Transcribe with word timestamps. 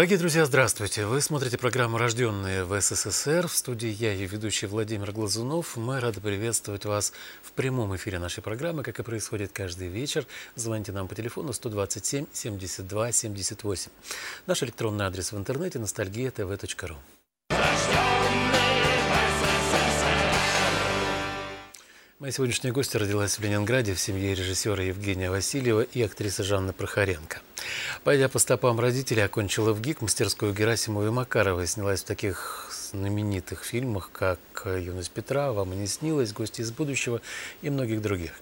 Дорогие 0.00 0.16
друзья, 0.16 0.46
здравствуйте! 0.46 1.04
Вы 1.04 1.20
смотрите 1.20 1.58
программу 1.58 1.98
«Рожденные 1.98 2.64
в 2.64 2.80
СССР». 2.80 3.46
В 3.48 3.54
студии 3.54 3.90
я 3.90 4.14
и 4.14 4.24
ведущий 4.24 4.66
Владимир 4.66 5.12
Глазунов. 5.12 5.76
Мы 5.76 6.00
рады 6.00 6.22
приветствовать 6.22 6.86
вас 6.86 7.12
в 7.42 7.52
прямом 7.52 7.94
эфире 7.96 8.18
нашей 8.18 8.42
программы, 8.42 8.82
как 8.82 8.98
и 8.98 9.02
происходит 9.02 9.52
каждый 9.52 9.88
вечер. 9.88 10.26
Звоните 10.54 10.92
нам 10.92 11.06
по 11.06 11.14
телефону 11.14 11.52
127 11.52 12.28
72 12.32 13.12
78. 13.12 13.90
Наш 14.46 14.62
электронный 14.62 15.04
адрес 15.04 15.32
в 15.32 15.36
интернете– 15.36 15.78
ностальгия.тв.ру. 15.80 16.96
Моя 22.20 22.32
сегодняшняя 22.32 22.70
гостья 22.70 22.98
родилась 22.98 23.38
в 23.38 23.42
Ленинграде 23.42 23.94
в 23.94 23.98
семье 23.98 24.34
режиссера 24.34 24.82
Евгения 24.82 25.30
Васильева 25.30 25.80
и 25.80 26.02
актрисы 26.02 26.42
Жанны 26.42 26.74
Прохоренко. 26.74 27.40
Пойдя 28.04 28.28
по 28.28 28.38
стопам 28.38 28.78
родителей, 28.78 29.22
окончила 29.22 29.72
в 29.72 29.80
ГИК 29.80 30.02
мастерскую 30.02 30.52
Герасимова 30.52 31.06
и 31.06 31.10
Макарова 31.10 31.62
и 31.62 31.66
снялась 31.66 32.02
в 32.02 32.04
таких 32.04 32.68
знаменитых 32.90 33.64
фильмах, 33.64 34.10
как 34.12 34.38
«Юность 34.64 35.10
Петра», 35.10 35.52
«Вам 35.52 35.72
и 35.72 35.76
не 35.76 35.86
снилось», 35.86 36.32
«Гости 36.32 36.60
из 36.60 36.70
будущего» 36.70 37.20
и 37.62 37.70
многих 37.70 38.02
других. 38.02 38.32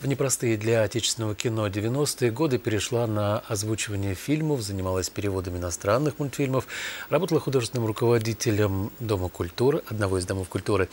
В 0.00 0.06
непростые 0.06 0.56
для 0.56 0.82
отечественного 0.82 1.34
кино 1.34 1.68
90-е 1.68 2.30
годы 2.30 2.58
перешла 2.58 3.06
на 3.06 3.40
озвучивание 3.40 4.14
фильмов, 4.14 4.62
занималась 4.62 5.10
переводами 5.10 5.58
иностранных 5.58 6.18
мультфильмов, 6.18 6.66
работала 7.08 7.40
художественным 7.40 7.86
руководителем 7.86 8.90
Дома 8.98 9.28
культуры, 9.28 9.82
одного 9.88 10.18
из 10.18 10.26
домов 10.26 10.48
культуры. 10.48 10.88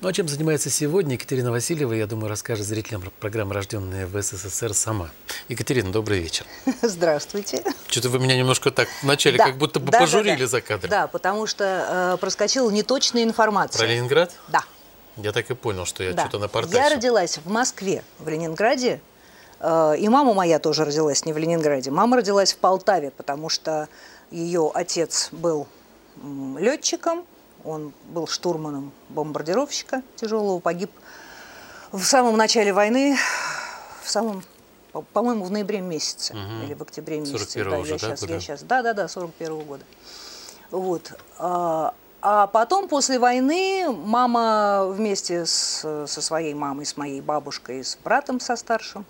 Ну 0.00 0.08
а 0.08 0.12
чем 0.12 0.28
занимается 0.28 0.70
сегодня 0.70 1.14
Екатерина 1.14 1.50
Васильева, 1.50 1.92
я 1.92 2.06
думаю, 2.06 2.28
расскажет 2.28 2.66
зрителям 2.66 3.02
программы 3.20 3.54
«Рожденные 3.54 4.06
в 4.06 4.20
СССР» 4.20 4.74
сама. 4.74 5.10
Екатерина, 5.48 5.92
добрый 5.92 6.20
вечер. 6.20 6.46
Здравствуйте. 6.82 7.62
Что-то 7.88 8.08
вы 8.08 8.18
меня 8.18 8.36
немножко 8.36 8.70
так 8.70 8.88
вначале 9.02 9.38
да, 9.38 9.46
как 9.46 9.58
будто 9.58 9.80
бы 9.80 9.92
да, 9.92 10.00
пожурили 10.00 10.34
да, 10.34 10.40
да. 10.40 10.46
за 10.46 10.60
кадром. 10.60 10.90
Да, 10.90 11.06
потому 11.06 11.46
что 11.46 12.14
э, 12.14 12.16
проскочила 12.46 12.70
неточная 12.70 13.24
информация. 13.24 13.78
Про 13.78 13.88
Ленинград? 13.88 14.32
Да. 14.48 14.62
Я 15.16 15.32
так 15.32 15.50
и 15.50 15.54
понял, 15.54 15.84
что 15.84 16.02
я 16.02 16.12
да. 16.12 16.22
что-то 16.22 16.38
напортачил. 16.38 16.78
Я 16.78 16.90
родилась 16.90 17.38
в 17.38 17.50
Москве, 17.50 18.04
в 18.18 18.28
Ленинграде. 18.28 19.00
Э, 19.60 19.94
и 19.98 20.08
мама 20.08 20.34
моя 20.34 20.58
тоже 20.58 20.84
родилась 20.84 21.24
не 21.24 21.32
в 21.32 21.38
Ленинграде. 21.38 21.90
Мама 21.90 22.18
родилась 22.18 22.52
в 22.52 22.58
Полтаве, 22.58 23.10
потому 23.10 23.48
что 23.48 23.88
ее 24.30 24.70
отец 24.74 25.30
был 25.32 25.66
летчиком, 26.58 27.24
он 27.64 27.92
был 28.04 28.26
штурманом 28.26 28.92
бомбардировщика 29.08 30.02
тяжелого, 30.14 30.60
погиб 30.60 30.90
в 31.92 32.02
самом 32.02 32.36
начале 32.36 32.72
войны, 32.72 33.16
в 34.02 34.10
самом 34.10 34.44
по-моему, 35.12 35.44
в 35.44 35.50
ноябре 35.50 35.82
месяце 35.82 36.32
угу. 36.32 36.64
или 36.64 36.72
в 36.72 36.80
октябре 36.80 37.20
месяце. 37.20 37.62
Да, 37.64 37.78
уже, 37.78 37.92
я, 37.92 37.98
сейчас, 37.98 38.20
года? 38.20 38.32
я 38.32 38.40
сейчас, 38.40 38.62
да, 38.62 38.82
да, 38.82 38.94
да, 38.94 39.08
41 39.08 39.52
-го 39.52 39.64
года. 39.64 39.84
Вот. 40.70 41.12
А, 42.28 42.48
потом, 42.48 42.88
после 42.88 43.20
войны, 43.20 43.86
мама 43.88 44.84
вместе 44.88 45.46
с, 45.46 45.78
со 46.08 46.20
своей 46.20 46.54
мамой, 46.54 46.84
с 46.84 46.96
моей 46.96 47.20
бабушкой, 47.20 47.84
с 47.84 47.96
братом 48.02 48.40
со 48.40 48.56
старшим, 48.56 49.06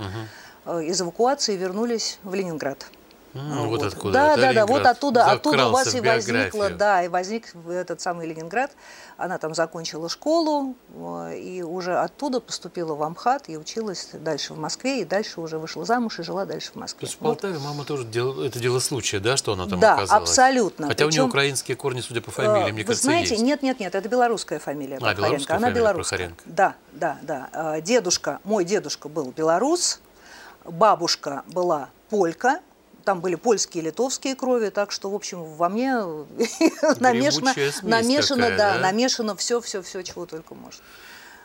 угу. 0.66 0.80
из 0.80 1.00
эвакуации 1.00 1.56
вернулись 1.56 2.18
в 2.24 2.34
Ленинград. 2.34 2.86
Mm, 3.36 3.66
вот. 3.66 3.68
вот 3.68 3.82
откуда. 3.82 4.12
Да, 4.12 4.32
это 4.32 4.40
да, 4.40 4.52
да, 4.52 4.66
вот 4.66 4.86
оттуда, 4.86 5.26
оттуда 5.26 5.68
у 5.68 5.72
вас 5.72 5.94
и 5.94 6.00
возникла, 6.00 6.70
да, 6.70 7.04
и 7.04 7.08
возник 7.08 7.54
этот 7.68 8.00
самый 8.00 8.26
Ленинград. 8.26 8.72
Она 9.16 9.38
там 9.38 9.54
закончила 9.54 10.08
школу 10.08 10.74
э, 10.94 11.38
и 11.38 11.62
уже 11.62 11.96
оттуда 11.98 12.40
поступила 12.40 12.94
в 12.94 13.02
Амхат 13.02 13.48
и 13.48 13.56
училась 13.56 14.10
дальше 14.12 14.54
в 14.54 14.58
Москве, 14.58 15.02
и 15.02 15.04
дальше 15.04 15.40
уже 15.40 15.58
вышла 15.58 15.84
замуж 15.84 16.18
и 16.18 16.22
жила 16.22 16.44
дальше 16.44 16.72
в 16.72 16.76
Москве. 16.76 17.00
То 17.00 17.06
есть 17.06 17.14
в 17.14 17.18
Полтаве 17.18 17.54
вот. 17.54 17.64
мама 17.64 17.84
тоже 17.84 18.04
делала, 18.04 18.44
это 18.44 18.58
дело 18.58 18.78
случая, 18.78 19.20
да, 19.20 19.36
что 19.36 19.52
она 19.52 19.66
там 19.66 19.80
да, 19.80 19.94
оказалась? 19.94 20.10
Да, 20.10 20.16
абсолютно. 20.16 20.86
Хотя 20.88 21.06
Причем, 21.06 21.20
у 21.20 21.24
нее 21.24 21.28
украинские 21.28 21.76
корни, 21.76 22.00
судя 22.00 22.20
по 22.20 22.30
фамилии, 22.30 22.72
мне 22.72 22.82
вы 22.82 22.88
кажется, 22.88 23.04
знаете, 23.04 23.34
есть. 23.34 23.42
нет, 23.42 23.62
нет, 23.62 23.80
нет, 23.80 23.94
это 23.94 24.08
белорусская 24.08 24.58
фамилия 24.58 24.96
а, 24.96 25.00
Прохоренко. 25.00 25.54
Она 25.54 25.70
белорусская. 25.70 26.18
Прохоренко. 26.18 26.42
Да, 26.46 26.74
да, 26.92 27.18
да. 27.22 27.48
Э, 27.52 27.80
дедушка, 27.80 28.40
мой 28.44 28.64
дедушка 28.64 29.08
был 29.08 29.32
белорус, 29.36 30.00
бабушка 30.64 31.42
была 31.46 31.88
полька, 32.10 32.60
там 33.06 33.20
были 33.20 33.36
польские 33.36 33.84
и 33.84 33.86
литовские 33.86 34.34
крови, 34.34 34.68
так 34.68 34.90
что, 34.90 35.08
в 35.10 35.14
общем, 35.14 35.44
во 35.44 35.68
мне 35.68 35.94
намешано, 37.00 37.54
намешано, 37.82 38.42
такая, 38.42 38.58
да, 38.58 38.74
да? 38.74 38.80
намешано 38.80 39.36
все, 39.36 39.60
все, 39.60 39.80
все, 39.80 40.02
чего 40.02 40.26
только 40.26 40.54
можно. 40.54 40.82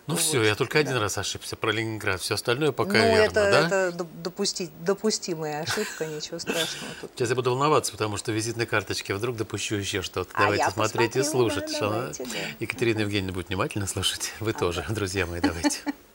Ну 0.08 0.16
вот. 0.16 0.24
все, 0.24 0.42
я 0.42 0.56
только 0.56 0.80
один 0.80 0.96
да. 0.96 1.02
раз 1.02 1.20
ошибся 1.20 1.56
про 1.56 1.72
Ленинград, 1.72 2.20
все 2.20 2.34
остальное 2.34 2.72
пока 2.72 2.98
ну, 2.98 3.06
верно, 3.06 3.22
это, 3.22 3.34
да? 3.34 3.68
это 3.68 4.06
допустить, 4.24 4.72
допустимая 4.84 5.62
ошибка, 5.62 6.08
ничего 6.08 6.40
страшного. 6.40 6.94
Тут. 7.00 7.12
Сейчас 7.16 7.30
я 7.30 7.36
буду 7.36 7.52
волноваться, 7.52 7.92
потому 7.92 8.18
что 8.18 8.32
визитной 8.32 8.66
карточки 8.66 9.12
вдруг 9.12 9.38
допущу 9.38 9.76
еще 9.76 10.02
что-то. 10.02 10.32
А 10.34 10.42
давайте 10.42 10.72
смотреть 10.72 11.16
и 11.16 11.22
слушать. 11.24 11.72
Да, 11.74 11.90
давайте, 11.90 12.24
да. 12.26 12.30
Екатерина 12.60 13.02
Евгеньевна 13.02 13.34
будет 13.34 13.50
внимательно 13.50 13.86
слушать. 13.86 14.34
Вы 14.40 14.52
а 14.52 14.54
тоже, 14.54 14.84
да. 14.88 14.94
друзья 14.96 15.28
мои, 15.28 15.40
давайте. 15.40 15.82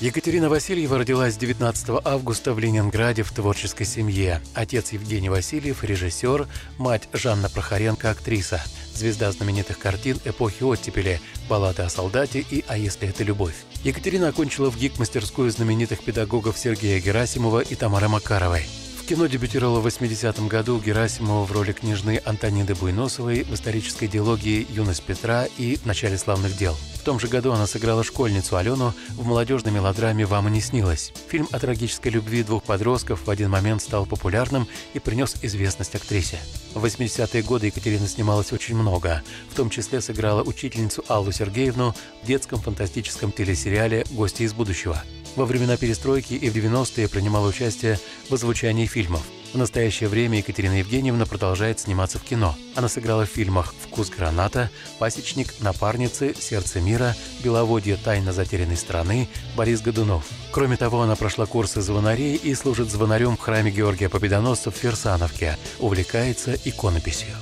Екатерина 0.00 0.48
Васильева 0.48 0.96
родилась 0.96 1.36
19 1.36 2.00
августа 2.06 2.54
в 2.54 2.58
Ленинграде 2.58 3.22
в 3.22 3.32
творческой 3.32 3.84
семье. 3.84 4.40
Отец 4.54 4.92
Евгений 4.92 5.28
Васильев– 5.28 5.84
режиссер, 5.84 6.48
мать 6.78 7.10
Жанна 7.12 7.50
Прохоренко– 7.50 8.08
актриса, 8.10 8.62
звезда 8.94 9.30
знаменитых 9.30 9.78
картин 9.78 10.18
эпохи 10.24 10.62
оттепели 10.62 11.20
«Баллады 11.50 11.82
о 11.82 11.90
солдате» 11.90 12.40
и 12.40 12.64
«А 12.66 12.78
если 12.78 13.10
это 13.10 13.24
любовь». 13.24 13.56
Екатерина 13.84 14.28
окончила 14.28 14.70
в 14.70 14.78
ГИК 14.78 14.98
мастерскую 14.98 15.50
знаменитых 15.50 16.02
педагогов 16.02 16.56
Сергея 16.56 16.98
Герасимова 16.98 17.60
и 17.60 17.74
Тамары 17.74 18.08
Макаровой. 18.08 18.64
Кино 19.10 19.26
дебютировала 19.26 19.80
в 19.80 19.86
80-м 19.88 20.46
году 20.46 20.78
Герасимова 20.78 21.44
в 21.44 21.50
роли 21.50 21.72
княжны 21.72 22.22
Антониды 22.24 22.76
Буйносовой 22.76 23.42
в 23.42 23.52
исторической 23.52 24.06
диалогии 24.06 24.68
«Юность 24.70 25.02
Петра» 25.02 25.46
и 25.58 25.74
«В 25.74 25.84
начале 25.84 26.16
славных 26.16 26.56
дел». 26.56 26.76
В 26.94 27.02
том 27.02 27.18
же 27.18 27.26
году 27.26 27.50
она 27.50 27.66
сыграла 27.66 28.04
школьницу 28.04 28.56
Алену 28.56 28.94
в 29.16 29.26
молодежной 29.26 29.72
мелодраме 29.72 30.26
«Вам 30.26 30.46
и 30.46 30.52
не 30.52 30.60
снилось». 30.60 31.12
Фильм 31.28 31.48
о 31.50 31.58
трагической 31.58 32.12
любви 32.12 32.44
двух 32.44 32.62
подростков 32.62 33.26
в 33.26 33.30
один 33.30 33.50
момент 33.50 33.82
стал 33.82 34.06
популярным 34.06 34.68
и 34.94 35.00
принес 35.00 35.34
известность 35.42 35.96
актрисе. 35.96 36.38
В 36.74 36.84
80-е 36.84 37.42
годы 37.42 37.66
Екатерина 37.66 38.06
снималась 38.06 38.52
очень 38.52 38.76
много, 38.76 39.24
в 39.50 39.56
том 39.56 39.70
числе 39.70 40.00
сыграла 40.00 40.44
учительницу 40.44 41.04
Аллу 41.08 41.32
Сергеевну 41.32 41.96
в 42.22 42.26
детском 42.28 42.60
фантастическом 42.60 43.32
телесериале 43.32 44.06
«Гости 44.12 44.44
из 44.44 44.52
будущего». 44.52 45.02
Во 45.36 45.44
времена 45.44 45.76
перестройки 45.76 46.34
и 46.34 46.50
в 46.50 46.56
90-е 46.56 47.08
принимала 47.08 47.48
участие 47.48 47.98
в 48.28 48.34
озвучании 48.34 48.86
фильмов– 48.86 49.22
в 49.52 49.58
настоящее 49.58 50.08
время 50.08 50.38
Екатерина 50.38 50.78
Евгеньевна 50.78 51.26
продолжает 51.26 51.80
сниматься 51.80 52.20
в 52.20 52.22
кино. 52.22 52.54
Она 52.76 52.88
сыграла 52.88 53.26
в 53.26 53.30
фильмах 53.30 53.74
«Вкус 53.82 54.08
граната», 54.08 54.70
«Пасечник», 55.00 55.52
«Напарницы», 55.58 56.36
«Сердце 56.38 56.80
мира», 56.80 57.16
«Беловодье. 57.42 57.96
Тайна 57.96 58.32
затерянной 58.32 58.76
страны», 58.76 59.28
«Борис 59.56 59.80
Годунов». 59.80 60.24
Кроме 60.52 60.76
того, 60.76 61.02
она 61.02 61.16
прошла 61.16 61.46
курсы 61.46 61.80
звонарей 61.80 62.36
и 62.36 62.54
служит 62.54 62.90
звонарем 62.90 63.36
в 63.36 63.40
храме 63.40 63.72
Георгия 63.72 64.08
Победоносца 64.08 64.70
в 64.70 64.76
Ферсановке. 64.76 65.58
Увлекается 65.80 66.54
иконописью. 66.64 67.34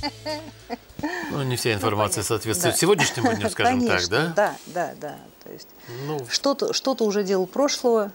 Ну, 1.30 1.42
не 1.42 1.56
вся 1.56 1.74
информация 1.74 2.22
ну, 2.22 2.28
соответствует 2.28 2.74
да. 2.74 2.80
сегодняшнему 2.80 3.34
дню, 3.34 3.50
скажем 3.50 3.80
Конечно, 3.86 3.98
так, 3.98 4.08
да? 4.08 4.32
Да, 4.36 4.56
да, 4.66 4.94
да. 5.00 5.16
Есть 5.54 5.68
ну, 6.06 6.20
что-то 6.28 6.72
что 6.72 6.94
уже 7.00 7.22
делал 7.24 7.46
прошлого. 7.46 8.10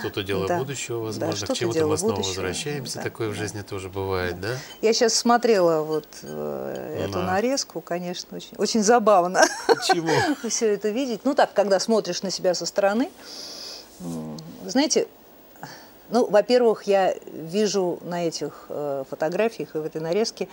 Что-то 0.00 0.22
дело 0.22 0.46
да. 0.46 0.58
будущего, 0.58 0.98
возможно, 0.98 1.46
да, 1.46 1.54
к 1.54 1.56
чему-то 1.56 1.86
мы 1.86 1.98
снова 1.98 2.14
будущего. 2.14 2.28
возвращаемся. 2.28 2.96
Да, 2.96 3.02
Такое 3.02 3.28
да. 3.28 3.34
в 3.34 3.36
жизни 3.36 3.62
тоже 3.62 3.88
бывает, 3.88 4.40
да. 4.40 4.48
да? 4.48 4.58
Я 4.80 4.92
сейчас 4.92 5.14
смотрела 5.14 5.82
вот 5.82 6.06
э, 6.22 7.04
эту 7.06 7.18
нарезку, 7.18 7.80
конечно, 7.80 8.36
очень, 8.36 8.56
очень 8.56 8.82
забавно. 8.82 9.42
Почему? 9.66 10.10
Все 10.48 10.72
это 10.74 10.88
видеть. 10.88 11.20
Ну 11.24 11.34
так, 11.34 11.52
когда 11.52 11.80
смотришь 11.80 12.22
на 12.22 12.30
себя 12.30 12.54
со 12.54 12.64
стороны, 12.64 13.10
знаете, 14.64 15.06
ну, 16.10 16.26
во-первых, 16.26 16.84
я 16.84 17.14
вижу 17.26 17.98
на 18.02 18.26
этих 18.26 18.66
э, 18.68 19.04
фотографиях 19.08 19.74
и 19.74 19.78
в 19.78 19.84
этой 19.84 20.00
нарезке, 20.00 20.48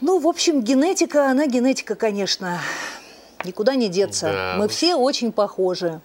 ну, 0.00 0.18
в 0.18 0.26
общем, 0.26 0.62
генетика, 0.62 1.30
она 1.30 1.46
генетика, 1.46 1.94
конечно, 1.94 2.58
никуда 3.44 3.74
не 3.74 3.88
деться. 3.88 4.32
Да. 4.32 4.54
Мы 4.58 4.68
все 4.68 4.94
очень 4.94 5.32
похожи. 5.32 6.00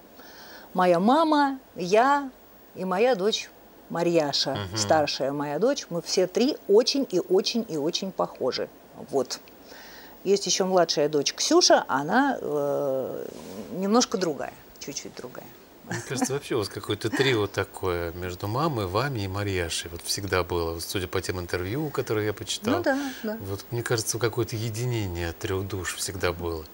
Моя 0.73 0.99
мама, 0.99 1.59
я 1.75 2.29
и 2.75 2.83
моя 2.85 3.15
дочь 3.15 3.49
Марьяша, 3.89 4.51
угу. 4.51 4.77
старшая 4.77 5.31
моя 5.31 5.59
дочь, 5.59 5.85
мы 5.89 6.01
все 6.01 6.27
три 6.27 6.57
очень 6.67 7.07
и 7.09 7.19
очень 7.19 7.65
и 7.69 7.77
очень 7.77 8.11
похожи. 8.11 8.67
Вот. 9.09 9.39
Есть 10.23 10.47
еще 10.47 10.65
младшая 10.65 11.07
дочь 11.07 11.33
Ксюша, 11.33 11.85
она 11.87 12.37
э, 12.41 13.27
немножко 13.73 14.17
другая, 14.17 14.53
чуть-чуть 14.79 15.15
другая. 15.15 15.45
Мне 15.87 16.01
кажется, 16.09 16.33
вообще 16.33 16.55
у 16.55 16.59
вас 16.59 16.69
какое-то 16.69 17.11
трио 17.11 17.45
такое 17.45 18.11
между 18.13 18.47
мамой, 18.47 18.87
вами 18.87 19.19
и 19.19 19.27
Марьяшей. 19.27 19.91
Вот 19.91 20.01
всегда 20.01 20.43
было, 20.43 20.79
судя 20.79 21.07
по 21.07 21.21
тем 21.21 21.39
интервью, 21.39 21.91
которые 21.91 22.25
я 22.25 22.33
почитал. 22.33 22.77
Ну 22.77 22.83
да, 22.83 22.99
да. 23.21 23.37
Вот 23.41 23.65
мне 23.69 23.83
кажется, 23.83 24.17
какое-то 24.17 24.55
единение 24.55 25.31
трех 25.33 25.67
душ 25.67 25.95
всегда 25.95 26.33
было. 26.33 26.65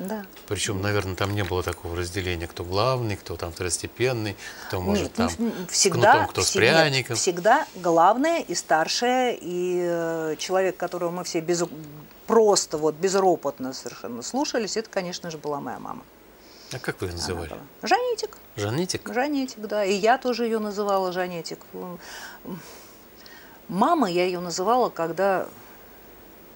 Да. 0.00 0.24
Причем, 0.48 0.80
наверное, 0.80 1.14
там 1.14 1.34
не 1.34 1.44
было 1.44 1.62
такого 1.62 1.94
разделения, 1.94 2.46
кто 2.46 2.64
главный, 2.64 3.16
кто 3.16 3.36
там 3.36 3.52
второстепенный, 3.52 4.34
кто 4.66 4.80
может 4.80 5.02
Нет, 5.04 5.12
там 5.12 5.30
ну, 5.38 5.52
всегда, 5.68 6.12
кнутом, 6.12 6.28
кто 6.28 6.40
с 6.40 6.46
всегда- 6.46 6.82
пряником. 6.82 7.16
Всегда 7.16 7.66
главное 7.76 8.40
и 8.40 8.54
старшее, 8.54 9.36
и 9.38 9.78
э, 9.82 10.36
человек, 10.38 10.78
которого 10.78 11.10
мы 11.10 11.22
все 11.24 11.40
без, 11.40 11.64
просто 12.26 12.78
вот 12.78 12.94
безропотно 12.94 13.74
совершенно 13.74 14.22
слушались, 14.22 14.78
это, 14.78 14.88
конечно 14.88 15.30
же, 15.30 15.36
была 15.36 15.60
моя 15.60 15.78
мама. 15.78 16.02
А 16.72 16.78
как 16.78 17.02
вы 17.02 17.08
ее 17.08 17.12
называли? 17.12 17.52
Жанетик. 17.82 18.38
Жанетик? 18.56 19.12
Жанетик, 19.12 19.60
да. 19.66 19.84
И 19.84 19.92
я 19.92 20.16
тоже 20.16 20.44
ее 20.44 20.60
называла 20.60 21.12
Жанетик. 21.12 21.58
Мама 23.68 24.10
я 24.10 24.24
ее 24.24 24.40
называла, 24.40 24.88
когда 24.88 25.46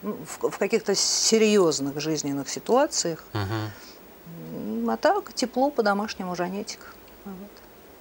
в, 0.04 0.50
в 0.50 0.58
каких-то 0.58 0.94
серьезных 0.94 2.00
жизненных 2.00 2.48
ситуациях. 2.48 3.24
М, 3.32 4.88
А 4.90 4.96
так 4.96 5.32
тепло 5.32 5.70
по-домашнему 5.70 6.36
Жанетик. 6.36 6.94
Вот. 7.24 7.34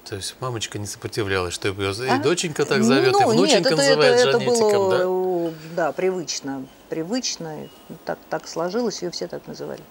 То 0.09 0.15
есть 0.17 0.35
мамочка 0.41 0.77
не 0.79 0.85
сопротивлялась, 0.85 1.53
что 1.53 1.69
ее 1.69 1.73
и 2.05 2.09
А? 2.09 2.17
доченька 2.19 2.65
так 2.65 2.83
зовет, 2.83 3.15
и 3.15 3.23
Ну, 3.23 3.29
внученька 3.31 3.57
нет, 3.57 3.65
это, 3.67 3.75
называет 3.77 4.19
это, 4.19 4.29
это 4.29 4.39
Жанетиком, 4.39 4.71
было, 4.71 5.51
да? 5.51 5.57
да, 5.75 5.91
привычно, 5.93 6.65
привычно, 6.89 7.69
так, 8.03 8.19
так 8.29 8.47
сложилось, 8.47 9.01
ее 9.01 9.11
все 9.11 9.27
так 9.27 9.47
называли. 9.47 9.81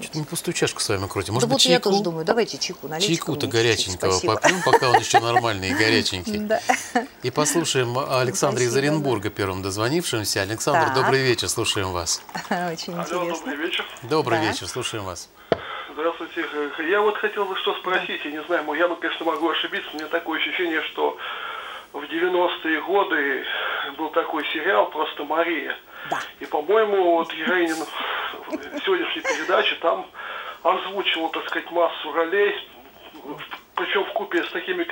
Что-то 0.00 0.18
мы 0.18 0.24
пустую 0.24 0.54
чашку 0.54 0.80
с 0.80 0.88
вами 0.88 1.06
крутим. 1.08 1.28
Да 1.28 1.32
Может 1.34 1.48
вот 1.48 1.54
быть, 1.56 1.64
я 1.66 1.72
чайку? 1.76 1.90
тоже 1.90 2.02
думаю, 2.02 2.24
давайте 2.24 2.58
чайку 2.58 2.88
налейте. 2.88 3.08
Чайку-то 3.08 3.46
горяченького 3.46 4.10
спасибо. 4.12 4.34
попьем, 4.34 4.62
пока 4.64 4.90
он 4.90 4.98
еще 4.98 5.20
нормальный 5.20 5.70
и 5.70 5.74
горяченький. 5.74 6.38
Да. 6.46 6.60
И 7.22 7.30
послушаем 7.30 7.96
Александра 7.98 8.62
из 8.64 8.70
Спасибо, 8.72 8.92
Оренбурга, 8.92 9.30
первым 9.30 9.62
дозвонившимся. 9.62 10.42
Александр, 10.42 10.86
Так. 10.86 10.94
добрый 10.94 11.22
вечер, 11.22 11.48
слушаем 11.48 11.92
вас. 11.92 12.20
Очень 12.50 12.92
Алло, 12.94 13.02
интересно. 13.02 13.28
добрый 13.28 13.56
вечер. 13.56 13.84
Добрый 14.02 14.38
Да. 14.38 14.44
вечер, 14.50 14.66
слушаем 14.68 15.04
вас. 15.04 15.28
Здравствуйте. 15.94 16.44
Я 16.90 17.00
вот 17.00 17.16
хотел 17.18 17.44
бы 17.44 17.56
что 17.56 17.74
спросить, 17.78 18.24
я 18.24 18.30
не 18.32 18.42
знаю, 18.44 18.64
я, 18.74 18.88
конечно, 18.88 19.24
могу 19.26 19.48
ошибиться, 19.50 19.88
у 19.92 19.96
меня 19.96 20.06
такое 20.08 20.40
ощущение, 20.40 20.82
что 20.92 21.16
в 21.92 22.02
90-е 22.02 22.80
годы 22.82 23.44
был 23.98 24.10
такой 24.10 24.44
сериал 24.52 24.90
«Просто 24.90 25.24
Мария». 25.24 25.76
Да. 26.10 26.18
И, 26.40 26.46
по-моему, 26.46 27.16
вот 27.16 27.32
Героинин 27.32 27.76
в 27.76 28.84
сегодняшней 28.84 29.22
передаче 29.22 29.76
там 29.76 30.06
озвучивал, 30.62 31.28
так 31.28 31.46
сказать, 31.48 31.70
массу 31.70 32.12
ролей, 32.12 32.54
причем 33.74 34.04
в 34.04 34.12
купе 34.12 34.42
с 34.42 34.50
такими, 34.50 34.86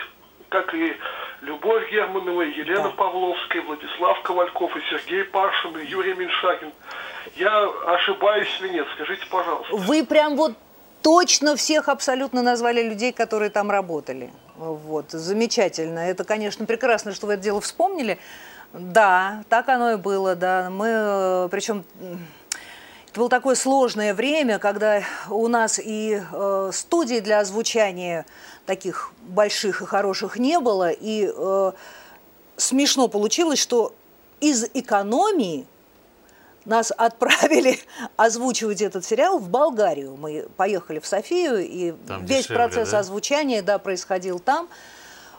как 0.49 0.75
и 0.75 0.97
Любовь 1.43 1.91
Германова, 1.91 2.43
Елена 2.43 2.83
Да. 2.83 2.91
Павловская, 2.91 3.63
Владислав 3.63 4.21
Ковальков, 4.23 4.77
и 4.77 4.81
Сергей 4.91 5.25
Паршин, 5.25 5.79
и 5.79 5.87
Юрий 5.87 6.15
Меньшагин. 6.15 6.71
Я 7.37 7.65
ошибаюсь 7.87 8.49
или 8.61 8.75
нет? 8.75 8.87
Скажите, 8.95 9.25
пожалуйста. 9.31 9.75
Вы 9.75 10.05
прям 10.05 10.37
вот 10.37 10.53
точно 11.03 11.57
всех 11.57 11.89
абсолютно 11.89 12.43
назвали 12.43 12.83
людей, 12.83 13.13
которые 13.13 13.51
там 13.51 13.71
работали. 13.71 14.31
Вот, 14.61 15.13
замечательно. 15.13 16.01
Это, 16.01 16.25
конечно, 16.25 16.67
прекрасно, 16.67 17.15
что 17.15 17.27
вы 17.27 17.35
это 17.35 17.43
дело 17.43 17.63
вспомнили. 17.63 18.19
Да, 18.75 19.43
так 19.49 19.71
оно 19.71 19.93
и 19.93 19.97
было, 19.97 20.37
да. 20.37 20.69
Мы, 20.69 20.87
э, 20.87 21.49
причем, 21.51 21.83
это 23.09 23.19
было 23.19 23.31
такое 23.31 23.55
сложное 23.55 24.13
время, 24.13 24.59
когда 24.59 25.03
у 25.31 25.49
нас 25.49 25.81
и 25.83 26.21
э, 26.31 26.71
студий 26.75 27.21
для 27.21 27.41
озвучания 27.41 28.27
таких 28.67 29.13
больших 29.23 29.81
и 29.81 29.87
хороших 29.87 30.37
не 30.37 30.61
было, 30.61 30.91
и 30.91 31.33
э, 31.35 31.73
смешно 32.59 33.09
получилось, 33.09 33.59
что 33.59 33.95
из 34.41 34.65
экономии 34.75 35.67
нас 36.65 36.93
отправили 36.97 37.79
озвучивать 38.17 38.83
этот 38.83 39.05
сериал 39.05 39.39
в 39.39 39.49
Болгарию. 39.49 40.17
Мы 40.17 40.47
поехали 40.57 40.99
в 40.99 41.07
Софию, 41.07 41.59
и 41.59 41.93
Там 42.07 42.25
весь 42.25 42.45
дешевле, 42.45 42.57
процесс 42.57 42.91
да? 42.91 42.99
озвучания 42.99 43.63
да, 43.63 43.79
происходил 43.79 44.39
там. 44.39 44.69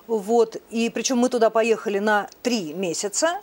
Вот. 0.08 0.58
И 0.70 0.90
причем 0.90 1.18
мы 1.18 1.30
туда 1.30 1.50
поехали 1.50 2.00
на 2.00 2.28
три 2.42 2.74
месяца, 2.74 3.42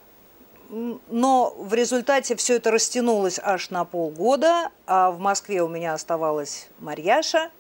но 0.68 1.54
в 1.56 1.72
результате 1.72 2.36
все 2.36 2.56
это 2.56 2.70
растянулось 2.70 3.40
аж 3.42 3.70
на 3.70 3.84
полгода, 3.84 4.70
а 4.86 5.10
в 5.10 5.18
Москве 5.18 5.62
у 5.62 5.68
меня 5.68 5.94
оставалась 5.94 6.68
Марьяша 6.78 7.50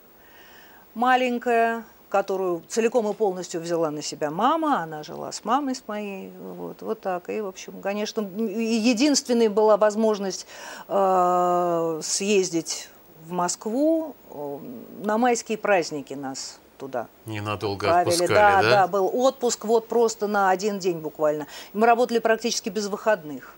маленькая, 0.98 1.84
которую 2.08 2.62
целиком 2.68 3.08
и 3.08 3.14
полностью 3.14 3.60
взяла 3.60 3.90
на 3.90 4.02
себя 4.02 4.30
мама, 4.30 4.82
она 4.82 5.02
жила 5.02 5.30
с 5.30 5.44
мамой 5.44 5.74
с 5.74 5.82
моей, 5.86 6.32
вот, 6.38 6.82
вот 6.82 7.00
так. 7.00 7.28
И, 7.28 7.40
в 7.40 7.46
общем, 7.46 7.80
конечно, 7.80 8.20
и 8.20 8.74
единственной 8.74 9.48
была 9.48 9.76
возможность 9.76 10.46
э, 10.88 12.00
съездить 12.02 12.88
в 13.26 13.32
Москву 13.32 14.16
э, 14.30 14.58
на 15.02 15.18
майские 15.18 15.58
праздники 15.58 16.14
нас 16.14 16.60
туда 16.78 17.08
Ненадолго 17.26 17.86
отправили. 17.86 18.14
отпускали, 18.14 18.34
да, 18.34 18.62
да? 18.62 18.70
да, 18.70 18.88
был 18.88 19.10
отпуск 19.12 19.64
вот 19.64 19.88
просто 19.88 20.26
на 20.26 20.50
один 20.50 20.78
день 20.78 20.98
буквально. 20.98 21.46
Мы 21.72 21.86
работали 21.86 22.20
практически 22.20 22.68
без 22.68 22.86
выходных. 22.86 23.54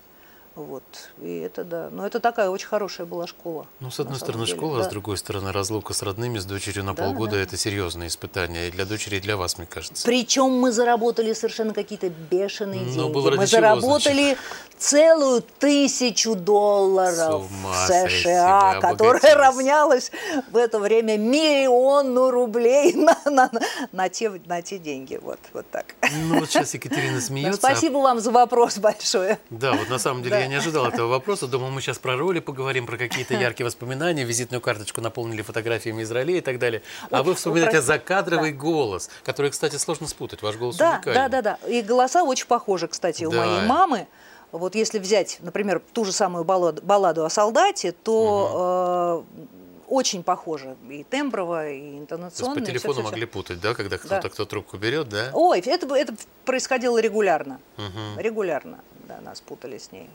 Вот. 0.56 0.82
И 1.23 1.38
это 1.38 1.64
да. 1.64 1.88
Но 1.91 2.06
это 2.06 2.19
такая 2.20 2.50
очень 2.50 2.67
хорошая 2.67 3.06
была 3.06 3.26
школа. 3.26 3.67
Ну, 3.79 3.91
с 3.91 4.00
одной 4.00 4.19
стороны, 4.19 4.44
деле, 4.47 4.56
школа, 4.58 4.81
а 4.81 4.82
с 4.82 4.87
да. 4.87 4.91
другой 4.91 5.17
стороны, 5.17 5.52
разлука 5.52 5.94
с 5.94 6.02
родными, 6.02 6.38
с 6.38 6.44
дочерью 6.44 6.85
на 6.85 6.93
Да, 6.94 7.05
полгода 7.05 7.32
да. 7.32 7.38
это 7.38 7.56
серьезное 7.56 8.08
испытание. 8.08 8.69
И 8.69 8.70
для 8.70 8.85
дочери, 8.85 9.17
и 9.17 9.20
для 9.20 9.37
вас, 9.37 9.58
мне 9.58 9.67
кажется. 9.67 10.05
Причем 10.05 10.50
мы 10.50 10.73
заработали 10.73 11.32
совершенно 11.35 11.73
какие-то 11.73 12.11
бешеные 12.11 12.81
Ну, 12.81 12.93
деньги. 12.93 13.12
было 13.12 13.31
мы 13.31 13.37
чего, 13.47 13.47
заработали 13.47 14.37
целую 14.76 15.43
тысячу 15.58 16.35
долларов 16.35 17.44
в 17.49 17.87
США, 17.87 18.81
которая 18.81 19.35
равнялась 19.35 20.11
в 20.50 20.56
это 20.56 20.79
время 20.79 21.17
миллиону 21.17 22.31
рублей 22.31 22.93
на, 22.94 23.17
на, 23.26 23.50
на, 23.93 24.08
те, 24.08 24.31
на 24.47 24.62
те 24.62 24.79
деньги. 24.79 25.19
Вот, 25.23 25.38
вот 25.52 25.70
так. 25.70 25.94
Ну, 26.26 26.41
вот 26.41 26.50
сейчас 26.50 26.75
Екатерина 26.75 27.20
смеется. 27.20 27.58
спасибо 27.58 27.99
вам 27.99 28.20
за 28.20 28.31
вопрос 28.31 28.79
большое. 28.79 29.38
Да, 29.50 29.73
вот 29.75 29.88
на 29.88 29.99
самом 29.99 30.23
деле 30.23 30.37
Да. 30.37 30.39
Я 30.40 30.46
не 30.48 30.56
ожидал 30.56 30.87
этого 30.87 31.06
вопроса. 31.08 31.46
Думал, 31.46 31.70
мы 31.70 31.81
сейчас 31.81 31.98
про 31.98 32.16
роли 32.16 32.40
поговорим, 32.40 32.87
про 32.87 32.96
какие-то 32.96 33.34
яркие 33.34 33.64
воспоминания, 33.66 34.25
визитную 34.25 34.60
карточку 34.60 35.00
наполнили 35.00 35.42
фотографиями 35.42 36.02
из 36.02 36.10
ролей 36.10 36.38
и 36.38 36.40
так 36.40 36.58
далее. 36.58 36.82
А 37.10 37.22
вы 37.22 37.34
вспоминаете 37.34 37.80
закадровый 37.80 38.52
голос, 38.52 39.11
который, 39.25 39.50
кстати, 39.50 39.76
сложно 39.76 40.06
спутать. 40.09 40.42
Ваш 40.42 40.56
голос 40.56 40.76
Да, 40.76 40.94
уникальный. 40.97 41.14
да, 41.14 41.28
да, 41.42 41.59
да. 41.62 41.68
И 41.68 41.82
голоса 41.82 42.23
очень 42.25 42.47
похожи, 42.47 42.88
кстати, 42.88 43.25
у 43.25 43.30
Да. 43.30 43.38
моей 43.38 43.66
мамы. 43.66 44.06
Вот 44.52 44.75
если 44.75 44.99
взять, 44.99 45.38
например, 45.42 45.80
ту 45.92 46.04
же 46.04 46.12
самую 46.12 46.44
балладу, 46.44 46.82
балладу 46.82 47.25
о 47.25 47.30
солдате, 47.30 47.92
то 47.92 49.25
э, 49.38 49.44
очень 49.87 50.23
похоже 50.25 50.76
и 50.88 51.04
темброво, 51.04 51.68
и 51.70 51.78
То 51.78 51.85
есть 51.87 51.99
интонационно. 52.02 52.54
по 52.56 52.59
и 52.59 52.66
телефону 52.66 52.94
всё-всё-всё. 52.94 53.11
могли 53.11 53.26
путать, 53.26 53.61
да, 53.61 53.75
когда 53.75 53.97
Да. 53.97 54.02
кто-то 54.04 54.28
кто 54.28 54.44
трубку 54.47 54.76
берет, 54.76 55.09
да? 55.09 55.30
Ой, 55.35 55.61
это, 55.61 55.94
это 55.94 56.14
происходило 56.44 56.99
регулярно. 56.99 57.61
Мгм. 57.76 58.18
Регулярно, 58.18 58.80
да, 59.09 59.20
нас 59.20 59.40
путали 59.40 59.78
с 59.78 59.92
ней. 59.92 60.09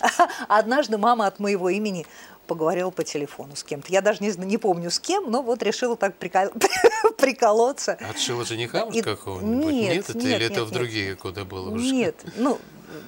Однажды 0.48 0.98
мама 0.98 1.26
от 1.26 1.38
моего 1.38 1.68
имени 1.68 2.06
поговорила 2.46 2.90
по 2.90 3.04
телефону 3.04 3.56
с 3.56 3.64
кем-то. 3.64 3.90
Я 3.90 4.00
даже 4.02 4.22
не, 4.22 4.30
не 4.44 4.58
помню 4.58 4.90
с 4.90 4.98
кем, 4.98 5.30
но 5.30 5.42
вот 5.42 5.62
решила 5.62 5.96
так 5.96 6.16
прикол- 6.18 6.52
приколоться. 7.16 7.98
Отшила 8.10 8.44
жениха, 8.44 8.84
может, 8.86 9.04
какого-нибудь? 9.04 9.72
нет, 9.72 10.08
это, 10.08 10.18
нет, 10.18 10.24
или 10.24 10.42
нет, 10.42 10.52
это 10.52 10.64
в 10.64 10.70
нет. 10.70 10.74
другие 10.74 11.16
куда 11.16 11.44
было 11.44 11.70
уже? 11.70 11.84
Нет, 11.84 12.16
ну, 12.36 12.58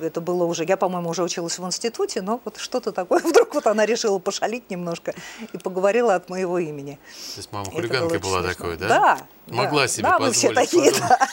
это 0.01 0.21
было 0.21 0.45
уже, 0.45 0.65
я, 0.65 0.77
по-моему, 0.77 1.11
уже 1.11 1.23
училась 1.23 1.59
в 1.59 1.67
институте, 1.67 2.23
но 2.23 2.41
вот 2.45 2.57
что-то 2.59 2.93
такое, 2.93 3.21
вдруг 3.25 3.55
вот 3.55 3.67
она 3.67 3.87
решила 3.87 4.19
пошалить 4.19 4.71
немножко 4.71 5.15
и 5.53 5.59
поговорила 5.59 6.15
от 6.15 6.29
моего 6.29 6.59
имени. 6.59 6.99
То 7.35 7.39
есть 7.39 7.53
мама 7.53 7.71
было 7.71 7.81
была 7.81 8.07
очень 8.07 8.49
такой, 8.49 8.77
смешно. 8.77 8.77
да? 8.79 8.89
Да. 8.89 9.19
Могла 9.47 9.83
да. 9.83 9.89
себе 9.89 10.03
Да, 10.03 10.19
мы 10.19 10.33
все 10.33 10.49
позволить 10.49 10.71
такие, 10.71 10.93
да. 10.93 11.29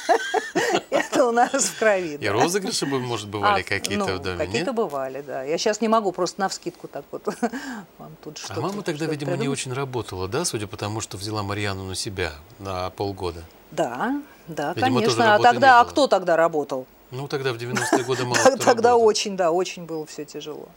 Это 0.90 1.26
у 1.26 1.32
нас 1.32 1.52
в 1.52 1.80
крови. 1.80 2.18
И 2.20 2.28
розыгрыши, 2.28 2.86
может, 2.86 3.28
бывали 3.28 3.62
А, 3.62 3.64
какие-то 3.64 4.06
ну, 4.06 4.18
в 4.18 4.20
доме, 4.22 4.46
Какие-то 4.46 4.74
бывали, 4.74 5.22
да. 5.22 5.44
Я 5.44 5.58
сейчас 5.58 5.82
не 5.82 5.88
могу 5.88 6.12
просто 6.12 6.42
навскидку 6.42 6.88
так 6.88 7.06
вот 7.12 7.26
вам 7.98 8.16
тут 8.24 8.38
А 8.38 8.46
что-то. 8.46 8.62
мама 8.62 8.84
тогда, 8.84 9.06
видимо, 9.06 9.36
не 9.38 9.48
очень 9.48 9.74
работала, 9.74 10.28
да, 10.28 10.46
судя 10.46 10.68
по 10.68 10.78
тому, 10.78 11.02
что 11.02 11.18
взяла 11.18 11.44
Марьяну 11.44 11.84
на 11.84 11.96
себя 11.96 12.34
на 12.60 12.90
полгода. 12.92 13.44
Да, 13.72 14.22
да, 14.48 14.74
Видимо, 14.74 15.00
конечно. 15.00 15.36
А 15.36 15.40
тогда, 15.40 15.80
а 15.80 15.86
кто 15.86 16.08
тогда 16.08 16.36
работал? 16.36 16.86
Ну, 17.14 17.28
тогда 17.28 17.54
в 17.54 17.58
90-е 17.58 18.04
годы 18.08 18.26
мало 18.26 18.58
Тогда 18.58 18.98
очень, 18.98 19.38
да, 19.38 19.52
очень 19.52 19.86
было 19.86 20.06
все 20.06 20.26
тяжело. 20.26 20.68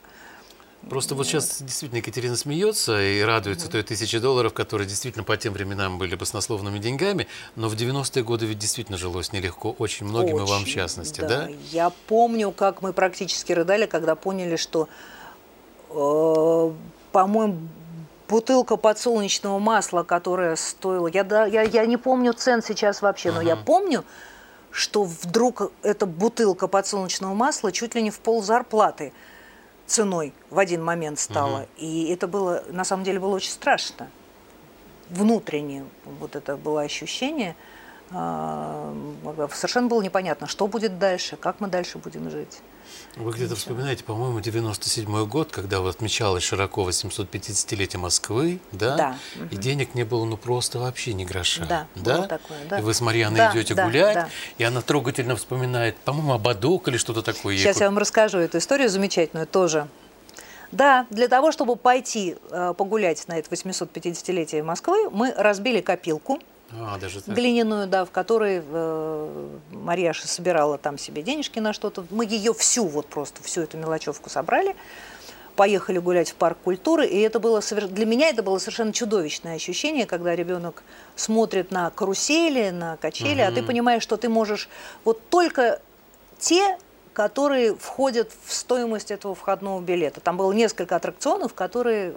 Просто 0.89 1.17
вот 1.17 1.27
сейчас 1.27 1.63
действительно 1.63 1.99
Екатерина 1.99 2.37
смеется 2.37 3.03
и 3.03 3.21
радуется 3.23 3.69
той 3.69 3.83
тысяче 3.83 4.21
долларов, 4.21 4.53
которые 4.53 4.87
действительно 4.87 5.25
по 5.25 5.37
тем 5.37 5.53
временам 5.53 5.99
были 5.99 6.15
баснословными 6.15 6.79
деньгами, 6.79 7.27
но 7.57 7.69
в 7.69 7.75
90-е 7.75 8.23
годы 8.23 8.47
ведь 8.47 8.59
действительно 8.59 8.97
жилось 8.97 9.33
нелегко, 9.33 9.75
очень 9.79 10.07
многим, 10.07 10.37
и 10.37 10.41
вам 10.41 10.47
в 10.47 10.63
Очень, 10.63 10.75
частности, 10.75 11.23
да? 11.23 11.49
Я 11.73 11.91
помню, 12.07 12.53
как 12.53 12.83
мы 12.83 12.93
практически 12.93 13.53
рыдали, 13.53 13.87
когда 13.87 14.15
поняли, 14.15 14.55
что, 14.55 14.89
э, 15.91 16.73
по-моему, 17.11 17.69
бутылка 18.29 18.77
подсолнечного 18.77 19.59
масла, 19.59 20.05
которая 20.05 20.55
стоила, 20.55 21.09
я, 21.09 21.25
да, 21.25 21.47
я, 21.47 21.63
я 21.63 21.87
не 21.87 21.97
помню 21.97 22.33
цен 22.33 22.63
сейчас 22.63 23.03
вообще, 23.03 23.33
но 23.33 23.41
я 23.41 23.57
помню, 23.57 24.05
что 24.71 25.05
вдруг 25.05 25.73
эта 25.83 26.07
бутылка 26.07 26.69
подсолнечного 26.69 27.35
масла 27.35 27.73
чуть 27.73 27.95
ли 27.95 28.03
не 28.03 28.11
в 28.11 28.19
пол 28.19 28.43
зарплаты 28.43 29.13
ценой 29.87 30.35
в 30.51 30.59
один 30.59 30.85
момент 30.85 31.19
стало. 31.19 31.61
Угу. 31.61 31.69
И 31.79 32.11
это 32.13 32.27
было, 32.27 32.65
на 32.71 32.85
самом 32.85 33.05
деле, 33.05 33.21
было 33.21 33.37
очень 33.37 33.51
страшно. 33.51 34.11
Внутренне 35.11 35.85
вот 36.05 36.37
это 36.37 36.57
было 36.57 36.83
ощущение. 36.83 37.55
А, 38.11 38.95
совершенно 39.53 39.89
было 39.89 40.03
непонятно, 40.03 40.47
что 40.47 40.67
будет 40.67 40.99
дальше, 40.99 41.37
как 41.37 41.61
мы 41.61 41.69
дальше 41.69 41.99
будем 41.99 42.31
жить. 42.31 42.61
Вы 43.17 43.33
где-то 43.33 43.57
вспоминаете, 43.57 44.05
по-моему, 44.05 44.41
97 44.41 45.27
год, 45.27 45.51
когда 45.51 45.81
вот 45.81 45.95
отмечалось 45.95 46.43
широко 46.43 46.89
850-летие 46.89 47.99
Москвы, 47.99 48.61
да? 48.73 48.97
Да. 48.97 49.19
И 49.51 49.57
денег 49.57 49.95
не 49.95 50.05
было, 50.05 50.25
ну 50.25 50.37
просто 50.37 50.79
вообще 50.79 51.15
ни 51.15 51.25
гроша. 51.25 51.65
Да, 51.67 51.87
да? 51.95 52.17
Было 52.17 52.27
такое, 52.27 52.59
да. 52.69 52.79
И 52.79 52.83
вы 52.83 52.93
с 52.93 53.01
Марьяной 53.01 53.39
да, 53.39 53.53
идете 53.53 53.75
да, 53.75 53.87
гулять, 53.87 54.15
да. 54.15 54.29
и 54.59 54.65
она 54.65 54.83
трогательно 54.83 55.37
вспоминает, 55.37 55.97
по-моему, 55.97 56.35
ободок 56.35 56.89
или 56.89 56.99
что-то 56.99 57.23
такое. 57.23 57.57
Сейчас 57.57 57.81
я 57.81 57.87
вам 57.87 57.99
расскажу 57.99 58.39
эту 58.39 58.59
историю 58.59 58.89
замечательную 58.89 59.47
тоже. 59.47 59.89
Да, 60.73 61.07
для 61.11 61.29
того, 61.29 61.53
чтобы 61.53 61.77
пойти 61.77 62.37
э, 62.51 62.75
погулять 62.77 63.27
на 63.29 63.39
это 63.39 63.49
850-летие 63.51 64.63
Москвы, 64.63 65.09
мы 65.11 65.33
разбили 65.33 65.81
копилку– 65.81 66.41
а, 66.73 66.99
даже 66.99 67.21
так. 67.21 67.35
глиняную, 67.35 67.87
да, 67.87 68.05
в 68.05 68.11
которой 68.11 68.63
э, 68.65 69.49
Марьяша 69.71 70.27
собирала 70.27 70.79
там 70.79 70.99
себе 70.99 71.23
денежки 71.23 71.59
на 71.59 71.73
что-то. 71.73 72.05
Мы 72.11 72.27
ее 72.27 72.53
всю, 72.55 72.87
вот 72.87 73.07
просто 73.07 73.43
всю 73.43 73.63
эту 73.63 73.77
мелочевку 73.77 74.31
собрали, 74.31 74.75
поехали 75.55 75.99
гулять 75.99 76.31
в 76.31 76.35
парк 76.35 76.59
культуры, 76.65 77.07
и 77.07 77.19
это 77.21 77.39
было 77.39 77.61
для 77.61 78.05
меня 78.05 78.29
это 78.29 78.43
было 78.43 78.59
совершенно 78.59 78.93
чудовищное 78.93 79.55
ощущение, 79.55 80.07
когда 80.07 80.35
ребенок 80.35 80.83
смотрит 81.15 81.71
на 81.71 81.91
карусели, 81.91 82.71
на 82.71 82.97
качели, 82.97 83.43
угу. 83.43 83.49
а 83.49 83.53
ты 83.53 83.63
понимаешь, 83.63 84.03
что 84.03 84.17
ты 84.17 84.29
можешь 84.29 84.69
вот 85.05 85.29
только 85.29 85.81
те 86.39 86.79
которые 87.17 87.75
входят 87.75 88.31
в 88.45 88.53
стоимость 88.53 89.11
этого 89.11 89.35
входного 89.35 89.81
билета. 89.81 90.21
Там 90.21 90.37
было 90.37 90.53
несколько 90.53 90.97
аттракционов, 90.97 91.55
которые 91.55 92.15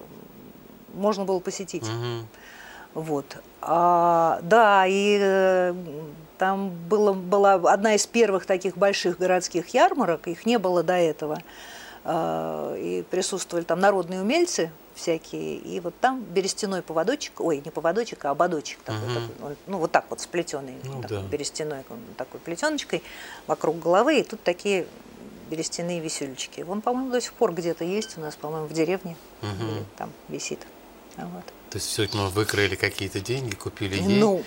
можно 0.94 1.24
было 1.24 1.40
посетить. 1.40 1.84
Угу. 1.84 2.26
Вот. 2.94 3.38
А, 3.62 4.40
да, 4.42 4.86
и 4.88 5.18
э, 5.22 5.74
там 6.38 6.70
было, 6.70 7.14
была 7.14 7.54
одна 7.54 7.96
из 7.96 8.08
первых 8.08 8.46
таких 8.46 8.78
больших 8.78 9.18
городских 9.18 9.70
ярмарок, 9.70 10.28
их 10.28 10.46
не 10.46 10.58
было 10.58 10.84
до 10.84 10.94
этого. 10.94 11.40
А, 12.04 12.76
и 12.76 13.04
присутствовали 13.04 13.66
там 13.66 13.80
народные 13.80 14.22
умельцы 14.22 14.72
всякие, 14.96 15.58
и 15.58 15.80
вот 15.80 15.94
там 16.00 16.22
берестяной 16.22 16.82
поводочек, 16.82 17.40
ой, 17.40 17.62
не 17.64 17.72
поводочек, 17.72 18.26
а 18.26 18.32
ободочек 18.32 18.80
такой, 18.80 19.04
угу. 19.04 19.14
такой 19.14 19.56
ну 19.68 19.78
вот 19.78 19.92
так 19.92 20.06
вот 20.10 20.20
сплетенный, 20.20 20.76
ну, 20.84 21.02
такой, 21.02 21.18
да. 21.18 21.24
берестяной 21.24 21.84
такой 22.18 22.40
плетеночкой 22.40 23.02
вокруг 23.48 23.80
головы, 23.80 24.20
и 24.20 24.24
тут 24.24 24.42
такие 24.44 24.88
берестяные 25.50 26.00
висюлечки. 26.00 26.62
Вон, 26.62 26.82
по-моему, 26.82 27.12
до 27.12 27.22
сих 27.22 27.34
пор 27.34 27.54
где-то 27.54 27.84
есть 27.84 28.18
у 28.18 28.22
нас, 28.22 28.36
по-моему, 28.36 28.68
в 28.68 28.74
деревне, 28.74 29.16
угу. 29.42 29.86
там 29.98 30.12
висит. 30.28 30.60
Вот. 31.18 31.44
То 31.70 31.78
есть 31.78 31.88
все 31.88 32.10
мы 32.14 32.30
выкроили 32.30 32.76
какие-то 32.76 33.20
деньги, 33.20 33.54
купили 33.54 33.96
ей, 33.96 34.20
ну, 34.20 34.44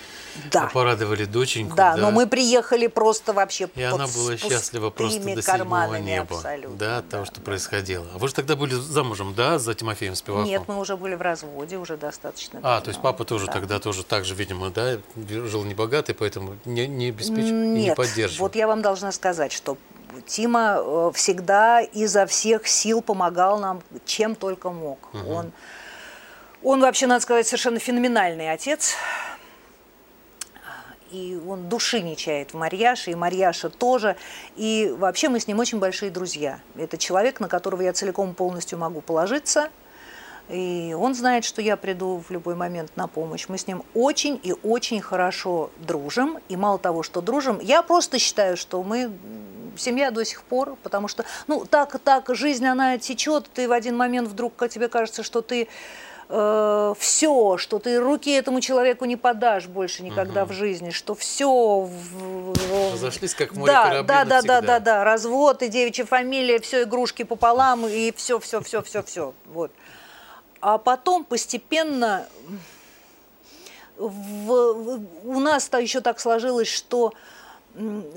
да. 0.50 0.68
порадовали 0.72 1.24
доченьку. 1.24 1.76
Да, 1.76 1.94
да, 1.94 2.00
но 2.00 2.10
мы 2.10 2.26
приехали 2.26 2.88
просто 2.88 3.32
вообще 3.32 3.68
И 3.76 3.82
она 3.82 4.06
была 4.08 4.36
счастлива 4.36 4.90
просто 4.90 5.34
до 5.34 5.42
седьмого 5.42 5.94
неба. 5.96 6.36
Абсолютно. 6.36 6.76
Да, 6.76 6.98
от 6.98 7.08
того, 7.08 7.24
что 7.24 7.36
да. 7.36 7.42
происходило. 7.42 8.06
А 8.14 8.18
вы 8.18 8.28
же 8.28 8.34
тогда 8.34 8.56
были 8.56 8.74
замужем, 8.74 9.34
да, 9.34 9.58
за 9.58 9.74
Тимофеем 9.74 10.16
Спиваком? 10.16 10.46
Нет, 10.46 10.62
мы 10.66 10.78
уже 10.78 10.96
были 10.96 11.14
в 11.14 11.22
разводе, 11.22 11.76
уже 11.76 11.96
достаточно. 11.96 12.60
А, 12.62 12.80
то 12.80 12.88
есть 12.88 13.00
папа 13.00 13.24
тоже 13.24 13.46
да. 13.46 13.52
тогда 13.52 13.78
тоже 13.78 14.02
так 14.04 14.24
же, 14.24 14.34
видимо, 14.34 14.70
да, 14.70 14.98
жил 15.16 15.64
небогатый, 15.64 16.14
поэтому 16.14 16.56
не, 16.64 16.88
не 16.88 17.10
обеспечил 17.10 17.54
Нет, 17.54 17.88
не 17.88 17.94
поддерживал. 17.94 18.46
вот 18.46 18.56
я 18.56 18.66
вам 18.66 18.82
должна 18.82 19.12
сказать, 19.12 19.52
что 19.52 19.78
Тима 20.26 20.78
э, 20.78 21.10
всегда 21.14 21.80
изо 21.80 22.26
всех 22.26 22.66
сил 22.66 23.00
помогал 23.00 23.58
нам, 23.58 23.82
чем 24.04 24.34
только 24.34 24.70
мог. 24.70 24.98
Угу. 25.14 25.32
Он 25.32 25.52
он 26.62 26.80
вообще, 26.80 27.06
надо 27.06 27.22
сказать, 27.22 27.46
совершенно 27.46 27.78
феноменальный 27.78 28.50
отец. 28.50 28.94
И 31.10 31.38
он 31.46 31.68
души 31.68 32.00
не 32.00 32.16
чает 32.16 32.54
в 32.54 32.56
Марьяше, 32.56 33.10
и 33.10 33.14
Марьяша 33.14 33.68
тоже. 33.68 34.16
И 34.56 34.94
вообще 34.96 35.28
мы 35.28 35.40
с 35.40 35.46
ним 35.46 35.58
очень 35.58 35.78
большие 35.78 36.10
друзья. 36.10 36.60
Это 36.74 36.96
человек, 36.96 37.38
на 37.38 37.48
которого 37.48 37.82
я 37.82 37.92
целиком 37.92 38.34
полностью 38.34 38.78
могу 38.78 39.02
положиться. 39.02 39.68
И 40.48 40.96
он 40.98 41.14
знает, 41.14 41.44
что 41.44 41.60
я 41.60 41.76
приду 41.76 42.22
в 42.26 42.30
любой 42.30 42.54
момент 42.54 42.96
на 42.96 43.08
помощь. 43.08 43.46
Мы 43.48 43.58
с 43.58 43.66
ним 43.66 43.84
очень 43.94 44.40
и 44.42 44.54
очень 44.62 45.00
хорошо 45.00 45.70
дружим. 45.78 46.38
И 46.48 46.56
мало 46.56 46.78
того, 46.78 47.02
что 47.02 47.20
дружим, 47.20 47.60
я 47.60 47.82
просто 47.82 48.18
считаю, 48.18 48.56
что 48.56 48.82
мы 48.82 49.12
семья 49.76 50.10
до 50.10 50.24
сих 50.24 50.42
пор, 50.42 50.76
потому 50.82 51.08
что, 51.08 51.24
ну, 51.46 51.64
так, 51.64 51.98
так, 52.00 52.34
жизнь, 52.34 52.66
она 52.66 52.98
течет, 52.98 53.48
ты 53.52 53.68
в 53.68 53.72
один 53.72 53.96
момент 53.96 54.28
вдруг 54.28 54.54
тебе 54.68 54.88
кажется, 54.88 55.22
что 55.22 55.40
ты 55.40 55.68
э, 56.32 56.94
все, 56.98 57.58
что 57.58 57.78
ты 57.78 58.00
руки 58.00 58.30
этому 58.30 58.60
человеку 58.60 59.04
не 59.04 59.16
подашь 59.16 59.66
больше 59.66 60.02
никогда 60.02 60.44
угу. 60.44 60.52
в 60.52 60.56
жизни, 60.56 60.90
что 60.90 61.14
все... 61.14 61.88
Разошлись 62.94 63.34
как 63.34 63.52
море 63.54 63.72
да, 63.72 64.02
да, 64.02 64.24
да, 64.24 64.42
да, 64.42 64.60
да, 64.60 64.80
да, 64.80 65.04
развод 65.04 65.62
и 65.62 65.68
девичья 65.68 66.06
фамилия, 66.06 66.58
все 66.58 66.84
игрушки 66.84 67.22
пополам 67.22 67.86
и 67.86 68.12
все, 68.16 68.38
все, 68.38 68.60
все, 68.62 68.82
все, 68.82 69.02
все, 69.02 69.34
вот. 69.46 69.70
А 70.60 70.78
потом 70.78 71.24
постепенно 71.24 72.26
в, 73.98 74.08
в, 74.08 75.00
у 75.24 75.40
нас-то 75.40 75.78
еще 75.78 76.00
так 76.00 76.18
сложилось, 76.18 76.68
что, 76.68 77.12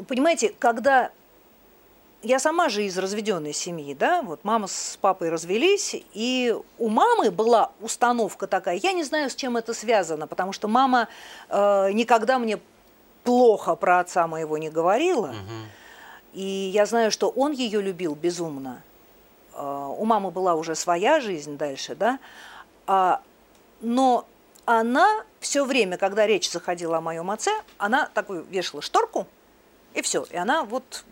понимаете, 0.07 0.53
когда 0.57 1.11
я 2.25 2.39
сама 2.39 2.69
же 2.69 2.83
из 2.83 2.97
разведенной 2.97 3.53
семьи, 3.53 3.93
да, 3.93 4.21
вот 4.23 4.43
мама 4.43 4.67
с 4.67 4.97
папой 4.99 5.29
развелись, 5.29 5.95
и 6.13 6.57
у 6.79 6.89
мамы 6.89 7.29
была 7.29 7.71
установка 7.81 8.47
такая, 8.47 8.77
я 8.77 8.93
не 8.93 9.03
знаю, 9.03 9.29
с 9.29 9.35
чем 9.35 9.57
это 9.57 9.73
связано, 9.73 10.25
потому 10.25 10.51
что 10.51 10.67
мама 10.67 11.07
э, 11.49 11.91
никогда 11.93 12.39
мне 12.39 12.59
плохо 13.23 13.75
про 13.75 13.99
отца 13.99 14.25
моего 14.27 14.57
не 14.57 14.69
говорила, 14.69 15.27
угу. 15.27 15.69
и 16.33 16.71
я 16.73 16.87
знаю, 16.87 17.11
что 17.11 17.29
он 17.29 17.51
ее 17.51 17.79
любил 17.79 18.15
безумно. 18.15 18.81
Э, 19.53 19.93
у 19.95 20.03
мамы 20.03 20.31
была 20.31 20.55
уже 20.55 20.73
своя 20.73 21.19
жизнь 21.19 21.57
дальше, 21.57 21.95
да, 21.95 22.17
а, 22.87 23.21
но 23.81 24.25
она 24.65 25.23
все 25.39 25.63
время, 25.63 25.97
когда 25.97 26.25
речь 26.25 26.49
заходила 26.49 26.97
о 26.97 27.01
моем 27.01 27.29
отце, 27.29 27.51
она 27.77 28.09
такую 28.13 28.43
вешала 28.45 28.81
шторку, 28.81 29.27
и 29.93 30.01
все, 30.01 30.25
и 30.31 30.35
она 30.35 30.63
вот 30.63 31.05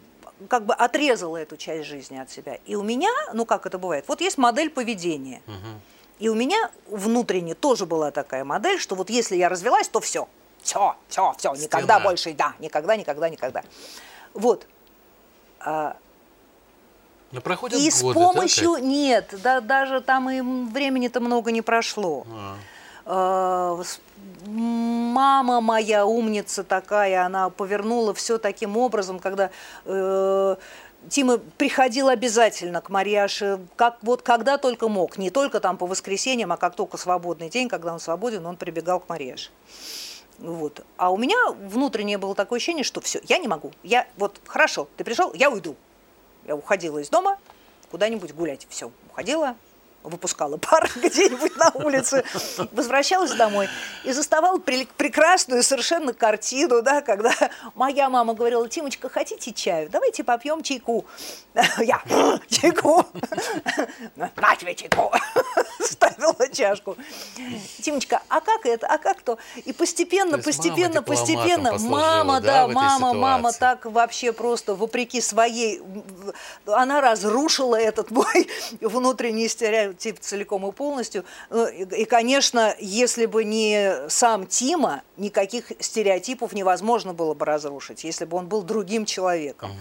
как 0.48 0.66
бы 0.66 0.74
отрезала 0.74 1.38
эту 1.38 1.58
часть 1.58 1.88
жизни 1.88 2.18
от 2.18 2.30
себя. 2.30 2.58
И 2.66 2.76
у 2.76 2.84
меня, 2.84 3.12
ну 3.34 3.46
как 3.46 3.66
это 3.66 3.78
бывает, 3.78 4.06
вот 4.08 4.22
есть 4.22 4.38
модель 4.38 4.70
поведения. 4.70 5.42
Угу. 5.48 5.80
И 6.20 6.30
у 6.30 6.36
меня 6.36 6.72
внутренне 6.88 7.56
тоже 7.56 7.86
была 7.86 8.12
такая 8.12 8.44
модель, 8.44 8.80
что 8.80 8.96
вот 8.96 9.10
если 9.10 9.36
я 9.36 9.50
развелась, 9.50 9.88
то 9.88 10.00
все, 10.00 10.28
все, 10.62 10.96
все, 11.08 11.34
все, 11.38 11.54
никогда 11.54 12.00
больше, 12.00 12.34
да, 12.34 12.54
никогда, 12.60 12.96
никогда, 12.96 13.30
никогда. 13.30 13.64
Вот. 14.34 14.68
А, 15.60 15.98
но 17.34 17.42
проходят 17.42 17.80
и 17.80 17.90
годы, 17.90 17.92
с 17.92 18.14
помощью, 18.14 18.74
да, 18.74 18.80
нет, 18.80 19.34
да, 19.42 19.60
даже 19.60 20.02
там 20.02 20.30
и 20.30 20.40
времени-то 20.42 21.20
много 21.20 21.52
не 21.52 21.64
прошло. 21.64 22.28
А. 22.32 22.56
А, 23.06 23.82
мама 24.46 25.62
моя 25.62 26.06
умница 26.06 26.64
такая, 26.64 27.26
она 27.26 27.50
повернула 27.50 28.14
все 28.14 28.38
таким 28.38 28.78
образом, 28.78 29.20
когда 29.20 29.52
э, 29.86 30.56
Тима 31.10 31.38
приходил 31.38 32.08
обязательно 32.08 32.82
к 32.82 32.90
Марьяше, 32.90 33.60
как, 33.76 33.98
вот 34.02 34.22
когда 34.22 34.58
только 34.58 34.88
мог, 34.88 35.18
не 35.18 35.30
только 35.30 35.60
там 35.60 35.78
по 35.78 35.86
воскресеньям, 35.86 36.52
а 36.52 36.58
как 36.58 36.76
только 36.76 36.98
свободный 36.98 37.50
день, 37.50 37.68
когда 37.68 37.94
он 37.94 38.00
свободен, 38.00 38.46
он 38.46 38.56
прибегал 38.56 39.00
к 39.00 39.10
Марьяше. 39.10 39.50
Вот. 40.40 40.84
А 40.98 41.12
у 41.12 41.18
меня 41.18 41.38
внутреннее 41.52 42.18
было 42.18 42.36
такое 42.36 42.58
ощущение, 42.58 42.84
что 42.84 43.02
все, 43.02 43.22
я 43.26 43.38
не 43.38 43.48
могу. 43.48 43.72
Я 43.84 44.08
вот 44.18 44.40
хорошо, 44.46 44.88
ты 44.98 45.04
пришел, 45.04 45.34
я 45.34 45.50
уйду. 45.50 45.76
Я 46.46 46.56
уходила 46.56 47.00
из 47.00 47.10
дома 47.10 47.38
куда-нибудь 47.92 48.34
гулять. 48.34 48.66
Все, 48.70 48.92
уходила, 49.10 49.56
выпускала 50.04 50.58
пар 50.58 50.90
где-нибудь 50.96 51.56
на 51.58 51.72
улице, 51.74 52.24
возвращалась 52.72 53.32
домой 53.32 53.70
и 54.04 54.12
заставала 54.12 54.60
прекрасную 54.60 55.64
совершенно 55.64 56.14
картину, 56.14 56.82
да, 56.82 57.02
когда 57.02 57.34
моя 57.76 58.10
мама 58.10 58.34
говорила, 58.34 58.68
Тимочка, 58.68 59.10
хотите 59.10 59.54
чаю? 59.54 59.90
Давайте 59.90 60.24
попьем 60.24 60.62
чайку. 60.64 61.06
Я, 61.80 62.02
чайку? 62.48 63.06
На 64.16 64.30
тебе 64.56 64.76
чайку. 64.76 65.12
Ставила 65.80 66.48
чашку. 66.52 66.98
Тимочка, 67.82 68.22
а 68.30 68.42
как 68.42 68.66
это, 68.66 68.88
а 68.88 68.98
как 68.98 69.22
то? 69.22 69.38
И 69.66 69.74
постепенно, 69.74 70.38
то 70.38 70.44
постепенно, 70.44 71.02
постепенно, 71.02 71.78
мама, 71.80 72.42
да 72.42 72.68
мама, 72.68 73.14
мама 73.14 73.54
так 73.54 73.86
вообще 73.86 74.32
просто 74.32 74.76
вопреки 74.76 75.22
своей, 75.22 75.82
она 76.66 77.02
разрушила 77.02 77.76
этот 77.76 78.12
мой 78.12 78.50
внутренний 78.82 79.48
стереотип 79.48 79.93
тип 79.98 80.20
целиком 80.20 80.68
и 80.68 80.72
полностью. 80.72 81.24
Ну, 81.50 81.68
и, 81.68 82.06
конечно, 82.06 82.76
если 82.80 83.26
бы 83.26 83.44
не 83.44 84.10
сам 84.10 84.48
Тима, 84.48 85.04
никаких 85.18 85.72
стереотипов 85.80 86.54
невозможно 86.54 87.14
было 87.14 87.34
бы 87.34 87.46
разрушить, 87.46 88.04
если 88.04 88.26
бы 88.26 88.38
он 88.38 88.48
был 88.48 88.64
другим 88.64 89.06
человеком. 89.06 89.72
Угу. 89.72 89.80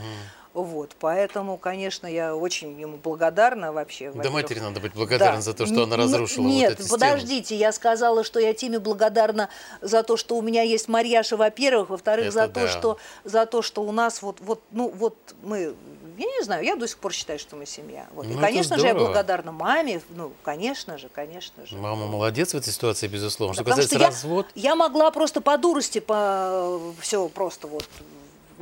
Вот, 0.54 0.95
поэтому, 1.00 1.57
конечно, 1.57 2.07
я 2.07 2.37
очень 2.37 2.78
ему 2.78 2.99
благодарна 2.99 3.73
вообще. 3.73 4.12
Да 4.12 4.28
матери 4.28 4.61
надо 4.61 4.81
быть 4.81 4.92
благодарна 4.92 5.37
да. 5.37 5.40
за 5.42 5.54
то, 5.54 5.64
что 5.64 5.85
она 5.85 5.97
разрушила 5.97 6.47
Нет, 6.47 6.73
вот 6.73 6.81
эту 6.81 6.88
подождите, 6.90 7.45
стену. 7.47 7.61
я 7.61 7.73
сказала, 7.73 8.23
что 8.23 8.38
я 8.38 8.52
Тиме 8.52 8.78
благодарна 8.78 9.49
за 9.81 10.02
то, 10.02 10.19
что 10.19 10.37
у 10.37 10.42
меня 10.42 10.61
есть 10.61 10.88
Марьяша, 10.88 11.38
во-первых, 11.38 11.88
во-вторых, 11.88 12.33
за 12.33 12.49
да. 12.49 12.61
то, 12.61 12.69
что 12.69 12.99
за 13.25 13.47
то, 13.47 13.62
что 13.62 13.83
у 13.83 13.92
нас 13.92 14.21
вот, 14.21 14.40
вот, 14.40 14.61
ну, 14.73 14.90
вот 14.90 15.16
мы 15.42 15.75
я 16.16 16.26
не 16.26 16.45
знаю, 16.45 16.64
я 16.64 16.76
до 16.76 16.87
сих 16.87 16.99
пор 16.99 17.12
считаю, 17.12 17.38
что 17.38 17.57
мы 17.57 17.66
семья. 17.66 18.07
Вот. 18.14 18.26
Ну, 18.26 18.38
и, 18.38 18.40
конечно 18.40 18.78
же, 18.78 18.87
я 18.87 18.95
благодарна 18.95 19.52
маме, 19.52 20.00
ну, 20.11 20.33
конечно 20.42 20.99
же, 20.99 21.09
конечно 21.09 21.66
же. 21.66 21.76
Мама 21.76 22.07
молодец 22.07 22.54
в 22.54 22.57
этой 22.57 22.73
ситуации, 22.73 23.07
безусловно. 23.07 23.54
Да, 23.54 23.62
что 23.62 23.71
касается 23.71 23.97
что 23.97 24.07
развод... 24.07 24.47
Я, 24.54 24.71
я 24.71 24.76
могла 24.76 25.11
просто 25.11 25.40
по 25.40 25.57
дурости, 25.59 26.00
по 26.00 26.81
все 27.00 27.28
просто 27.28 27.66
вот 27.66 27.88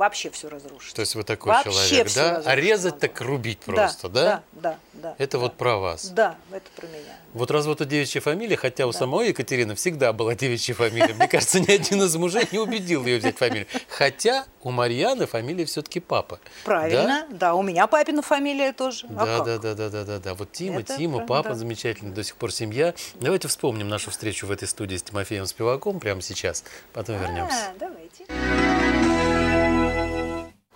вообще 0.01 0.31
все 0.31 0.49
разрушить. 0.49 0.95
То 0.95 1.01
есть 1.01 1.13
вы 1.13 1.23
такой 1.23 1.53
вообще 1.53 1.71
человек, 1.71 2.13
да? 2.15 2.41
А 2.43 2.55
резать 2.55 2.97
так 2.97 3.21
рубить 3.21 3.59
просто, 3.59 4.09
да? 4.09 4.23
Да, 4.23 4.41
да, 4.53 4.77
да. 4.93 5.15
Это 5.19 5.37
да. 5.37 5.43
вот 5.43 5.57
про 5.57 5.77
вас. 5.77 6.07
Да, 6.07 6.35
это 6.51 6.65
про 6.75 6.87
меня. 6.87 7.15
Вот 7.33 7.51
развод 7.51 7.81
у 7.81 7.85
девичьей 7.85 8.21
фамилии, 8.21 8.55
хотя 8.55 8.87
у 8.87 8.91
да. 8.91 8.97
самой 8.97 9.29
Екатерины 9.29 9.75
всегда 9.75 10.11
была 10.11 10.33
девичья 10.33 10.73
фамилия. 10.73 11.13
Мне 11.13 11.27
кажется, 11.27 11.59
ни 11.59 11.71
один 11.71 12.01
из 12.01 12.15
мужей 12.15 12.47
не 12.51 12.57
убедил 12.57 13.05
ее 13.05 13.19
взять 13.19 13.37
фамилию. 13.37 13.67
Хотя 13.89 14.45
у 14.63 14.71
Марьяны 14.71 15.27
фамилия 15.27 15.65
все-таки 15.65 15.99
папа. 15.99 16.39
Правильно, 16.65 17.27
да, 17.29 17.37
да 17.37 17.53
у 17.53 17.61
меня 17.61 17.85
папина 17.85 18.23
фамилия 18.23 18.73
тоже. 18.73 19.05
А 19.15 19.25
да, 19.25 19.43
да, 19.43 19.57
да, 19.59 19.75
да, 19.75 19.89
да, 19.89 20.03
да, 20.03 20.19
да. 20.19 20.33
Вот 20.33 20.51
Тима, 20.51 20.79
это 20.79 20.97
Тима, 20.97 21.27
папа 21.27 21.49
да. 21.49 21.55
замечательный, 21.55 22.11
до 22.11 22.23
сих 22.23 22.35
пор 22.37 22.51
семья. 22.51 22.95
Давайте 23.19 23.47
вспомним 23.47 23.87
нашу 23.87 24.09
встречу 24.09 24.47
в 24.47 24.51
этой 24.51 24.67
студии 24.67 24.97
с 24.97 25.03
Тимофеем 25.03 25.45
Спиваком 25.45 25.99
прямо 25.99 26.21
сейчас. 26.21 26.63
Потом 26.91 27.19
вернемся. 27.19 27.69
А, 27.69 27.73
давайте. 27.79 29.20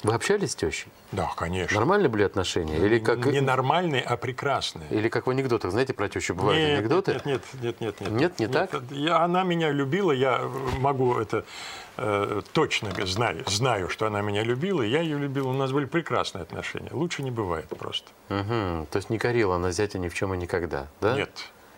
Вы 0.06 0.14
общались 0.14 0.52
с 0.52 0.56
тещей? 0.56 0.92
Да, 1.12 1.32
конечно. 1.36 1.76
Нормальные 1.80 2.10
были 2.10 2.24
отношения? 2.24 2.78
Или 2.78 3.00
как... 3.00 3.26
Не 3.26 3.42
нормальные, 3.42 4.02
а 4.02 4.18
прекрасные. 4.18 4.88
Или 4.92 5.10
как 5.10 5.26
в 5.26 5.30
анекдотах, 5.32 5.72
знаете, 5.72 5.94
про 5.94 6.10
тещу 6.10 6.36
бывают 6.36 6.62
нет, 6.62 6.80
анекдоты? 6.80 7.14
Нет, 7.14 7.26
нет, 7.26 7.42
нет, 7.82 7.82
нет. 7.82 8.00
Нет, 8.00 8.12
нет 8.12 8.40
не 8.40 8.46
нет, 8.46 8.52
так? 8.52 8.82
Я, 8.92 9.24
она 9.24 9.44
меня 9.44 9.72
любила, 9.72 10.12
я 10.12 10.48
могу 10.78 11.18
это 11.18 11.44
э, 11.98 12.42
точно 12.54 12.92
знаю, 13.06 13.44
знаю, 13.48 13.90
что 13.90 14.06
она 14.06 14.22
меня 14.22 14.44
любила, 14.44 14.84
я 14.84 15.02
ее 15.02 15.18
любил, 15.18 15.50
у 15.50 15.54
нас 15.54 15.72
были 15.72 15.86
прекрасные 15.86 16.44
отношения. 16.44 16.90
Лучше 16.92 17.24
не 17.24 17.32
бывает 17.32 17.68
просто. 17.70 18.08
Угу. 18.30 18.88
То 18.92 18.98
есть 18.98 19.10
не 19.10 19.18
корила 19.18 19.56
она 19.56 19.72
зятя 19.72 19.98
ни 19.98 20.08
в 20.08 20.14
чем 20.14 20.36
и 20.36 20.38
никогда, 20.38 20.86
да? 21.02 21.16
Нет, 21.16 21.32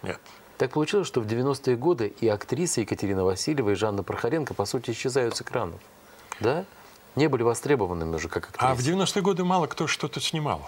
нет. 0.03 0.19
Так 0.57 0.71
получилось, 0.71 1.07
что 1.07 1.21
в 1.21 1.27
90-е 1.27 1.77
годы 1.77 2.13
и 2.19 2.27
актриса 2.27 2.81
Екатерина 2.81 3.23
Васильева, 3.23 3.69
и 3.69 3.75
Жанна 3.75 4.03
Прохоренко, 4.03 4.53
по 4.53 4.65
сути, 4.65 4.91
исчезают 4.91 5.37
с 5.37 5.41
экранов. 5.41 5.79
Да? 6.39 6.65
Не 7.17 7.27
были 7.27 7.43
востребованными 7.43 8.15
уже 8.15 8.29
как 8.29 8.49
актрисы. 8.49 8.71
А 8.71 8.75
в 8.75 8.79
90-е 8.79 9.21
годы 9.21 9.43
мало 9.43 9.67
кто 9.67 9.87
что-то 9.87 10.21
снимал. 10.21 10.61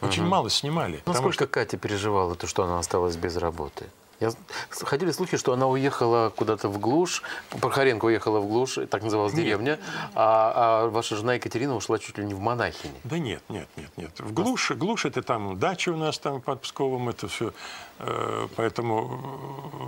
Очень 0.00 0.22
угу. 0.22 0.30
мало 0.30 0.50
снимали. 0.50 1.02
Ну, 1.04 1.14
сколько 1.14 1.44
что... 1.44 1.46
Катя 1.46 1.76
переживала, 1.76 2.34
то, 2.34 2.46
что 2.46 2.64
она 2.64 2.78
осталась 2.78 3.16
без 3.16 3.36
работы? 3.36 3.86
Я... 4.20 4.32
Ходили 4.68 5.12
слухи, 5.12 5.38
что 5.38 5.54
она 5.54 5.66
уехала 5.66 6.30
куда-то 6.36 6.68
в 6.68 6.78
глушь, 6.78 7.22
Прохоренко 7.60 8.04
уехала 8.04 8.40
в 8.40 8.48
глушь, 8.48 8.78
так 8.90 9.02
называлась 9.02 9.32
нет. 9.32 9.44
деревня, 9.44 9.78
а, 10.14 10.84
а 10.84 10.88
ваша 10.88 11.16
жена 11.16 11.34
Екатерина 11.34 11.74
ушла 11.74 11.98
чуть 11.98 12.18
ли 12.18 12.24
не 12.24 12.34
в 12.34 12.40
монахини. 12.40 12.94
Да 13.04 13.18
нет, 13.18 13.42
нет, 13.48 13.68
нет, 13.76 13.90
нет. 13.96 14.20
В 14.20 14.34
глушь, 14.34 14.72
глушь 14.72 15.06
это 15.06 15.22
там 15.22 15.58
дача 15.58 15.88
у 15.88 15.96
нас 15.96 16.18
там 16.18 16.42
под 16.42 16.60
Псковом, 16.60 17.08
это 17.08 17.28
все. 17.28 17.54
Э, 17.98 18.46
поэтому 18.56 19.22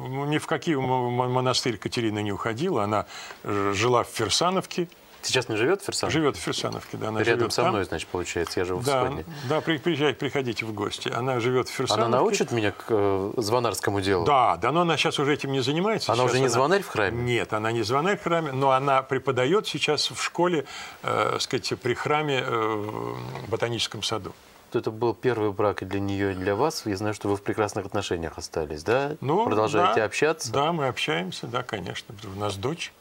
э, 0.06 0.26
ни 0.28 0.38
в 0.38 0.46
какие 0.46 0.76
монастырь 0.76 1.74
Екатерина 1.74 2.20
не 2.20 2.32
уходила. 2.32 2.84
Она 2.84 3.04
жила 3.44 4.02
в 4.04 4.08
Ферсановке, 4.08 4.88
Сейчас 5.22 5.48
не 5.48 5.56
живет 5.56 5.82
в 5.82 5.84
Ферсановке? 5.84 6.18
Живет 6.18 6.36
в 6.36 6.40
Ферсановке, 6.40 6.96
да. 6.96 7.08
Она 7.08 7.20
Рядом 7.20 7.40
живет 7.40 7.52
со 7.52 7.62
мной, 7.62 7.82
там. 7.82 7.88
значит, 7.88 8.08
получается, 8.08 8.60
я 8.60 8.66
живу 8.66 8.80
в 8.80 8.84
да, 8.84 9.04
Сходне. 9.04 9.24
Да, 9.48 9.60
при, 9.60 9.78
приезжайте, 9.78 10.18
приходите 10.18 10.64
в 10.64 10.72
гости. 10.72 11.08
Она 11.08 11.40
живет 11.40 11.68
в 11.68 11.72
Ферсановке. 11.72 12.06
Она 12.06 12.16
научит 12.18 12.52
меня 12.52 12.72
к 12.72 12.86
э, 12.88 13.32
звонарскому 13.36 14.00
делу? 14.00 14.24
Да, 14.24 14.56
да, 14.56 14.72
но 14.72 14.82
она 14.82 14.96
сейчас 14.96 15.18
уже 15.18 15.34
этим 15.34 15.52
не 15.52 15.60
занимается. 15.60 16.12
Она 16.12 16.22
сейчас 16.22 16.30
уже 16.30 16.40
не 16.40 16.46
она... 16.46 16.54
звонарь 16.54 16.82
в 16.82 16.88
храме? 16.88 17.22
Нет, 17.22 17.52
она 17.52 17.72
не 17.72 17.82
звонарь 17.82 18.18
в 18.18 18.22
храме, 18.22 18.52
но 18.52 18.70
она 18.70 19.02
преподает 19.02 19.66
сейчас 19.66 20.10
в 20.10 20.22
школе, 20.22 20.64
э, 21.02 21.36
сказать, 21.40 21.72
при 21.80 21.94
храме 21.94 22.42
э, 22.44 23.14
в 23.46 23.50
ботаническом 23.50 24.02
саду 24.02 24.32
это 24.74 24.90
был 24.90 25.14
первый 25.14 25.52
брак 25.52 25.82
и 25.82 25.84
для 25.84 26.00
нее, 26.00 26.32
и 26.32 26.34
для 26.34 26.54
вас. 26.54 26.86
Я 26.86 26.96
знаю, 26.96 27.14
что 27.14 27.28
вы 27.28 27.36
в 27.36 27.42
прекрасных 27.42 27.86
отношениях 27.86 28.38
остались, 28.38 28.82
да? 28.82 29.16
Ну, 29.20 29.44
Продолжаете 29.44 30.00
да, 30.00 30.04
общаться? 30.04 30.52
Да, 30.52 30.72
мы 30.72 30.88
общаемся, 30.88 31.46
да, 31.46 31.62
конечно. 31.62 32.14
У 32.34 32.38
нас 32.38 32.56
дочь. 32.56 32.92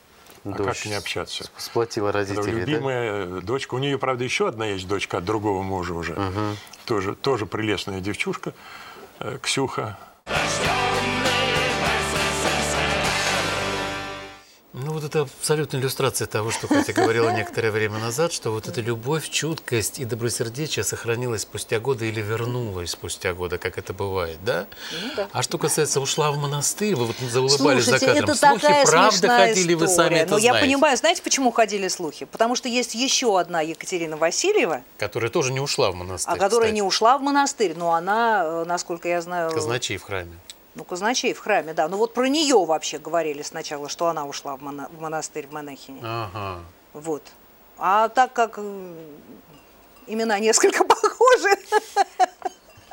Дочь 0.44 0.60
а 0.60 0.64
как 0.64 0.86
не 0.86 0.94
общаться? 0.94 1.46
Сплотила 1.58 2.12
родителей, 2.12 2.52
Любимая 2.62 3.26
да? 3.28 3.42
дочка. 3.42 3.76
У 3.76 3.78
нее, 3.78 3.98
правда, 4.00 4.24
еще 4.24 4.48
одна 4.48 4.66
есть 4.66 4.88
дочка 4.88 5.18
от 5.18 5.26
другого 5.26 5.62
мужа 5.62 5.94
уже. 5.94 6.14
Угу. 6.14 6.58
Тоже, 6.86 7.16
тоже 7.16 7.46
прелестная 7.46 8.02
девчушка, 8.02 8.54
э, 9.20 9.38
Ксюха. 9.42 9.98
Ну, 14.74 14.94
вот 14.94 15.04
это 15.04 15.22
абсолютная 15.24 15.82
иллюстрация 15.82 16.28
того, 16.28 16.50
что 16.50 16.68
Катя 16.68 16.94
говорила 16.94 17.30
некоторое 17.36 17.72
время 17.72 18.00
назад, 18.00 18.32
что 18.32 18.52
вот 18.52 18.70
эта 18.70 18.80
любовь, 18.80 19.28
чуткость 19.30 20.00
и 20.00 20.06
добросердечие 20.06 20.86
сохранилась 20.86 21.42
спустя 21.42 21.82
годы 21.82 22.08
или 22.08 22.22
вернулась 22.22 22.92
спустя 22.92 23.34
годы, 23.34 23.58
как 23.58 23.78
это 23.78 23.92
бывает, 23.92 24.38
да? 24.46 24.68
Ну, 25.02 25.12
да. 25.18 25.28
А 25.34 25.42
что 25.44 25.58
касается 25.58 26.00
ушла 26.00 26.32
в 26.32 26.38
монастырь, 26.38 26.96
вы 26.96 27.08
вот 27.08 27.18
заулыбались 27.18 27.84
Слушайте, 27.84 28.00
за 28.06 28.14
кадром. 28.14 28.24
это 28.30 28.36
слухи 28.36 28.62
такая 28.62 28.86
правда 28.86 29.28
ходили, 29.28 29.60
история. 29.60 29.76
вы 29.76 29.88
сами 29.90 30.16
это 30.16 30.32
Но 30.32 30.40
знаете. 30.40 30.48
я 30.48 30.54
понимаю, 30.66 30.96
знаете, 30.98 31.22
почему 31.22 31.52
ходили 31.52 31.90
слухи? 31.90 32.24
Потому 32.24 32.56
что 32.56 32.70
есть 32.70 32.96
еще 32.96 33.38
одна 33.38 33.60
Екатерина 33.60 34.16
Васильева. 34.16 34.84
Которая 34.98 35.30
тоже 35.30 35.52
не 35.52 35.60
ушла 35.60 35.92
в 35.92 35.96
монастырь, 35.96 36.34
А 36.34 36.38
которая 36.38 36.68
кстати. 36.70 36.76
не 36.76 36.82
ушла 36.82 37.18
в 37.18 37.22
монастырь, 37.22 37.74
но 37.76 37.92
она, 37.94 38.44
э, 38.46 38.64
насколько 38.66 39.10
я 39.10 39.22
знаю... 39.22 39.52
Казначей 39.52 39.98
в 39.98 40.04
храме. 40.04 40.32
Ну, 40.76 40.84
казначей 40.86 41.34
в 41.34 41.40
храме, 41.40 41.74
да. 41.74 41.88
Ну 41.90 41.98
вот 41.98 42.14
про 42.14 42.28
нее 42.30 42.64
вообще 42.66 42.98
говорили 42.98 43.42
сначала, 43.42 43.90
что 43.90 44.08
она 44.08 44.26
ушла 44.26 44.56
в, 44.56 44.62
моно- 44.62 44.88
в 44.90 45.02
монастырь 45.02 45.48
в 45.48 45.52
монахине. 45.52 46.00
Ага. 46.04 46.60
Вот. 46.94 47.24
А 47.78 48.08
так 48.10 48.32
как 48.34 48.58
имена 50.08 50.40
несколько 50.40 50.84
похожи. 50.86 51.56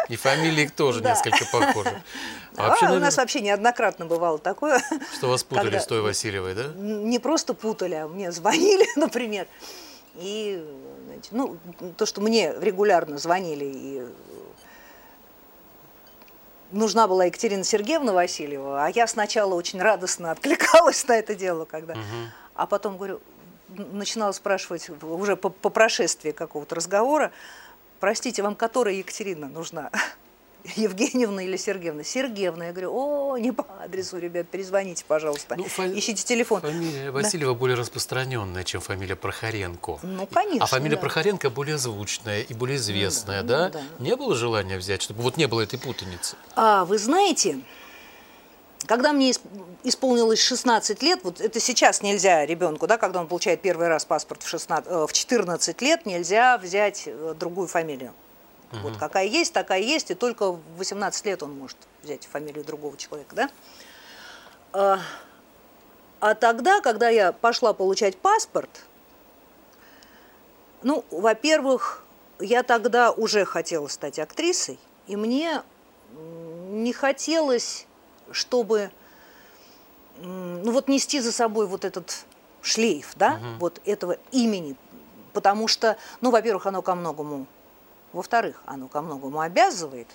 И 0.09 0.17
фамилии 0.17 0.67
тоже 0.69 1.01
Да. 1.01 1.11
несколько 1.11 1.45
похожи. 1.53 2.03
А, 2.57 2.71
вообще, 2.71 2.87
у 2.87 2.89
наверное, 2.89 3.07
нас 3.07 3.17
вообще 3.17 3.41
неоднократно 3.41 4.05
бывало 4.07 4.39
такое. 4.41 4.83
что 5.17 5.29
вас 5.29 5.45
путали 5.45 5.67
когда- 5.67 5.81
с 5.81 5.87
той 5.87 6.01
Васильевой, 6.01 6.55
да? 6.57 6.65
Не 6.75 7.21
просто 7.21 7.55
путали, 7.55 7.95
а 7.95 8.09
мне 8.09 8.33
звонили, 8.33 8.85
например. 8.97 9.47
И 10.17 10.61
знаете, 11.05 11.29
ну, 11.31 11.57
то, 11.97 12.05
что 12.05 12.21
мне 12.21 12.53
регулярно 12.61 13.17
звонили 13.19 13.65
и 13.65 14.07
нужна 16.73 17.07
была 17.09 17.27
Екатерина 17.27 17.65
Сергеевна 17.65 18.13
Васильева, 18.13 18.85
а 18.85 18.89
я 18.91 19.07
сначала 19.07 19.55
очень 19.55 19.81
радостно 19.81 20.31
откликалась 20.33 21.07
на 21.07 21.13
это 21.19 21.35
дело, 21.35 21.65
когда, 21.65 21.95
Мгм. 21.95 22.31
а 22.55 22.67
потом 22.67 22.97
говорю, 22.97 23.21
начинала 23.69 24.33
спрашивать 24.33 24.89
уже 25.03 25.37
по, 25.37 25.51
по 25.51 25.69
прошествии 25.71 26.31
какого-то 26.33 26.75
разговора, 26.75 27.33
простите, 28.01 28.43
вам 28.43 28.55
которая 28.55 28.95
Екатерина 28.95 29.49
нужна? 29.49 29.91
Евгеньевна 30.77 31.45
или 31.45 31.57
Сергеевна? 31.57 32.05
Сергеевна. 32.05 32.67
Я 32.67 32.73
говорю, 32.73 32.93
о, 32.95 33.39
не 33.39 33.53
по 33.53 33.65
адресу, 33.83 34.19
ребят, 34.19 34.49
перезвоните, 34.49 35.05
пожалуйста. 35.07 35.55
Ну, 35.57 35.65
фа- 35.65 35.87
Ищите 35.89 36.25
телефон. 36.25 36.61
Фамилия 36.61 37.11
Васильева 37.11 37.55
более 37.55 37.77
распространенная, 37.77 38.65
чем 38.65 38.81
фамилия 38.81 39.17
Прохоренко. 39.17 39.99
Ну, 40.03 40.27
конечно, 40.27 40.65
А 40.65 40.67
фамилия 40.67 40.97
да. 40.97 41.01
Прохоренко 41.01 41.51
более 41.51 41.79
звучная 41.79 42.43
и 42.43 42.55
более 42.55 42.77
известная, 42.77 43.43
да? 43.43 43.67
ну 43.67 43.73
да. 43.73 43.83
Не 44.05 44.17
было 44.17 44.35
желания 44.35 44.77
взять, 44.77 45.01
чтобы 45.03 45.23
вот 45.23 45.37
не 45.37 45.47
было 45.47 45.63
этой 45.63 45.79
путаницы? 45.79 46.37
А, 46.57 46.85
вы 46.85 46.99
знаете, 46.99 47.61
когда 48.87 49.13
мне 49.13 49.31
исп- 49.31 49.41
исполнилось 49.85 50.41
16 50.41 51.03
лет, 51.03 51.21
вот 51.23 51.41
это 51.41 51.61
сейчас 51.61 52.03
нельзя 52.03 52.45
ребенку, 52.45 52.87
да, 52.87 52.99
когда 52.99 53.21
он 53.21 53.27
получает 53.29 53.63
первый 53.63 53.89
раз 53.89 54.05
паспорт 54.05 54.43
в, 54.43 54.49
16, 54.49 54.87
э, 54.91 55.07
в 55.07 55.13
14 55.13 55.81
лет, 55.83 56.05
нельзя 56.05 56.59
взять 56.59 57.05
э, 57.07 57.35
другую 57.39 57.69
фамилию. 57.69 58.13
Вот 58.73 58.97
какая 58.99 59.27
есть, 59.27 59.53
такая 59.53 59.81
есть, 59.81 60.11
и 60.11 60.15
только 60.15 60.53
в 60.53 60.61
18 60.77 61.25
лет 61.27 61.43
он 61.43 61.59
может 61.59 61.77
взять 62.03 62.27
фамилию 62.27 62.65
другого 62.65 62.97
человека, 62.97 63.35
да? 63.35 63.51
А, 64.73 65.01
а 66.21 66.35
тогда, 66.35 66.81
когда 66.81 67.09
я 67.09 67.33
пошла 67.33 67.73
получать 67.73 68.19
паспорт, 68.19 68.69
ну, 70.83 71.05
во-первых, 71.11 72.05
я 72.41 72.63
тогда 72.63 73.11
уже 73.11 73.45
хотела 73.45 73.89
стать 73.89 74.19
актрисой, 74.19 74.79
и 75.07 75.17
мне 75.17 75.63
не 76.13 76.93
хотелось, 76.93 77.87
чтобы 78.31 78.91
ну 80.21 80.73
вот 80.73 80.89
нести 80.89 81.21
за 81.21 81.33
собой 81.33 81.67
вот 81.67 81.85
этот 81.85 82.25
шлейф, 82.61 83.13
да, 83.17 83.41
вот 83.59 83.81
этого 83.85 84.17
имени, 84.33 84.77
потому 85.33 85.69
что, 85.69 85.97
ну, 86.21 86.31
во-первых, 86.31 86.67
оно 86.67 86.83
ко 86.83 86.95
многому, 86.95 87.47
во-вторых, 88.13 88.61
оно 88.67 88.89
ко 88.89 89.01
многому 89.03 89.41
обязывает, 89.41 90.09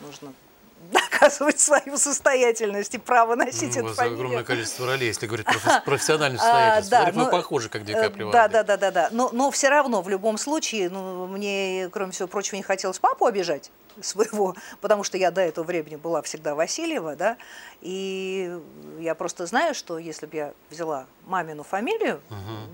нужно 0.00 0.32
доказывать 0.92 1.60
свою 1.60 1.98
состоятельность 1.98 2.94
и 2.94 2.98
право 2.98 3.34
носить 3.34 3.76
Ну, 3.76 3.86
эту 3.86 3.94
фамилию. 3.94 4.18
огромное 4.18 4.44
количество 4.44 4.86
ролей, 4.86 5.08
если 5.08 5.26
говорить 5.26 5.46
про 5.46 5.80
профессиональную 5.84 6.38
состоятельность. 6.38 6.92
А, 6.92 7.04
да, 7.04 7.12
вы 7.12 7.24
ну, 7.24 7.30
похожи, 7.30 7.68
как 7.68 7.84
Ди 7.84 7.92
Э, 7.92 8.02
Каприо. 8.04 8.30
Да, 8.30 8.48
да, 8.48 8.62
да, 8.62 8.76
да, 8.78 8.90
да. 8.90 9.08
Но, 9.12 9.28
но 9.32 9.50
все 9.50 9.68
равно, 9.68 10.00
в 10.00 10.08
любом 10.08 10.38
случае, 10.38 10.88
ну, 10.88 11.26
мне, 11.26 11.90
кроме 11.92 12.12
всего 12.12 12.28
прочего, 12.28 12.56
не 12.56 12.62
хотелось 12.62 12.98
папу 12.98 13.26
обижать 13.26 13.70
своего, 14.00 14.54
потому 14.80 15.04
что 15.04 15.18
я 15.18 15.30
до 15.30 15.42
этого 15.42 15.66
времени 15.66 15.96
была 15.96 16.22
всегда 16.22 16.54
Васильева, 16.54 17.14
да, 17.14 17.36
и 17.82 18.58
я 18.98 19.14
просто 19.14 19.44
знаю, 19.44 19.74
что 19.74 19.98
если 19.98 20.24
бы 20.24 20.36
я 20.36 20.54
взяла 20.70 21.04
мамину 21.26 21.62
фамилию, 21.62 22.22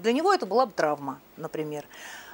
для 0.02 0.12
него 0.12 0.32
это 0.32 0.46
была 0.46 0.66
бы 0.66 0.72
травма, 0.72 1.20
например. 1.36 1.84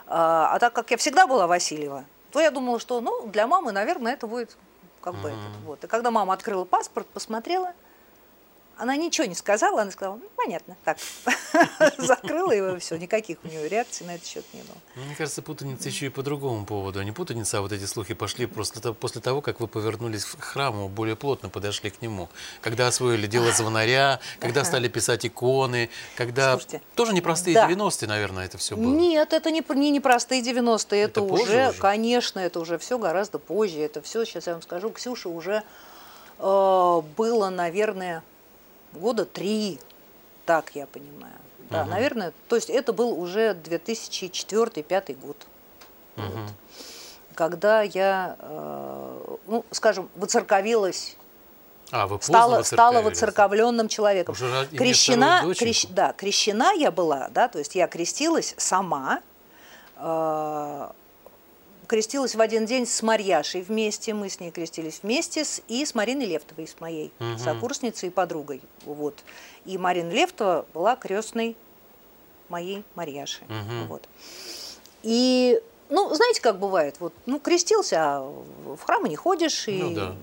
А, 0.07 0.51
а 0.55 0.59
так 0.59 0.73
как 0.73 0.91
я 0.91 0.97
всегда 0.97 1.27
была 1.27 1.47
Васильева, 1.47 2.05
то 2.31 2.41
я 2.41 2.51
думала, 2.51 2.79
что, 2.79 3.01
ну, 3.01 3.27
для 3.27 3.47
мамы, 3.47 3.73
наверное, 3.73 4.15
это 4.15 4.27
будет 4.27 4.57
как 5.01 5.15
бы 5.17 5.29
этот, 5.29 5.57
вот. 5.65 5.85
И 5.85 5.87
когда 5.87 6.11
мама 6.11 6.33
открыла 6.35 6.65
паспорт, 6.65 7.07
посмотрела, 7.09 7.73
она 8.79 8.97
ничего 8.97 9.27
не 9.27 9.35
сказала, 9.35 9.83
она 9.83 9.91
сказала, 9.91 10.17
ну, 10.17 10.29
понятно, 10.37 10.77
так. 10.85 10.99
Закрыла 11.99 12.53
его, 12.53 12.69
и 12.77 12.79
все, 12.79 12.97
никаких 12.97 13.39
у 13.45 13.49
нее 13.49 13.69
реакций 13.69 14.07
на 14.07 14.15
этот 14.17 14.27
счет 14.27 14.45
не 14.53 14.63
было. 14.63 14.77
Ну, 14.97 15.03
Мне 15.05 15.15
кажется, 15.15 15.43
путаница 15.43 15.89
еще 15.89 16.07
и 16.07 16.09
по 16.09 16.23
другому 16.23 16.65
поводу. 16.67 16.99
А 16.99 17.05
не 17.05 17.13
путаница, 17.13 17.59
а 17.59 17.61
вот 17.61 17.73
эти 17.73 17.85
слухи 17.85 18.15
пошли 18.15 18.47
просто 18.47 18.81
то- 18.81 18.95
после 18.95 19.21
того, 19.21 19.41
как 19.41 19.61
вы 19.61 19.69
повернулись 19.69 20.25
к 20.25 20.41
храму, 20.43 20.89
более 20.89 21.17
плотно 21.17 21.49
подошли 21.49 21.91
к 21.91 22.03
нему. 22.03 22.29
Когда 22.61 22.89
освоили 22.89 23.27
дело 23.27 23.53
звонаря, 23.53 24.21
когда 24.41 24.65
стали 24.65 24.89
писать 24.89 25.27
иконы, 25.27 25.91
когда... 26.17 26.53
Слушайте, 26.53 26.83
Тоже 26.95 27.13
непростые 27.15 27.55
да. 27.55 27.69
90-е, 27.71 28.09
наверное, 28.09 28.47
это 28.47 28.59
все 28.59 28.77
было. 28.77 28.93
Нет, 28.93 29.33
это 29.33 29.51
не, 29.51 29.63
не 29.75 29.91
непростые 29.91 30.43
90-е, 30.43 31.03
это, 31.03 31.21
Это 31.21 31.23
уже, 31.23 31.69
уже? 31.69 31.79
конечно, 31.79 32.41
это 32.41 32.59
уже 32.61 32.79
все 32.79 32.99
гораздо 32.99 33.39
позже. 33.39 33.81
Это 33.81 34.03
все, 34.03 34.25
сейчас 34.25 34.47
я 34.47 34.55
вам 34.55 34.63
скажу, 34.63 34.91
Ксюша 34.91 35.29
уже 35.29 35.63
э, 36.39 37.01
было, 37.17 37.49
наверное, 37.51 38.23
года 38.95 39.25
три, 39.25 39.79
так 40.47 40.71
я 40.75 40.87
понимаю. 40.87 41.35
Да, 41.71 41.85
наверное, 41.87 42.33
то 42.49 42.57
есть 42.57 42.69
это 42.69 42.93
был 42.93 43.19
уже 43.19 43.55
2004-2005 43.55 45.15
год. 45.21 45.37
Вот. 46.17 46.51
Когда 47.35 47.81
я, 47.83 48.37
э, 48.39 49.37
ну, 49.47 49.65
скажем, 49.71 50.11
воцерковилась 50.17 51.17
А, 51.91 52.07
вы 52.07 52.19
стала, 52.21 52.63
стала 52.63 53.01
воцерковленным 53.03 53.89
человеком. 53.89 54.33
Уже 54.33 54.67
крещена, 54.77 55.41
крещ- 55.45 55.89
да, 55.91 56.13
крещена 56.13 56.73
я 56.75 56.91
была, 56.91 57.29
да, 57.31 57.49
то 57.49 57.59
есть 57.59 57.75
я 57.75 57.87
крестилась 57.87 58.55
сама, 58.59 59.21
э, 59.97 60.91
крестилась 61.93 62.35
в 62.35 62.41
один 62.41 62.65
день 62.65 62.87
с 62.87 63.03
Марьяшей 63.03 63.61
вместе, 63.61 64.15
мы 64.15 64.31
с 64.31 64.41
ней 64.41 64.51
крестились 64.51 65.01
вместе, 65.03 65.45
с, 65.45 65.61
и 65.69 65.85
с 65.85 65.95
Мариной 65.95 66.25
Левтовой, 66.25 66.67
с 66.67 66.81
моей 66.81 67.13
Мгм. 67.19 67.39
сокурсницей 67.39 68.09
и 68.09 68.11
подругой. 68.11 68.63
Вот. 68.87 69.23
И 69.67 69.77
Марина 69.77 70.11
Левтова 70.11 70.65
была 70.73 70.97
крестной 70.97 71.55
моей 72.49 72.83
Марьяши. 72.95 73.43
Мгм. 73.47 73.89
Вот. 73.89 74.09
И, 75.03 75.61
ну, 75.91 76.15
знаете, 76.15 76.41
как 76.41 76.59
бывает, 76.59 76.97
вот, 76.99 77.13
ну, 77.27 77.39
крестился, 77.39 77.97
а 78.01 78.21
в 78.65 78.79
храмы 78.79 79.11
не 79.11 79.17
ходишь, 79.17 79.69
и 79.69 79.83
Ну 79.83 79.91
да. 79.91 80.15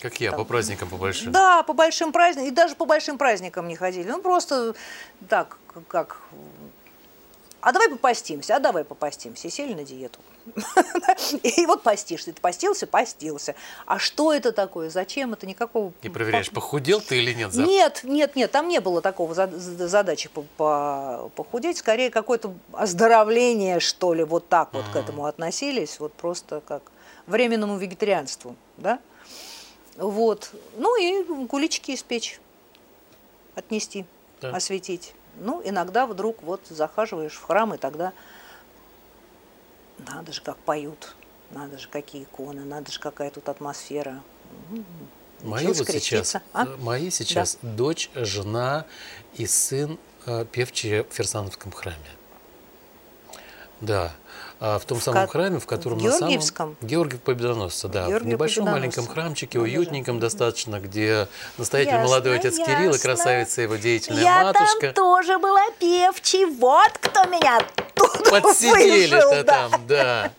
Как 0.00 0.20
я, 0.20 0.32
по 0.32 0.42
праздникам, 0.44 0.88
по 0.88 0.96
большим. 0.96 1.30
да, 1.30 1.62
по 1.62 1.74
большим 1.74 2.10
праздникам, 2.10 2.48
и 2.48 2.50
даже 2.50 2.74
по 2.74 2.86
большим 2.86 3.18
праздникам 3.18 3.68
не 3.68 3.76
ходили. 3.76 4.08
Ну, 4.10 4.20
просто 4.20 4.74
так, 5.28 5.58
как... 5.86 6.20
А 7.60 7.72
давай 7.72 7.88
попастимся, 7.88 8.56
а 8.56 8.60
давай 8.60 8.84
попастимся. 8.84 9.48
И 9.48 9.50
сели 9.50 9.74
на 9.74 9.82
диету. 9.84 10.20
И 11.42 11.66
вот 11.66 11.82
постишься. 11.82 12.32
Ты 12.32 12.40
постился, 12.40 12.86
постился. 12.86 13.54
А 13.84 13.98
что 13.98 14.32
это 14.32 14.52
такое? 14.52 14.90
Зачем 14.90 15.32
это? 15.32 15.44
Никакого... 15.46 15.92
И 16.02 16.08
проверяешь, 16.08 16.50
похудел 16.50 17.00
ты 17.00 17.18
или 17.18 17.32
нет. 17.34 17.52
Нет, 17.54 18.00
нет, 18.04 18.36
нет, 18.36 18.50
там 18.52 18.68
не 18.68 18.80
было 18.80 19.02
такого 19.02 19.34
за- 19.34 19.48
за- 19.48 19.88
задачи 19.88 20.28
по- 20.28 20.44
по- 20.56 21.30
похудеть, 21.34 21.78
скорее 21.78 22.10
какое-то 22.10 22.54
оздоровление, 22.72 23.80
что 23.80 24.14
ли, 24.14 24.22
вот 24.24 24.48
так 24.48 24.72
вот 24.72 24.84
к 24.92 24.96
этому 24.96 25.26
относились, 25.26 25.98
вот 25.98 26.12
просто 26.12 26.62
как 26.66 26.82
временному 27.26 27.76
вегетарианству, 27.76 28.54
да? 28.76 29.00
Вот, 29.96 30.50
ну 30.76 30.96
и 30.96 31.46
куличики 31.48 31.92
испечь, 31.92 32.40
отнести, 33.56 34.04
осветить. 34.54 35.12
Ну, 35.40 35.62
иногда 35.64 36.06
вдруг 36.06 36.42
вот 36.42 36.62
захаживаешь 36.68 37.34
в 37.34 37.42
храм, 37.42 37.74
и 37.74 37.78
тогда 37.78 38.12
надо 39.98 40.32
же, 40.32 40.42
как 40.42 40.56
поют, 40.58 41.14
надо 41.50 41.78
же, 41.78 41.88
какие 41.88 42.24
иконы, 42.24 42.64
надо 42.64 42.90
же, 42.90 43.00
какая 43.00 43.30
тут 43.30 43.48
атмосфера. 43.48 44.22
Мои 45.42 45.66
вот 45.66 45.76
сейчас. 45.76 46.36
А? 46.52 46.64
э, 46.64 46.76
мои 46.78 47.10
сейчас 47.10 47.58
дочь, 47.62 48.10
жена 48.14 48.86
и 49.34 49.46
сын 49.46 49.98
э, 50.26 50.44
певчие 50.50 51.04
в 51.04 51.12
Ферсановском 51.12 51.70
храме. 51.72 51.98
Да. 53.80 54.12
А 54.60 54.78
в 54.80 54.84
том 54.86 55.00
самом 55.00 55.26
ко- 55.26 55.32
храме, 55.32 55.60
в 55.60 55.66
котором 55.66 55.98
в 55.98 56.02
на 56.02 56.10
самом... 56.10 56.76
Георгий 56.82 57.16
Победоносца, 57.18 57.86
да. 57.86 58.08
Георгия 58.08 58.24
в 58.24 58.28
небольшом 58.28 58.64
Победоносца. 58.64 59.00
маленьком 59.00 59.14
храмчике, 59.14 59.58
же. 59.58 59.62
уютненьком 59.62 60.18
достаточно, 60.18 60.80
где 60.80 61.28
настоятель 61.58 61.92
Ясно, 61.92 62.06
молодой 62.08 62.38
отец 62.38 62.56
Кирилл 62.56 62.90
и 62.90 62.92
ясно. 62.94 62.98
красавица 63.02 63.62
его 63.62 63.76
деятельная 63.76 64.22
Я 64.22 64.42
матушка. 64.42 64.80
там 64.86 64.94
тоже 64.94 65.38
была 65.38 65.62
певчей, 65.78 66.46
вот 66.46 66.90
кто 67.00 67.24
меня 67.26 67.58
оттуда 67.58 68.30
Подсидели-то 68.30 69.44
да. 69.44 69.68
там, 69.68 69.86
да. 69.86 70.32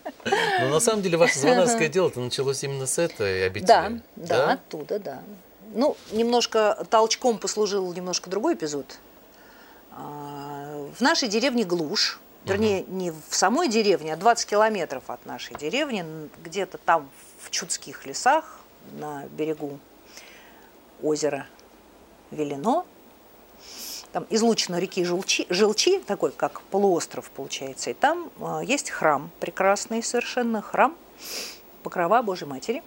Но 0.60 0.68
на 0.68 0.80
самом 0.80 1.00
деле 1.00 1.16
ваше 1.16 1.38
звонарское 1.38 1.88
дело-то 1.88 2.20
началось 2.20 2.62
именно 2.62 2.86
с 2.86 2.98
этой 2.98 3.46
обители. 3.46 3.66
Да, 3.68 3.92
да, 4.16 4.52
оттуда, 4.52 4.98
да. 4.98 5.22
Ну, 5.72 5.96
немножко 6.12 6.84
толчком 6.90 7.38
послужил 7.38 7.90
немножко 7.94 8.28
другой 8.28 8.52
эпизод. 8.54 8.98
А, 9.92 10.86
В 10.94 11.00
нашей 11.00 11.28
деревне 11.28 11.64
Глушь, 11.64 12.18
вернее, 12.44 12.84
не 12.88 13.10
в 13.10 13.34
самой 13.34 13.68
деревне, 13.68 14.14
а 14.14 14.16
20 14.16 14.48
километров 14.48 15.04
от 15.08 15.24
нашей 15.26 15.56
деревни, 15.56 16.04
где-то 16.42 16.78
там 16.78 17.08
в 17.42 17.50
Чудских 17.50 18.06
лесах, 18.06 18.60
на 18.92 19.24
берегу 19.26 19.78
озера 21.02 21.46
Велино, 22.30 22.84
там 24.12 24.26
излучено 24.30 24.78
реки 24.78 25.04
Желчи, 25.04 25.46
Желчи, 25.50 26.00
такой 26.00 26.32
как 26.32 26.62
полуостров 26.62 27.30
получается, 27.30 27.90
и 27.90 27.94
там 27.94 28.30
а, 28.40 28.60
есть 28.60 28.90
храм, 28.90 29.30
прекрасный 29.38 30.02
совершенно 30.02 30.62
храм 30.62 30.96
Покрова 31.82 32.22
Божьей 32.22 32.48
Матери, 32.48 32.82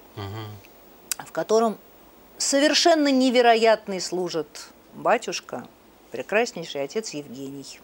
в 1.18 1.32
котором 1.32 1.78
совершенно 2.38 3.10
невероятный 3.10 4.02
служит 4.02 4.70
батюшка, 4.94 5.66
прекраснейший 6.12 6.84
отец 6.84 7.12
Евгений, 7.12 7.80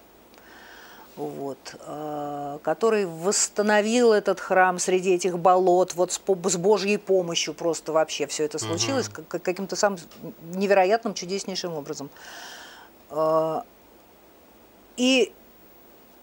вот, 1.27 1.75
э, 1.81 2.59
который 2.63 3.05
восстановил 3.05 4.13
этот 4.13 4.39
храм 4.39 4.79
среди 4.79 5.13
этих 5.13 5.37
болот, 5.37 5.93
вот 5.95 6.11
с, 6.13 6.21
Божьей 6.57 6.97
помощью 6.97 7.53
просто 7.53 7.91
вообще 7.91 8.25
все 8.27 8.45
это 8.45 8.57
случилось 8.59 9.09
как- 9.09 9.27
как- 9.27 9.43
каким-то 9.43 9.75
самым 9.75 9.99
невероятным, 10.53 11.13
чудеснейшим 11.13 11.73
образом. 11.73 12.09
Э, 13.11 13.61
И 14.97 15.31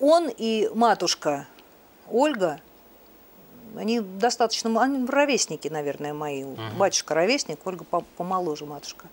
он 0.01 0.29
и 0.29 0.69
матушка 0.75 1.47
Ольга, 2.11 2.61
они 3.75 4.01
достаточно, 4.01 4.83
они 4.83 5.07
ровесники, 5.07 5.69
наверное, 5.69 6.13
мои. 6.13 6.45
Батюшка 6.77 7.15
ровесник, 7.15 7.59
Ольга 7.65 7.85
по- 7.85 8.05
помоложе 8.19 8.67
матушка. 8.67 9.07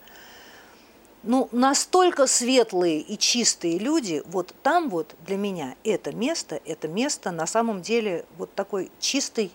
Ну, 1.23 1.47
настолько 1.53 2.27
светлые 2.27 2.99
и 2.99 3.17
чистые 3.17 3.79
люди, 3.79 4.21
вот 4.25 4.53
там 4.61 4.89
вот 4.89 5.15
для 5.25 5.37
меня 5.37 5.75
это 5.85 6.13
место, 6.13 6.59
это 6.65 6.89
место 6.89 7.31
на 7.31 7.47
самом 7.47 7.81
деле 7.81 8.25
вот 8.37 8.53
такой 8.53 8.91
чистой, 8.99 9.49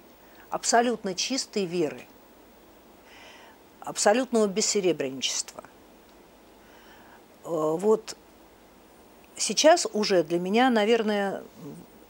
абсолютно 0.48 1.14
чистой 1.14 1.66
веры, 1.66 2.06
абсолютного 3.80 4.46
бессеребренничества. 4.46 5.62
Э, 7.44 7.48
Вот 7.48 8.16
сейчас 9.36 9.86
уже 9.92 10.22
для 10.22 10.38
меня, 10.38 10.70
наверное, 10.70 11.42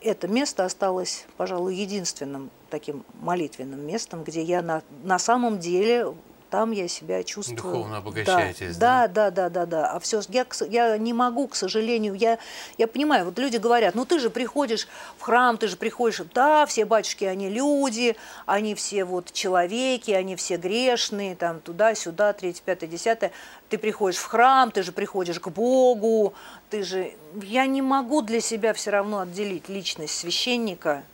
это 0.00 0.28
место 0.28 0.64
осталось, 0.64 1.26
пожалуй, 1.36 1.74
единственным 1.74 2.50
таким 2.70 3.04
молитвенным 3.20 3.84
местом, 3.84 4.22
где 4.22 4.40
я 4.42 4.62
на, 4.62 4.82
на 5.02 5.18
самом 5.18 5.58
деле 5.58 6.14
там 6.50 6.70
я 6.72 6.88
себя 6.88 7.22
чувствую. 7.22 7.56
Духовно 7.56 7.98
обогащаетесь, 7.98 8.76
Да, 8.76 9.08
да, 9.08 9.30
да, 9.30 9.48
да, 9.48 9.66
да. 9.66 9.90
А 9.90 10.00
все, 10.00 10.20
я, 10.28 10.46
я 10.68 10.98
не 10.98 11.12
могу, 11.12 11.48
к 11.48 11.54
сожалению, 11.54 12.14
я, 12.14 12.38
я 12.76 12.86
понимаю, 12.86 13.24
вот 13.24 13.38
люди 13.38 13.56
говорят, 13.56 13.94
ну 13.94 14.04
ты 14.04 14.18
же 14.18 14.30
приходишь 14.30 14.88
в 15.16 15.22
храм, 15.22 15.58
ты 15.58 15.68
же 15.68 15.76
приходишь, 15.76 16.22
да, 16.34 16.66
все 16.66 16.84
батюшки, 16.84 17.24
они 17.24 17.48
люди, 17.48 18.16
они 18.46 18.74
все 18.74 19.04
вот 19.04 19.32
человеки, 19.32 20.10
они 20.10 20.36
все 20.36 20.56
грешные, 20.56 21.36
там 21.36 21.60
туда-сюда, 21.60 22.32
третье, 22.32 22.62
пятое, 22.64 22.88
десятое. 22.88 23.32
Ты 23.68 23.78
приходишь 23.78 24.18
в 24.18 24.26
храм, 24.26 24.70
ты 24.70 24.82
же 24.82 24.92
приходишь 24.92 25.40
к 25.40 25.48
Богу, 25.48 26.34
ты 26.70 26.82
же... 26.82 27.12
Я 27.42 27.66
не 27.66 27.82
могу 27.82 28.22
для 28.22 28.40
себя 28.40 28.72
все 28.72 28.90
равно 28.90 29.20
отделить 29.20 29.68
личность 29.68 30.16
священника, 30.16 31.04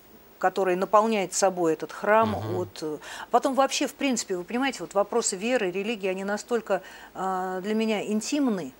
который 0.44 0.76
наполняет 0.76 1.32
собой 1.32 1.72
этот 1.72 1.90
храм. 1.90 2.34
Угу. 2.34 2.60
От... 2.60 2.82
Э, 2.82 2.98
потом 3.30 3.54
вообще, 3.54 3.86
в 3.86 3.94
принципе, 3.94 4.36
вы 4.36 4.44
понимаете, 4.44 4.80
вот 4.80 4.92
вопросы 4.92 5.36
веры, 5.36 5.70
религии, 5.70 6.06
они 6.06 6.22
настолько 6.22 6.82
э, 7.14 7.60
для 7.62 7.74
меня 7.74 8.06
интимны, 8.06 8.74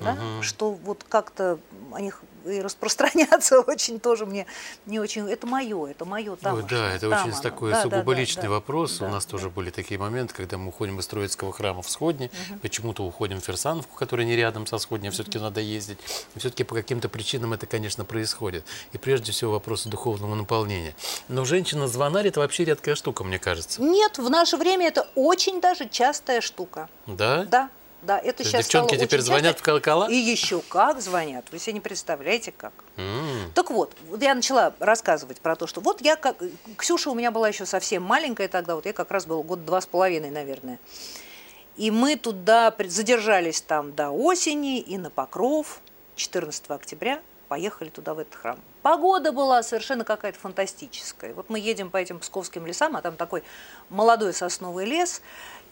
да, 0.00 0.12
угу. 0.12 0.42
что 0.42 0.72
вот 0.72 1.04
как-то 1.08 1.58
о 1.92 2.00
них 2.00 2.22
и 2.46 2.60
распространяться 2.60 3.60
очень 3.66 4.00
тоже 4.00 4.26
мне 4.26 4.46
не 4.86 4.98
очень. 4.98 5.28
Это 5.28 5.46
мое, 5.46 5.86
это 5.86 6.04
мое 6.04 6.36
там. 6.36 6.56
Ой, 6.56 6.64
да, 6.68 6.92
это 6.92 7.10
там 7.10 7.20
очень 7.20 7.32
оно. 7.32 7.42
такой 7.42 7.70
да, 7.70 7.82
сугубо 7.82 8.14
да, 8.14 8.20
личный 8.20 8.44
да, 8.44 8.50
вопрос. 8.50 8.98
Да, 8.98 9.06
У 9.06 9.08
нас 9.10 9.26
да. 9.26 9.30
тоже 9.32 9.50
были 9.50 9.70
такие 9.70 9.98
моменты, 9.98 10.34
когда 10.34 10.58
мы 10.58 10.68
уходим 10.68 10.98
из 10.98 11.06
Троицкого 11.06 11.52
храма 11.52 11.82
в 11.82 11.90
Сходне, 11.90 12.30
угу. 12.50 12.60
почему-то 12.60 13.04
уходим 13.04 13.40
в 13.40 13.44
Ферсановку, 13.44 13.96
которая 13.96 14.26
не 14.26 14.36
рядом 14.36 14.66
со 14.66 14.78
Сходней, 14.78 15.08
а 15.08 15.12
все-таки 15.12 15.38
угу. 15.38 15.44
надо 15.44 15.60
ездить. 15.60 15.98
И 16.34 16.38
все-таки 16.38 16.64
по 16.64 16.74
каким-то 16.74 17.08
причинам 17.08 17.52
это, 17.52 17.66
конечно, 17.66 18.04
происходит. 18.04 18.64
И 18.92 18.98
прежде 18.98 19.32
всего 19.32 19.52
вопросы 19.52 19.88
духовного 19.88 20.34
наполнения. 20.34 20.94
Но 21.28 21.44
женщина-звонарь 21.44 22.28
это 22.28 22.40
вообще 22.40 22.64
редкая 22.64 22.94
штука, 22.94 23.24
мне 23.24 23.38
кажется. 23.38 23.82
Нет, 23.82 24.18
в 24.18 24.30
наше 24.30 24.56
время 24.56 24.88
это 24.88 25.08
очень 25.14 25.60
даже 25.60 25.88
частая 25.88 26.40
штука. 26.40 26.88
Да? 27.06 27.44
Да. 27.44 27.70
Да, 28.02 28.18
это 28.18 28.44
сейчас 28.44 28.64
Девчонки 28.64 28.94
стало 28.94 29.06
теперь 29.06 29.20
звонят 29.20 29.52
часто. 29.52 29.60
в 29.60 29.64
колокола? 29.64 30.08
И 30.10 30.14
еще 30.14 30.60
как 30.68 31.00
звонят. 31.00 31.44
Вы 31.52 31.58
себе 31.58 31.74
не 31.74 31.80
представляете, 31.80 32.52
как. 32.52 32.72
Mm. 32.96 33.52
Так 33.54 33.70
вот, 33.70 33.94
вот 34.08 34.22
я 34.22 34.34
начала 34.34 34.74
рассказывать 34.78 35.40
про 35.40 35.56
то, 35.56 35.66
что 35.66 35.80
вот 35.80 36.00
я 36.00 36.16
как... 36.16 36.36
Ксюша 36.76 37.10
у 37.10 37.14
меня 37.14 37.30
была 37.30 37.48
еще 37.48 37.66
совсем 37.66 38.02
маленькая 38.02 38.48
тогда, 38.48 38.74
вот 38.74 38.86
я 38.86 38.92
как 38.92 39.10
раз 39.10 39.26
был 39.26 39.42
год 39.42 39.64
два 39.64 39.80
с 39.80 39.86
половиной, 39.86 40.30
наверное. 40.30 40.78
И 41.76 41.90
мы 41.90 42.16
туда 42.16 42.74
задержались 42.86 43.60
там 43.60 43.92
до 43.92 44.10
осени 44.10 44.80
и 44.80 44.98
на 44.98 45.10
Покров 45.10 45.80
14 46.16 46.70
октября 46.70 47.20
поехали 47.50 47.88
туда, 47.88 48.14
в 48.14 48.20
этот 48.20 48.36
храм. 48.36 48.58
Погода 48.82 49.32
была 49.32 49.64
совершенно 49.64 50.04
какая-то 50.04 50.38
фантастическая. 50.38 51.34
Вот 51.34 51.50
мы 51.50 51.58
едем 51.58 51.90
по 51.90 51.96
этим 51.96 52.20
псковским 52.20 52.64
лесам, 52.64 52.94
а 52.94 53.02
там 53.02 53.16
такой 53.16 53.42
молодой 53.88 54.32
сосновый 54.32 54.86
лес, 54.86 55.20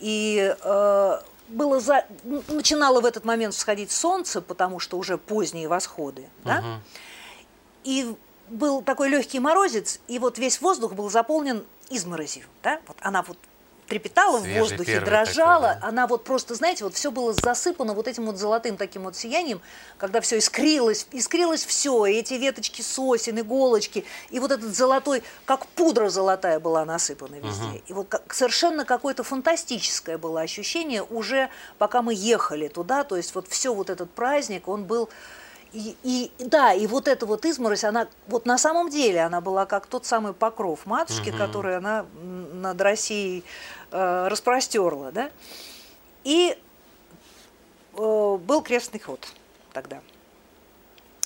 и 0.00 0.56
э, 0.60 1.20
было 1.48 1.80
за... 1.80 2.04
начинало 2.48 3.00
в 3.00 3.06
этот 3.06 3.24
момент 3.24 3.54
всходить 3.54 3.90
солнце, 3.90 4.40
потому 4.40 4.78
что 4.78 4.98
уже 4.98 5.18
поздние 5.18 5.68
восходы, 5.68 6.28
да? 6.44 6.58
Угу. 6.58 6.66
И 7.84 8.16
был 8.48 8.82
такой 8.82 9.08
легкий 9.08 9.40
морозец, 9.40 10.00
и 10.08 10.18
вот 10.18 10.38
весь 10.38 10.60
воздух 10.60 10.94
был 10.94 11.10
заполнен 11.10 11.64
изморозью, 11.90 12.44
да? 12.62 12.80
Вот 12.86 12.96
она 13.00 13.22
вот 13.22 13.38
трепетала 13.88 14.38
Свежий 14.40 14.54
в 14.54 14.60
воздухе, 14.60 15.00
дрожала. 15.00 15.68
Такой, 15.68 15.80
да? 15.80 15.88
Она 15.88 16.06
вот 16.06 16.24
просто, 16.24 16.54
знаете, 16.54 16.84
вот 16.84 16.94
все 16.94 17.10
было 17.10 17.32
засыпано 17.32 17.94
вот 17.94 18.06
этим 18.06 18.26
вот 18.26 18.36
золотым 18.36 18.76
таким 18.76 19.02
вот 19.02 19.16
сиянием, 19.16 19.60
когда 19.96 20.20
все 20.20 20.38
искрилось, 20.38 21.06
искрилось 21.12 21.64
все, 21.64 22.06
и 22.06 22.14
эти 22.14 22.34
веточки 22.34 22.82
сосен, 22.82 23.40
иголочки, 23.40 24.04
и 24.30 24.38
вот 24.38 24.52
этот 24.52 24.76
золотой, 24.76 25.22
как 25.46 25.66
пудра 25.66 26.10
золотая 26.10 26.60
была 26.60 26.84
насыпана 26.84 27.36
везде. 27.36 27.66
Угу. 27.66 27.82
И 27.86 27.92
вот 27.92 28.08
как, 28.08 28.34
совершенно 28.34 28.84
какое-то 28.84 29.24
фантастическое 29.24 30.18
было 30.18 30.42
ощущение 30.42 31.02
уже, 31.02 31.48
пока 31.78 32.02
мы 32.02 32.14
ехали 32.14 32.68
туда, 32.68 33.04
то 33.04 33.16
есть 33.16 33.34
вот 33.34 33.48
все 33.48 33.74
вот 33.74 33.90
этот 33.90 34.10
праздник, 34.10 34.68
он 34.68 34.84
был... 34.84 35.08
И, 35.74 35.94
и 36.02 36.32
да, 36.38 36.72
и 36.72 36.86
вот 36.86 37.08
эта 37.08 37.26
вот 37.26 37.44
изморозь, 37.44 37.84
она 37.84 38.08
вот 38.26 38.46
на 38.46 38.56
самом 38.56 38.88
деле 38.88 39.20
она 39.20 39.42
была 39.42 39.66
как 39.66 39.86
тот 39.86 40.06
самый 40.06 40.32
покров 40.32 40.86
матушки, 40.86 41.28
угу. 41.28 41.36
который 41.36 41.76
она 41.76 42.06
над 42.54 42.80
Россией 42.80 43.44
э, 43.90 44.28
распростерла, 44.28 45.12
да. 45.12 45.30
И 46.24 46.56
э, 47.94 47.96
был 47.96 48.62
крестный 48.62 49.00
ход 49.00 49.26
тогда. 49.72 50.00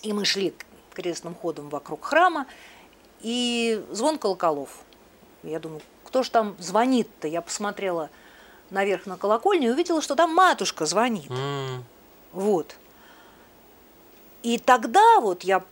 И 0.02 0.12
мы 0.12 0.24
шли 0.24 0.54
крестным 0.92 1.34
ходом 1.34 1.68
вокруг 1.68 2.04
храма, 2.04 2.46
и 3.20 3.84
звон 3.90 4.18
колоколов. 4.18 4.80
Я 5.42 5.58
думаю, 5.58 5.80
кто 6.04 6.22
же 6.22 6.30
там 6.30 6.56
звонит-то? 6.58 7.28
Я 7.28 7.40
посмотрела 7.40 8.10
наверх 8.70 9.06
на 9.06 9.16
колокольню 9.16 9.68
и 9.68 9.72
увидела, 9.72 10.02
что 10.02 10.14
там 10.14 10.34
матушка 10.34 10.86
звонит. 10.86 11.30
Mm. 11.30 11.82
Вот. 12.32 12.76
И 14.42 14.58
тогда 14.58 15.20
вот 15.20 15.44
я 15.44 15.62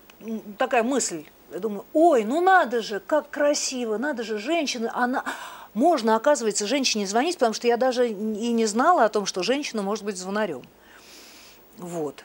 такая 0.59 0.83
мысль, 0.83 1.24
я 1.53 1.59
думаю, 1.59 1.85
ой, 1.92 2.24
ну 2.24 2.40
надо 2.40 2.83
же, 2.83 3.00
как 3.00 3.31
красиво, 3.31 3.98
надо 3.98 4.22
же, 4.22 4.38
женщина, 4.38 4.92
она, 4.94 5.24
можно, 5.74 6.16
оказывается, 6.16 6.66
женщине 6.66 7.06
звонить, 7.06 7.37
потому 7.37 7.54
что 7.54 7.66
я 7.66 7.76
даже 7.76 8.09
и 8.09 8.52
не 8.52 8.66
знала 8.66 9.04
о 9.04 9.09
том, 9.09 9.26
что 9.26 9.42
женщина 9.42 9.83
может 9.83 10.04
быть 10.04 10.16
звонарем. 10.16 10.62
Вот. 11.78 12.24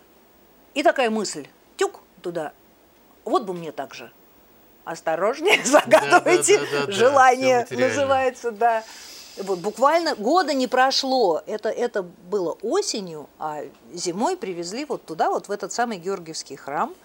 И 0.73 0.84
такая 0.84 1.10
мысль, 1.10 1.47
тюк 1.77 2.01
туда, 2.21 2.53
вот 3.23 3.43
бы 3.43 3.53
мне 3.53 3.71
так 3.71 3.93
же. 3.93 4.12
Осторожнее, 4.84 5.62
загадывайте, 5.65 6.60
да, 6.60 6.65
да, 6.71 6.86
да, 6.86 6.91
желание 6.91 7.67
называется, 7.69 8.51
да. 8.51 8.84
Вот 9.38 9.60
буквально 9.60 10.15
года 10.15 10.53
не 10.53 10.67
прошло, 10.67 11.41
это, 11.45 11.69
это 11.69 12.03
было 12.03 12.53
осенью, 12.62 13.27
а 13.38 13.63
зимой 13.93 14.38
привезли 14.38 14.86
вот 14.86 15.03
туда, 15.03 15.29
вот 15.29 15.49
в 15.49 15.51
этот 15.51 15.73
самый 15.73 15.97
Георгиевский 15.97 16.55
храм. 16.55 16.95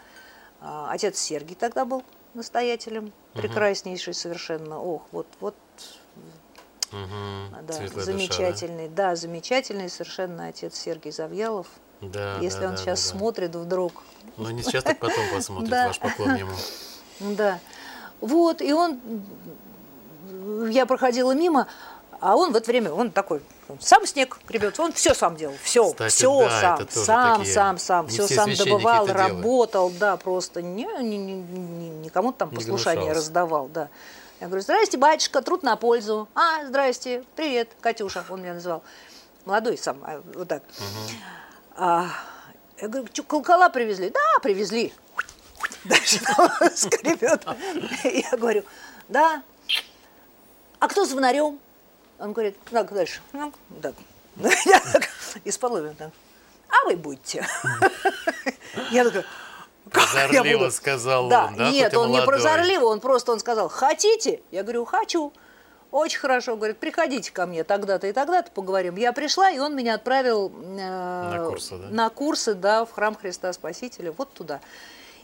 А, 0.60 0.90
отец 0.92 1.18
Сергий 1.18 1.56
тогда 1.56 1.84
был 1.84 2.04
настоятелем, 2.34 3.12
прекраснейший 3.34 4.14
совершенно. 4.14 4.80
Ох, 4.80 5.02
вот, 5.10 5.26
вот 5.40 5.54
Угу. 6.92 7.62
Да, 7.62 8.02
замечательный, 8.02 8.88
душа, 8.88 8.96
да? 8.96 9.08
да, 9.10 9.16
замечательный 9.16 9.88
совершенно 9.88 10.48
отец 10.48 10.76
Сергей 10.76 11.12
Завьялов. 11.12 11.66
Да, 12.00 12.38
Если 12.38 12.60
да, 12.60 12.68
он 12.68 12.72
да, 12.72 12.76
сейчас 12.78 13.02
да, 13.02 13.18
смотрит 13.18 13.54
вдруг. 13.54 14.02
Ну, 14.36 14.50
не 14.50 14.62
сейчас, 14.62 14.84
так 14.84 14.98
потом 14.98 15.24
посмотрит 15.34 15.70
ваш 15.70 15.98
поклон 15.98 16.34
ему. 16.34 16.52
Да. 17.20 17.60
Вот, 18.22 18.62
и 18.62 18.72
он, 18.72 18.98
я 20.70 20.86
проходила 20.86 21.32
мимо, 21.32 21.66
а 22.20 22.36
он 22.36 22.52
в 22.52 22.56
это 22.56 22.70
время, 22.70 22.92
он 22.92 23.10
такой, 23.10 23.42
он 23.68 23.78
сам 23.80 24.06
снег 24.06 24.38
гребет, 24.46 24.78
он 24.80 24.92
все 24.92 25.14
сам 25.14 25.36
делал, 25.36 25.54
все, 25.62 25.90
Кстати, 25.90 26.12
все 26.12 26.40
да, 26.40 26.60
сам, 26.60 26.88
сам, 26.90 27.38
такие, 27.38 27.54
сам, 27.54 27.78
сам, 27.78 28.08
все 28.08 28.28
сам 28.28 28.54
добывал, 28.54 29.06
работал, 29.06 29.88
делают. 29.88 29.98
да, 29.98 30.16
просто 30.16 30.62
не, 30.62 30.86
не, 31.00 31.16
не, 31.18 31.34
не, 31.34 31.88
никому 31.90 32.32
там 32.32 32.50
послушание 32.50 33.12
раздавал, 33.12 33.68
да. 33.68 33.88
Я 34.40 34.46
говорю, 34.46 34.62
здрасте, 34.62 34.96
батюшка, 34.96 35.42
труд 35.42 35.62
на 35.62 35.76
пользу. 35.76 36.26
А, 36.34 36.64
здрасте, 36.64 37.24
привет, 37.36 37.68
Катюша, 37.82 38.24
он 38.30 38.40
меня 38.40 38.54
называл. 38.54 38.82
Молодой 39.44 39.76
сам, 39.76 40.02
а, 40.02 40.22
вот 40.34 40.48
так. 40.48 40.62
Угу. 40.62 41.16
А, 41.76 42.08
я 42.80 42.88
говорю, 42.88 43.06
что, 43.12 43.22
колокола 43.22 43.68
привезли? 43.68 44.08
Да, 44.08 44.38
привезли. 44.42 44.94
Дальше 45.84 46.20
скребет. 46.74 47.44
Я 48.02 48.36
говорю, 48.38 48.64
да. 49.08 49.42
А 50.78 50.88
кто 50.88 51.04
звонарем? 51.04 51.58
Он 52.18 52.32
говорит, 52.32 52.56
так, 52.70 52.94
дальше. 52.94 53.20
Ну, 53.34 53.52
так. 53.82 53.94
Я 54.64 54.80
так, 54.80 55.10
из-под 55.44 55.98
так. 55.98 56.12
А 56.70 56.86
вы 56.86 56.96
будете. 56.96 57.46
Я 58.90 59.04
такая, 59.04 59.24
Прозорливо 59.90 60.70
сказал 60.70 61.28
да, 61.28 61.46
он, 61.46 61.56
да? 61.56 61.70
Нет, 61.70 61.94
он 61.94 62.08
молодой. 62.08 62.20
не 62.20 62.26
прозорливо, 62.26 62.84
он 62.86 63.00
просто 63.00 63.32
он 63.32 63.40
сказал, 63.40 63.68
хотите? 63.68 64.42
Я 64.50 64.62
говорю, 64.62 64.84
хочу. 64.84 65.32
Очень 65.90 66.20
хорошо, 66.20 66.56
говорит, 66.56 66.78
приходите 66.78 67.32
ко 67.32 67.46
мне 67.46 67.64
тогда-то 67.64 68.06
и 68.06 68.12
тогда-то 68.12 68.52
поговорим. 68.52 68.94
Я 68.96 69.12
пришла, 69.12 69.50
и 69.50 69.58
он 69.58 69.74
меня 69.74 69.94
отправил 69.94 70.52
э, 70.54 71.36
на, 71.36 71.44
курсы, 71.48 71.76
да? 71.76 71.88
на 71.90 72.10
курсы, 72.10 72.54
да, 72.54 72.84
в 72.84 72.92
храм 72.92 73.16
Христа 73.16 73.52
Спасителя, 73.52 74.12
вот 74.12 74.32
туда. 74.32 74.60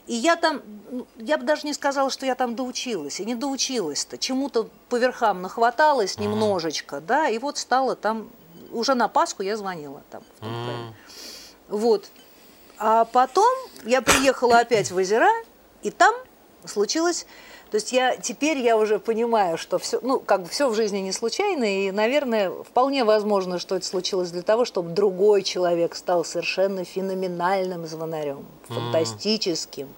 И 0.07 0.13
я 0.13 0.35
там, 0.35 0.61
ну, 0.91 1.07
я 1.17 1.37
бы 1.37 1.45
даже 1.45 1.65
не 1.65 1.73
сказала, 1.73 2.09
что 2.09 2.25
я 2.25 2.35
там 2.35 2.55
доучилась, 2.55 3.21
и 3.21 3.25
не 3.25 3.35
доучилась-то, 3.35 4.17
чему-то 4.17 4.69
по 4.89 4.97
верхам 4.97 5.41
нахваталась 5.41 6.17
немножечко, 6.17 6.99
да, 6.99 7.29
и 7.29 7.37
вот 7.39 7.57
стала 7.57 7.95
там, 7.95 8.29
уже 8.71 8.93
на 8.93 9.07
Пасху 9.07 9.43
я 9.43 9.55
звонила 9.55 10.01
там. 10.09 10.23
В 10.37 10.39
том 10.39 10.49
mm. 10.49 10.93
Вот. 11.69 12.09
А 12.79 13.05
потом 13.05 13.53
я 13.85 14.01
приехала 14.01 14.59
опять 14.59 14.91
в 14.91 14.97
озера, 14.97 15.29
и 15.83 15.91
там 15.91 16.13
случилось... 16.65 17.25
То 17.69 17.75
есть 17.75 17.91
я 17.91 18.15
теперь 18.15 18.59
я 18.59 18.77
уже 18.77 18.97
понимаю, 18.97 19.57
что 19.57 19.77
все, 19.77 19.99
ну, 20.01 20.21
как 20.21 20.43
бы 20.43 20.47
все 20.47 20.69
в 20.69 20.73
жизни 20.73 20.99
не 20.99 21.11
случайно, 21.11 21.65
и, 21.65 21.91
наверное, 21.91 22.49
вполне 22.49 23.03
возможно, 23.03 23.59
что 23.59 23.75
это 23.75 23.85
случилось 23.85 24.31
для 24.31 24.41
того, 24.41 24.63
чтобы 24.63 24.91
другой 24.91 25.43
человек 25.43 25.93
стал 25.93 26.23
совершенно 26.23 26.85
феноменальным 26.85 27.85
звонарем, 27.85 28.45
фантастическим. 28.69 29.89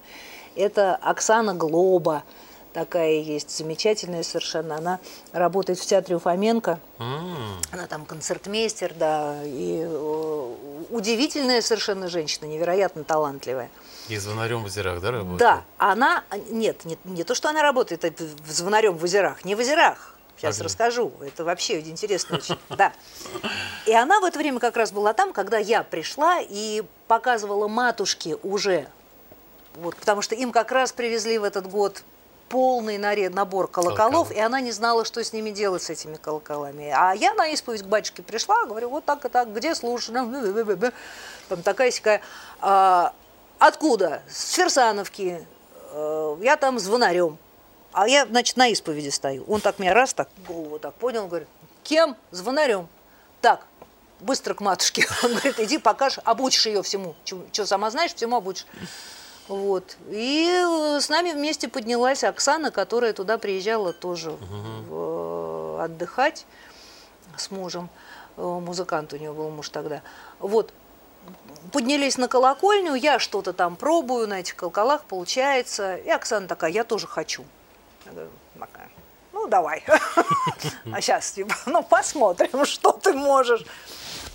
Это 0.56 0.96
Оксана 0.96 1.54
Глоба, 1.54 2.24
такая 2.72 3.14
есть 3.14 3.56
замечательная 3.56 4.22
совершенно. 4.22 4.76
Она 4.76 5.00
работает 5.32 5.78
в 5.78 5.86
театре 5.86 6.16
Уфоменко. 6.16 6.80
Mm. 6.98 7.66
Она 7.72 7.86
там 7.86 8.04
концертмейстер, 8.04 8.94
да, 8.94 9.42
и 9.44 9.82
э, 9.84 10.54
удивительная 10.90 11.62
совершенно 11.62 12.08
женщина, 12.08 12.46
невероятно 12.46 13.04
талантливая. 13.04 13.70
И 14.08 14.16
звонарем 14.16 14.62
в 14.62 14.66
озерах, 14.66 15.00
да, 15.00 15.10
работает? 15.10 15.38
Да, 15.38 15.64
она, 15.78 16.24
нет, 16.50 16.84
не, 16.84 16.98
не 17.04 17.24
то, 17.24 17.34
что 17.34 17.48
она 17.48 17.62
работает 17.62 18.20
звонарем 18.46 18.96
в 18.96 19.04
озерах, 19.04 19.44
не 19.44 19.54
в 19.54 19.60
озерах, 19.60 20.16
Сейчас 20.40 20.56
ага. 20.56 20.64
расскажу. 20.64 21.12
Это 21.20 21.44
вообще 21.44 21.80
интересно 21.80 22.38
очень. 22.38 22.58
Да. 22.70 22.94
И 23.84 23.92
она 23.92 24.20
в 24.20 24.24
это 24.24 24.38
время 24.38 24.58
как 24.58 24.74
раз 24.74 24.90
была 24.90 25.12
там, 25.12 25.34
когда 25.34 25.58
я 25.58 25.82
пришла 25.82 26.40
и 26.40 26.82
показывала 27.08 27.68
матушке 27.68 28.36
уже. 28.42 28.88
Вот, 29.74 29.96
потому 29.96 30.22
что 30.22 30.34
им 30.34 30.50
как 30.50 30.72
раз 30.72 30.92
привезли 30.92 31.36
в 31.36 31.44
этот 31.44 31.68
год 31.68 32.02
полный 32.50 32.98
наряд, 32.98 33.32
набор 33.32 33.68
колоколов, 33.68 33.96
Колоколов. 33.96 34.32
и 34.32 34.40
она 34.40 34.60
не 34.60 34.72
знала, 34.72 35.04
что 35.06 35.22
с 35.24 35.32
ними 35.32 35.50
делать, 35.50 35.82
с 35.82 35.88
этими 35.88 36.16
колоколами. 36.16 36.92
А 36.94 37.14
я 37.14 37.32
на 37.32 37.48
исповедь 37.48 37.82
к 37.82 37.86
батюшке 37.86 38.22
пришла, 38.22 38.66
говорю, 38.66 38.90
вот 38.90 39.04
так 39.04 39.24
и 39.24 39.28
так, 39.28 39.54
где 39.54 39.74
слушать? 39.74 40.12
Там 41.48 41.62
такая 41.62 41.90
сякая. 41.92 42.20
«А, 42.60 43.14
откуда? 43.58 44.22
С 44.28 44.52
Ферсановки. 44.52 45.46
Э, 45.92 46.36
Я 46.42 46.56
там 46.56 46.78
звонарем. 46.78 47.38
А 47.92 48.08
я, 48.08 48.26
значит, 48.26 48.56
на 48.56 48.68
исповеди 48.68 49.08
стою. 49.08 49.44
Он 49.48 49.60
так 49.60 49.78
меня 49.78 49.94
раз 49.94 50.12
так 50.12 50.28
голову 50.46 50.78
так 50.78 50.94
поднял, 50.94 51.26
говорит, 51.28 51.48
кем? 51.84 52.16
Звонарем. 52.32 52.88
Так, 53.40 53.64
быстро 54.20 54.54
к 54.54 54.60
матушке. 54.60 55.06
Он 55.22 55.32
говорит, 55.32 55.58
иди 55.60 55.78
покажешь, 55.78 56.18
обучишь 56.24 56.66
ее 56.66 56.82
всему. 56.82 57.14
Что 57.24 57.66
сама 57.66 57.90
знаешь, 57.90 58.14
всему 58.14 58.36
обучишь. 58.36 58.66
Вот. 59.48 59.96
И 60.10 60.46
э, 60.48 61.00
с 61.00 61.08
нами 61.08 61.32
вместе 61.32 61.68
поднялась 61.68 62.22
Оксана, 62.24 62.70
которая 62.70 63.12
туда 63.12 63.36
приезжала 63.38 63.92
тоже 63.92 64.30
в- 64.30 65.78
э, 65.80 65.84
отдыхать 65.84 66.46
с 67.36 67.50
мужем. 67.50 67.88
Э, 68.36 68.42
Музыкант 68.42 69.12
у 69.12 69.16
нее 69.16 69.32
был 69.32 69.50
муж 69.50 69.68
тогда. 69.70 70.02
Вот. 70.38 70.72
Поднялись 71.72 72.16
на 72.16 72.28
колокольню, 72.28 72.94
я 72.94 73.18
что-то 73.18 73.52
там 73.52 73.76
пробую 73.76 74.26
на 74.28 74.40
этих 74.40 74.56
колоколах, 74.56 75.02
получается. 75.04 75.96
И 75.96 76.08
Оксана 76.08 76.46
такая, 76.46 76.70
я 76.70 76.84
тоже 76.84 77.06
хочу. 77.06 77.44
Я 78.06 78.12
говорю, 78.12 78.30
«Такая, 78.58 78.88
ну 79.32 79.46
давай. 79.48 79.84
А 80.92 81.00
сейчас, 81.00 81.32
типа, 81.32 81.54
ну 81.66 81.82
посмотрим, 81.82 82.64
что 82.64 82.92
ты 82.92 83.12
можешь. 83.14 83.64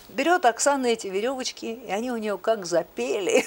Берет 0.09 0.45
Оксана 0.45 0.85
эти 0.87 1.07
веревочки, 1.07 1.65
и 1.65 1.91
они 1.91 2.11
у 2.11 2.17
нее 2.17 2.37
как 2.37 2.65
запели. 2.65 3.45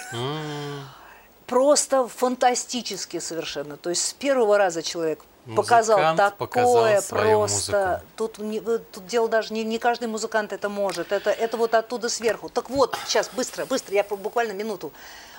Просто 1.48 2.06
фантастически 2.08 3.18
совершенно. 3.18 3.76
То 3.76 3.90
есть 3.90 4.06
с 4.06 4.12
первого 4.12 4.58
раза 4.58 4.82
человек 4.82 5.20
показал 5.56 5.96
Музыкант 5.98 6.18
такое 6.18 6.46
показал 6.46 7.02
свою 7.02 7.38
просто. 7.40 7.88
музыку. 7.88 8.06
Тут, 8.16 8.38
не- 8.38 8.58
э, 8.64 8.78
тут 8.92 9.06
дело 9.06 9.28
даже 9.28 9.54
не, 9.54 9.64
не 9.64 9.78
каждый 9.78 10.08
музыкант 10.08 10.52
это 10.52 10.68
может. 10.68 11.10
Это, 11.10 11.30
это 11.30 11.56
вот 11.56 11.74
оттуда 11.74 12.08
сверху. 12.10 12.50
Так 12.50 12.68
вот, 12.68 12.96
сейчас 13.06 13.30
быстро, 13.30 13.64
быстро, 13.64 13.94
я 13.94 14.04
буквально 14.04 14.52
минуту. 14.52 14.92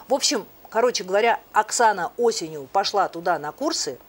В 0.08 0.14
общем, 0.16 0.48
короче 0.72 1.04
говоря, 1.04 1.40
Оксана 1.54 2.12
осенью 2.18 2.68
пошла 2.74 3.08
туда 3.08 3.38
на 3.38 3.52
курсы, 3.52 4.00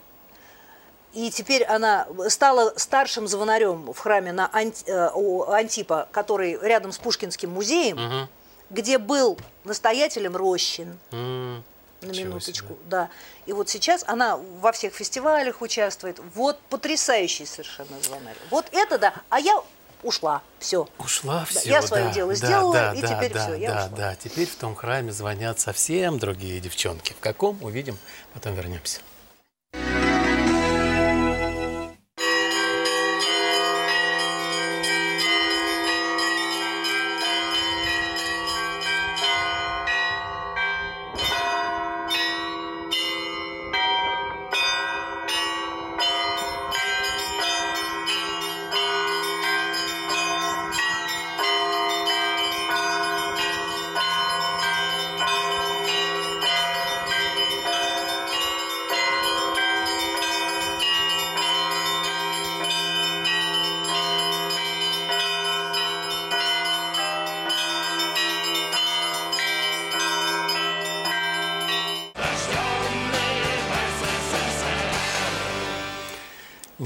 и 1.13 1.29
теперь 1.29 1.63
она 1.65 2.07
стала 2.29 2.73
старшим 2.77 3.27
звонарем 3.27 3.93
в 3.93 3.99
храме 3.99 4.31
на 4.31 4.49
Анти- 4.53 4.85
э, 4.87 5.53
Антипа, 5.53 6.07
который 6.11 6.57
рядом 6.61 6.91
с 6.93 6.97
Пушкинским 6.97 7.51
музеем, 7.51 8.27
где 8.71 8.97
был 8.97 9.37
настоятелем 9.65 10.35
Рощин. 10.35 10.97
М, 11.11 11.63
На 12.01 12.11
минуточку, 12.11 12.67
себе. 12.67 12.77
да. 12.89 13.09
И 13.45 13.53
вот 13.53 13.69
сейчас 13.69 14.03
она 14.07 14.37
во 14.37 14.71
всех 14.71 14.93
фестивалях 14.93 15.61
участвует. 15.61 16.19
Вот 16.35 16.59
потрясающий 16.69 17.45
совершенно 17.45 17.99
звонарь. 18.01 18.35
Вот 18.49 18.65
это 18.71 18.97
да. 18.97 19.13
А 19.29 19.39
я 19.39 19.61
ушла. 20.03 20.41
Все. 20.59 20.87
Ушла 20.97 21.39
Да, 21.39 21.45
все. 21.45 21.69
я 21.69 21.81
своё 21.81 22.11
дело 22.11 22.33
сделала, 22.33 22.73
да, 22.73 22.93
и 22.93 23.01
да, 23.01 23.07
теперь 23.07 23.33
да, 23.33 23.39
всё, 23.45 23.53
я 23.55 23.69
да, 23.71 23.85
ушла. 23.85 23.97
да. 23.97 24.15
Теперь 24.15 24.47
в 24.47 24.55
том 24.55 24.75
храме 24.75 25.11
звонят 25.11 25.59
совсем 25.59 26.17
другие 26.17 26.59
девчонки. 26.59 27.13
В 27.13 27.19
каком 27.19 27.61
увидим, 27.63 27.97
потом 28.33 28.55
вернемся. 28.55 29.01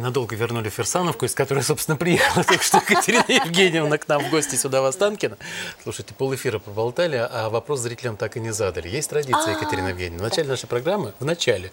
Ненадолго 0.05 0.35
вернули 0.35 0.69
Ферсановку, 0.69 1.25
из 1.25 1.33
которой, 1.33 1.63
собственно, 1.63 1.97
приехала 1.97 2.43
только 2.43 2.63
что 2.63 2.77
Екатерина 2.77 3.25
Евгеньевна 3.27 3.97
к 3.97 4.07
нам 4.07 4.23
в 4.23 4.29
гости 4.29 4.55
сюда, 4.55 4.83
в 4.83 4.85
Останкино. 4.85 5.35
Слушайте, 5.81 6.13
полэфира 6.13 6.59
поболтали, 6.59 7.15
а 7.15 7.49
вопрос 7.49 7.79
зрителям 7.79 8.15
так 8.15 8.37
и 8.37 8.39
не 8.39 8.51
задали. 8.51 8.87
Есть 8.87 9.09
традиция, 9.09 9.55
Екатерина 9.55 9.87
Евгеньевна. 9.87 10.19
В 10.19 10.29
начале 10.29 10.47
нашей 10.47 10.67
программы, 10.67 11.15
в 11.19 11.25
начале, 11.25 11.71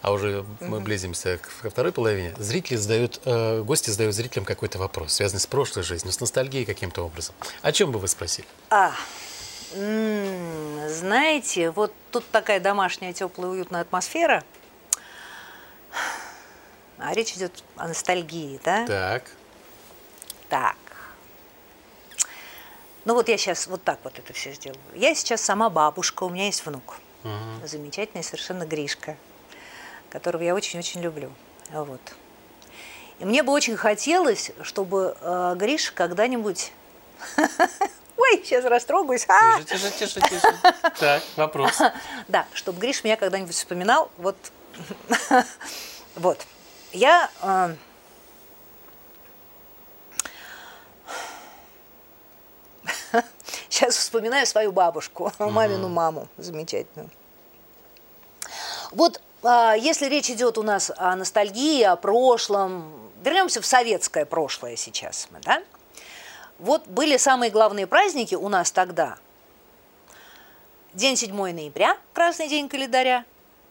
а 0.00 0.12
уже 0.12 0.46
мы 0.60 0.80
близимся 0.80 1.36
к 1.36 1.62
ко 1.62 1.68
второй 1.68 1.92
половине, 1.92 2.32
зрители 2.38 2.76
задают, 2.76 3.20
э, 3.26 3.60
гости 3.60 3.90
задают 3.90 4.14
зрителям 4.14 4.46
какой-то 4.46 4.78
вопрос, 4.78 5.12
связанный 5.12 5.40
с 5.40 5.46
прошлой 5.46 5.82
жизнью, 5.82 6.10
с 6.10 6.20
ностальгией 6.20 6.64
каким-то 6.64 7.02
образом. 7.02 7.34
О 7.60 7.70
чем 7.70 7.92
бы 7.92 7.98
вы 7.98 8.08
спросили? 8.08 8.48
А, 8.70 8.92
знаете, 9.74 11.70
вот 11.70 11.92
тут 12.12 12.24
такая 12.32 12.60
домашняя, 12.60 13.12
теплая, 13.12 13.50
уютная 13.50 13.82
атмосфера. 13.82 14.42
А 17.08 17.14
речь 17.14 17.32
идет 17.32 17.64
о 17.76 17.88
ностальгии, 17.88 18.60
да? 18.62 18.86
Так. 18.86 19.22
Так. 20.50 20.76
Ну 23.06 23.14
вот 23.14 23.30
я 23.30 23.38
сейчас 23.38 23.66
вот 23.66 23.82
так 23.82 23.98
вот 24.04 24.18
это 24.18 24.34
все 24.34 24.52
сделаю. 24.52 24.78
Я 24.94 25.14
сейчас 25.14 25.40
сама 25.40 25.70
бабушка, 25.70 26.24
у 26.24 26.28
меня 26.28 26.44
есть 26.44 26.66
внук. 26.66 26.96
Замечательный 27.64 28.22
совершенно 28.22 28.66
Гришка, 28.66 29.16
которого 30.10 30.42
я 30.42 30.54
очень-очень 30.54 31.00
люблю. 31.00 31.32
Вот. 31.70 32.00
И 33.20 33.24
мне 33.24 33.42
бы 33.42 33.54
очень 33.54 33.76
хотелось, 33.76 34.50
чтобы 34.60 35.16
э, 35.18 35.54
Гриша 35.56 35.94
когда-нибудь... 35.94 36.72
Ой, 38.18 38.42
сейчас 38.44 38.66
растрогаюсь. 38.66 39.24
А! 39.28 39.62
Тише, 39.62 39.90
тише, 39.92 40.20
тише, 40.20 40.20
тише. 40.20 40.58
Так, 41.00 41.22
вопрос. 41.36 41.78
Да, 42.28 42.46
чтобы 42.52 42.80
Гриш 42.80 43.02
меня 43.02 43.16
когда-нибудь 43.16 43.54
вспоминал. 43.54 44.10
Вот. 44.18 44.36
вот. 46.14 46.46
Я... 46.92 47.30
э, 47.42 47.74
Сейчас 53.68 53.96
вспоминаю 53.96 54.46
свою 54.46 54.72
бабушку, 54.72 55.32
мамину 55.38 55.88
маму 55.88 56.28
замечательную. 56.36 57.10
Вот 58.90 59.20
а, 59.42 59.74
если 59.74 60.06
речь 60.06 60.30
идет 60.30 60.58
у 60.58 60.62
нас 60.62 60.90
о 60.96 61.14
ностальгии, 61.14 61.82
о 61.82 61.96
прошлом, 61.96 62.92
вернемся 63.22 63.60
в 63.60 63.66
советское 63.66 64.24
прошлое 64.24 64.76
сейчас 64.76 65.28
мы, 65.30 65.40
да? 65.40 65.62
Вот 66.58 66.86
были 66.88 67.16
самые 67.16 67.50
главные 67.50 67.86
праздники 67.86 68.34
у 68.34 68.48
нас 68.48 68.72
тогда. 68.72 69.16
День 70.92 71.16
7 71.16 71.34
ноября, 71.34 71.96
красный 72.12 72.48
день 72.48 72.68
календаря, 72.68 73.24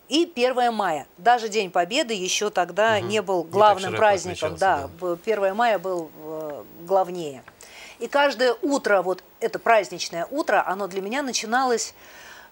и 0.10 0.32
1 0.34 0.74
мая. 0.74 1.08
Даже 1.18 1.50
День 1.50 1.70
Победы 1.72 2.14
еще 2.14 2.50
тогда 2.50 3.00
не 3.00 3.22
был 3.22 3.44
главным 3.44 3.92
широко 3.92 3.98
праздником. 3.98 4.56
Да, 4.60 4.90
б- 5.00 5.18
1 5.26 5.56
мая 5.56 5.80
был 5.80 6.10
э, 6.24 6.64
главнее. 6.82 7.44
И 8.00 8.08
каждое 8.08 8.56
утро, 8.62 9.02
вот 9.02 9.24
это 9.40 9.58
праздничное 9.60 10.28
утро, 10.30 10.64
оно 10.68 10.88
для 10.88 11.02
меня 11.02 11.24
начиналось 11.24 11.94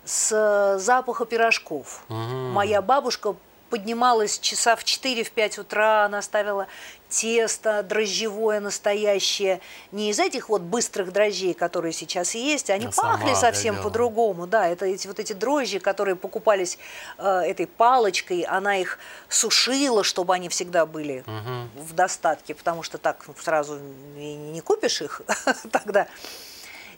с 0.04 0.78
запаха 0.80 1.26
пирожков. 1.26 2.04
Моя 2.10 2.82
бабушка 2.82 3.36
поднималась 3.76 4.40
часа 4.40 4.78
в 4.78 4.86
4-5 4.86 5.60
утра, 5.60 6.06
она 6.06 6.22
ставила 6.22 6.68
тесто 7.10 7.84
дрожжевое 7.84 8.62
настоящее, 8.62 9.60
не 9.92 10.12
из 10.12 10.18
этих 10.18 10.48
вот 10.48 10.62
быстрых 10.62 11.12
дрожжей, 11.12 11.54
которые 11.54 11.92
сейчас 11.92 12.36
есть, 12.36 12.70
они 12.70 12.90
сама 12.90 13.18
пахли 13.18 13.34
совсем 13.34 13.82
по-другому, 13.84 14.48
да, 14.48 14.66
это 14.66 14.86
эти 14.86 15.08
вот 15.08 15.20
эти 15.20 15.34
дрожжи, 15.34 15.82
которые 15.82 16.16
покупались 16.16 16.78
э, 17.18 17.28
этой 17.28 17.68
палочкой, 17.68 18.44
она 18.44 18.78
их 18.78 18.98
сушила, 19.28 20.06
чтобы 20.06 20.34
они 20.34 20.48
всегда 20.48 20.86
были 20.86 21.26
в 21.76 21.94
достатке, 21.94 22.56
потому 22.56 22.82
что 22.82 22.98
так 22.98 23.26
сразу 23.44 23.78
не 24.16 24.62
купишь 24.62 25.02
их 25.02 25.22
тогда. 25.72 26.08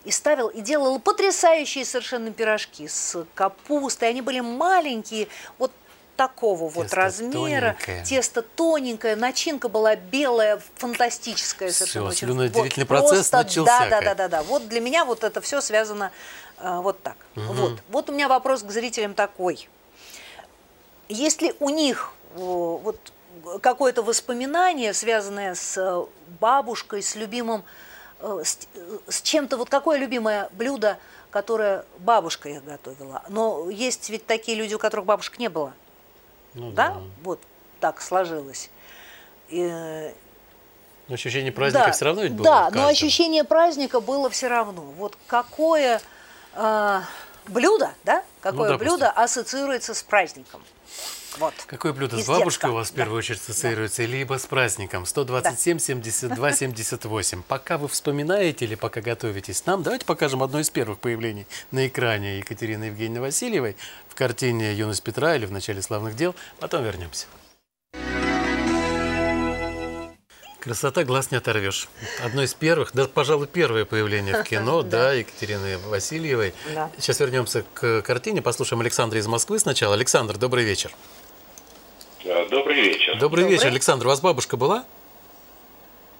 И 0.06 0.12
ставил, 0.12 0.50
и 0.50 0.62
делал 0.62 1.00
потрясающие 1.00 1.84
совершенно 1.84 2.32
пирожки 2.32 2.88
с 2.88 3.26
капустой. 3.34 4.10
Они 4.10 4.22
были 4.22 4.40
маленькие, 4.40 5.28
вот 5.58 5.72
такого 6.18 6.68
вот 6.68 6.84
Тесто 6.88 6.96
размера. 6.96 7.78
тоненькое. 7.80 8.04
Тесто 8.04 8.42
тоненькое, 8.42 9.16
начинка 9.16 9.70
была 9.70 9.96
белая, 9.96 10.60
фантастическая 10.76 11.70
очень. 11.70 12.28
слюноотделительный 12.28 12.86
Вот 12.86 12.88
процесс 12.88 13.30
просто 13.30 13.38
начался, 13.38 13.80
Да, 13.80 13.90
да, 13.90 14.02
да, 14.02 14.16
да, 14.16 14.28
да. 14.28 14.44
Вот 14.44 14.68
для 14.68 14.82
меня 14.82 15.06
вот 15.06 15.24
это 15.24 15.40
все 15.40 15.62
связано 15.62 16.12
э, 16.60 16.80
вот 16.82 17.02
так. 17.02 17.16
Вот. 17.36 17.80
вот 17.90 18.10
у 18.10 18.14
меня 18.14 18.28
вопрос 18.28 18.64
к 18.64 18.72
зрителям 18.72 19.14
такой. 19.14 19.70
Если 21.08 21.56
у 21.60 21.70
них 21.70 22.12
вот 22.36 23.00
какое-то 23.62 24.02
воспоминание, 24.02 24.94
связанное 24.94 25.56
с 25.56 25.78
э, 25.78 26.06
бабушкой, 26.40 27.02
с 27.02 27.16
любимым, 27.16 27.64
э, 28.20 28.42
с, 28.44 28.60
с 29.08 29.22
чем-то, 29.22 29.58
вот 29.58 29.70
какое 29.70 29.98
любимое 29.98 30.50
блюдо, 30.54 30.98
которое 31.30 31.86
бабушка 32.00 32.50
их 32.50 32.64
готовила. 32.64 33.24
Но 33.30 33.70
есть 33.70 34.10
ведь 34.10 34.26
такие 34.26 34.58
люди, 34.58 34.74
у 34.74 34.80
которых 34.80 35.06
бабушек 35.06 35.40
не 35.40 35.50
было. 35.50 35.74
Ну, 36.58 36.72
да? 36.72 36.90
да. 36.90 37.02
Вот 37.24 37.40
так 37.80 38.02
сложилось. 38.02 38.70
И, 39.50 40.12
но 41.08 41.14
ощущение 41.14 41.52
праздника 41.54 41.86
да, 41.86 41.92
все 41.92 42.06
равно 42.06 42.24
ведь 42.24 42.34
было. 42.34 42.44
Да, 42.44 42.70
но 42.72 42.88
ощущение 42.88 43.44
праздника 43.44 44.02
было 44.02 44.30
все 44.30 44.48
равно. 44.48 44.82
Вот 44.82 45.18
какое 45.28 46.02
э, 46.54 47.02
блюдо, 47.48 47.94
да? 48.04 48.24
Какое 48.42 48.72
ну, 48.72 48.78
блюдо 48.78 49.10
ассоциируется 49.10 49.94
с 49.94 50.04
праздником? 50.04 50.62
Вот. 51.40 51.54
Какое 51.68 51.94
блюдо 51.94 52.18
Из 52.18 52.26
с 52.26 52.28
бабушкой 52.28 52.50
детства. 52.50 52.70
у 52.70 52.74
вас 52.74 52.90
в 52.90 52.94
первую 52.94 53.16
да. 53.16 53.20
очередь 53.20 53.42
ассоциируется, 53.42 54.02
да. 54.02 54.08
либо 54.08 54.40
с 54.40 54.46
праздником? 54.46 55.06
127, 55.06 55.80
72, 55.80 56.52
78. 56.54 57.44
Пока 57.44 57.78
вы 57.78 57.88
вспоминаете 57.88 58.66
или 58.66 58.76
пока 58.76 59.02
готовитесь 59.02 59.66
нам, 59.66 59.84
давайте 59.84 60.06
покажем 60.06 60.42
одно 60.44 60.60
из 60.60 60.70
первых 60.70 61.00
появлений 61.00 61.46
на 61.72 61.88
экране 61.88 62.40
Екатерины 62.40 62.86
Евгеньевны 62.86 63.22
Васильевой 63.22 63.78
в 64.10 64.16
картине 64.16 64.74
«Юность 64.74 65.04
Петра» 65.04 65.36
или 65.36 65.46
в 65.46 65.52
«Начале 65.52 65.82
славных 65.82 66.16
дел». 66.16 66.36
Потом 66.60 66.84
вернемся. 66.84 67.28
Красота 70.60 71.06
глаз 71.06 71.32
не 71.32 71.38
оторвешь. 71.38 71.88
Одно 72.22 72.44
из 72.44 72.54
первых, 72.54 72.92
да, 72.94 73.08
пожалуй, 73.08 73.48
первое 73.48 73.86
появление 73.86 74.44
в 74.44 74.44
кино, 74.44 74.82
да, 74.84 75.14
Екатерины 75.14 75.78
Васильевой. 75.78 76.54
Да. 76.74 76.92
Сейчас 76.98 77.22
вернемся 77.22 77.64
к 77.74 78.02
картине, 78.02 78.42
послушаем 78.42 78.82
Александра 78.82 79.18
из 79.18 79.28
Москвы 79.28 79.60
сначала. 79.60 79.94
Александр, 79.94 80.38
добрый 80.38 80.66
вечер. 80.66 80.92
Добрый 82.50 82.82
вечер. 82.82 83.14
Добрый, 83.20 83.44
Добрый. 83.44 83.50
вечер, 83.52 83.68
Александр. 83.68 84.06
У 84.06 84.10
вас 84.10 84.20
бабушка 84.20 84.58
была? 84.58 84.84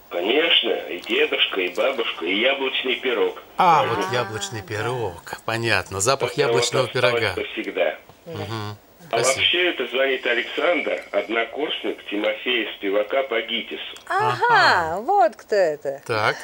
Конечно, 0.10 0.70
и 0.90 1.00
дедушка, 1.02 1.60
и 1.62 1.76
бабушка, 1.76 2.26
и 2.26 2.40
яблочный 2.40 2.96
пирог. 2.96 3.44
А, 3.58 3.86
вот 3.86 4.00
яблочный 4.14 4.62
пирог. 4.62 5.22
Понятно. 5.46 6.00
Запах 6.00 6.30
вот 6.30 6.38
яблочного 6.38 6.88
пирога. 6.88 7.34
Всегда. 7.54 7.98
А 8.26 9.20
Спасибо. 9.20 9.36
вообще 9.36 9.70
это 9.70 9.88
звонит 9.88 10.26
Александр, 10.26 11.04
однокурсник 11.12 12.04
Тимофея 12.10 12.74
Спивака 12.78 13.24
по 13.24 13.42
ГИТИСу. 13.42 13.82
Ага, 14.08 15.00
вот 15.02 15.36
кто 15.36 15.56
это. 15.56 16.02
Так, 16.06 16.36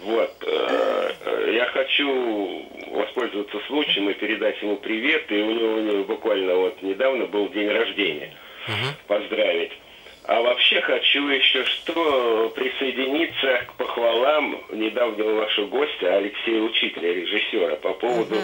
Вот. 0.00 0.30
э, 0.46 1.10
э, 1.24 1.52
Я 1.54 1.66
хочу 1.66 2.66
воспользоваться 2.92 3.58
случаем 3.66 4.10
и 4.10 4.14
передать 4.14 4.60
ему 4.62 4.76
привет. 4.76 5.30
И 5.30 5.34
у 5.36 5.50
него, 5.52 5.74
у 5.74 5.80
него 5.80 6.04
буквально 6.04 6.54
вот 6.54 6.82
недавно 6.82 7.26
был 7.26 7.48
день 7.50 7.68
рождения. 7.70 8.34
Поздравить. 9.06 9.72
А 10.26 10.40
вообще 10.40 10.80
хочу 10.80 11.28
еще 11.28 11.64
что 11.66 12.50
присоединиться 12.54 13.66
к 13.68 13.74
похвалам 13.74 14.58
недавнего 14.72 15.34
вашего 15.34 15.66
гостя 15.66 16.16
Алексея 16.16 16.62
Учителя, 16.62 17.12
режиссера, 17.12 17.76
по 17.76 17.92
поводу 17.92 18.36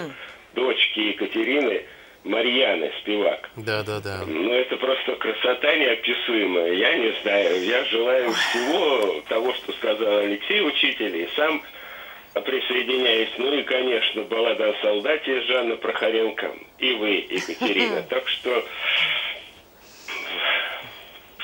дочки 0.55 1.01
Екатерины 1.01 1.85
Марьяны 2.25 2.93
Спивак. 3.01 3.49
да, 3.57 3.83
да, 3.83 3.99
да. 4.01 4.25
Ну, 4.27 4.53
это 4.53 4.77
просто 4.77 5.17
красота 5.17 5.75
неописуемая. 5.75 6.73
Я 6.75 6.99
не 6.99 7.15
знаю. 7.23 7.65
Я 7.65 7.85
желаю 7.87 8.31
всего 8.33 9.23
того, 9.29 9.55
что 9.55 9.73
сказал 9.73 10.19
Алексей 10.19 10.61
Учитель, 10.61 11.17
и 11.17 11.29
сам 11.35 11.63
присоединяюсь. 12.35 13.31
Ну 13.39 13.55
и, 13.55 13.63
конечно, 13.63 14.23
баллада 14.25 14.69
о 14.69 14.83
солдате 14.83 15.41
Жанна 15.43 15.77
Прохоренко. 15.77 16.53
И 16.79 16.93
вы, 16.93 17.27
Екатерина. 17.31 18.03
Так 18.11 18.29
что... 18.29 18.65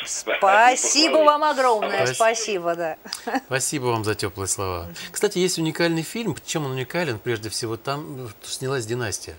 Спасибо 0.06 1.16
вам 1.18 1.44
огромное, 1.44 2.06
Спасибо. 2.06 2.14
спасибо, 2.14 2.74
да. 2.76 2.96
Спасибо 3.46 3.84
вам 3.86 4.04
за 4.04 4.14
теплые 4.14 4.48
слова. 4.48 4.88
Кстати, 5.10 5.38
есть 5.38 5.58
уникальный 5.58 6.02
фильм. 6.02 6.36
Чем 6.46 6.64
он 6.64 6.72
уникален? 6.72 7.18
Прежде 7.18 7.48
всего, 7.50 7.76
там 7.76 8.30
снялась 8.42 8.86
династия. 8.86 9.34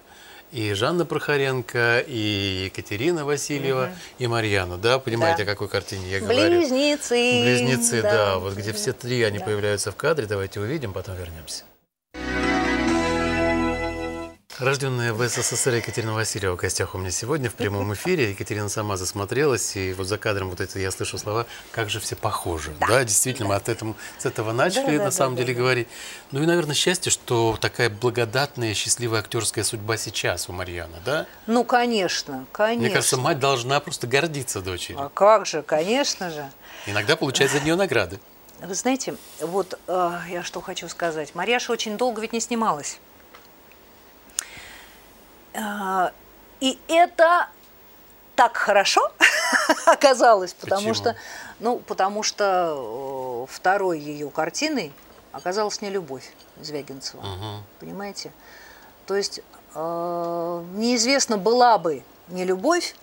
И 0.52 0.72
Жанна 0.74 1.06
Прохоренко, 1.06 2.00
и 2.08 2.64
Екатерина 2.66 3.26
Васильева, 3.26 3.90
и 4.18 4.28
Марьяна. 4.28 4.78
Да, 4.78 4.98
понимаете, 4.98 5.44
Да. 5.44 5.52
о 5.52 5.54
какой 5.54 5.68
картине 5.68 6.10
я 6.10 6.20
говорю? 6.22 6.60
Близнецы. 6.60 7.42
Близнецы, 7.44 8.02
да, 8.02 8.12
да. 8.12 8.38
вот 8.38 8.54
где 8.54 8.72
все 8.72 8.94
три 8.94 9.24
они 9.24 9.40
появляются 9.40 9.92
в 9.92 9.98
кадре. 9.98 10.26
Давайте 10.26 10.62
увидим, 10.62 10.94
потом 10.94 11.16
вернемся. 11.18 11.66
Рожденная 14.60 15.14
в 15.14 15.28
СССР 15.28 15.76
Екатерина 15.76 16.14
Васильева 16.16 16.54
в 16.54 16.56
гостях 16.56 16.96
у 16.96 16.98
меня 16.98 17.12
сегодня 17.12 17.48
в 17.48 17.54
прямом 17.54 17.94
эфире. 17.94 18.32
Екатерина 18.32 18.70
сама 18.70 18.98
засмотрелась, 18.98 19.76
и 19.76 19.94
вот 19.94 20.08
за 20.08 20.18
кадром 20.18 20.50
вот 20.50 20.62
это 20.62 20.80
я 20.80 20.90
слышу 20.90 21.20
слова, 21.20 21.46
как 21.70 21.92
же 21.92 22.00
все 22.00 22.16
похожи. 22.16 22.74
Да, 22.80 23.04
действительно, 23.04 23.50
мы 23.50 23.56
от 23.56 23.70
этого, 23.70 23.96
с 24.18 24.26
этого 24.26 24.54
начали 24.54 24.94
Да, 24.94 24.98
да, 24.98 25.04
на 25.06 25.12
самом 25.12 25.36
да, 25.36 25.44
деле 25.44 25.54
да. 25.54 25.60
говорить. 25.60 25.88
Ну 26.32 26.42
и, 26.42 26.48
наверное, 26.48 26.74
счастье, 26.74 27.12
что 27.12 27.56
такая 27.62 27.92
благодатная, 27.92 28.74
счастливая 28.74 29.20
актерская 29.20 29.64
судьба 29.64 29.96
сейчас 29.98 30.50
у 30.50 30.54
Марьяны, 30.54 30.98
да? 31.06 31.28
Ну, 31.46 31.64
конечно, 31.64 32.48
конечно. 32.52 32.82
Мне 32.82 32.90
кажется, 32.90 33.18
мать 33.18 33.38
должна 33.38 33.80
просто 33.80 34.08
гордиться 34.08 34.62
дочерью. 34.62 35.00
А 35.04 35.10
как 35.10 35.46
же, 35.46 35.62
конечно 35.62 36.32
же. 36.32 36.50
Иногда 36.88 37.16
получать 37.16 37.52
за 37.52 37.60
нее 37.60 37.76
награды. 37.76 38.20
Вы 38.60 38.74
знаете, 38.74 39.16
вот 39.40 39.80
э, 39.88 40.12
я 40.30 40.42
что 40.42 40.62
хочу 40.62 40.90
сказать. 40.90 41.36
Марьяша 41.36 41.72
очень 41.72 41.96
долго 41.96 42.22
ведь 42.22 42.34
не 42.34 42.40
снималась. 42.40 43.00
Э, 45.58 46.12
и 46.60 46.80
это 46.88 47.48
так 48.36 48.56
хорошо 48.56 49.12
оказалось, 49.86 50.54
потому 50.54 50.90
Почему? 50.90 50.94
что, 50.94 51.16
ну, 51.60 51.80
потому 51.80 52.24
что 52.24 53.46
э, 53.50 53.54
второй 53.54 54.00
ее 54.00 54.30
картиной 54.30 54.94
оказалась 55.32 55.82
не 55.82 55.90
любовь 55.90 56.32
Звягинцева. 56.62 57.22
Мгм. 57.22 57.64
Понимаете? 57.80 58.32
То 59.06 59.16
есть 59.16 59.42
э, 59.74 60.64
неизвестно 60.76 61.38
была 61.38 61.78
бы 61.78 62.04
не 62.28 62.46
любовь, 62.46 62.96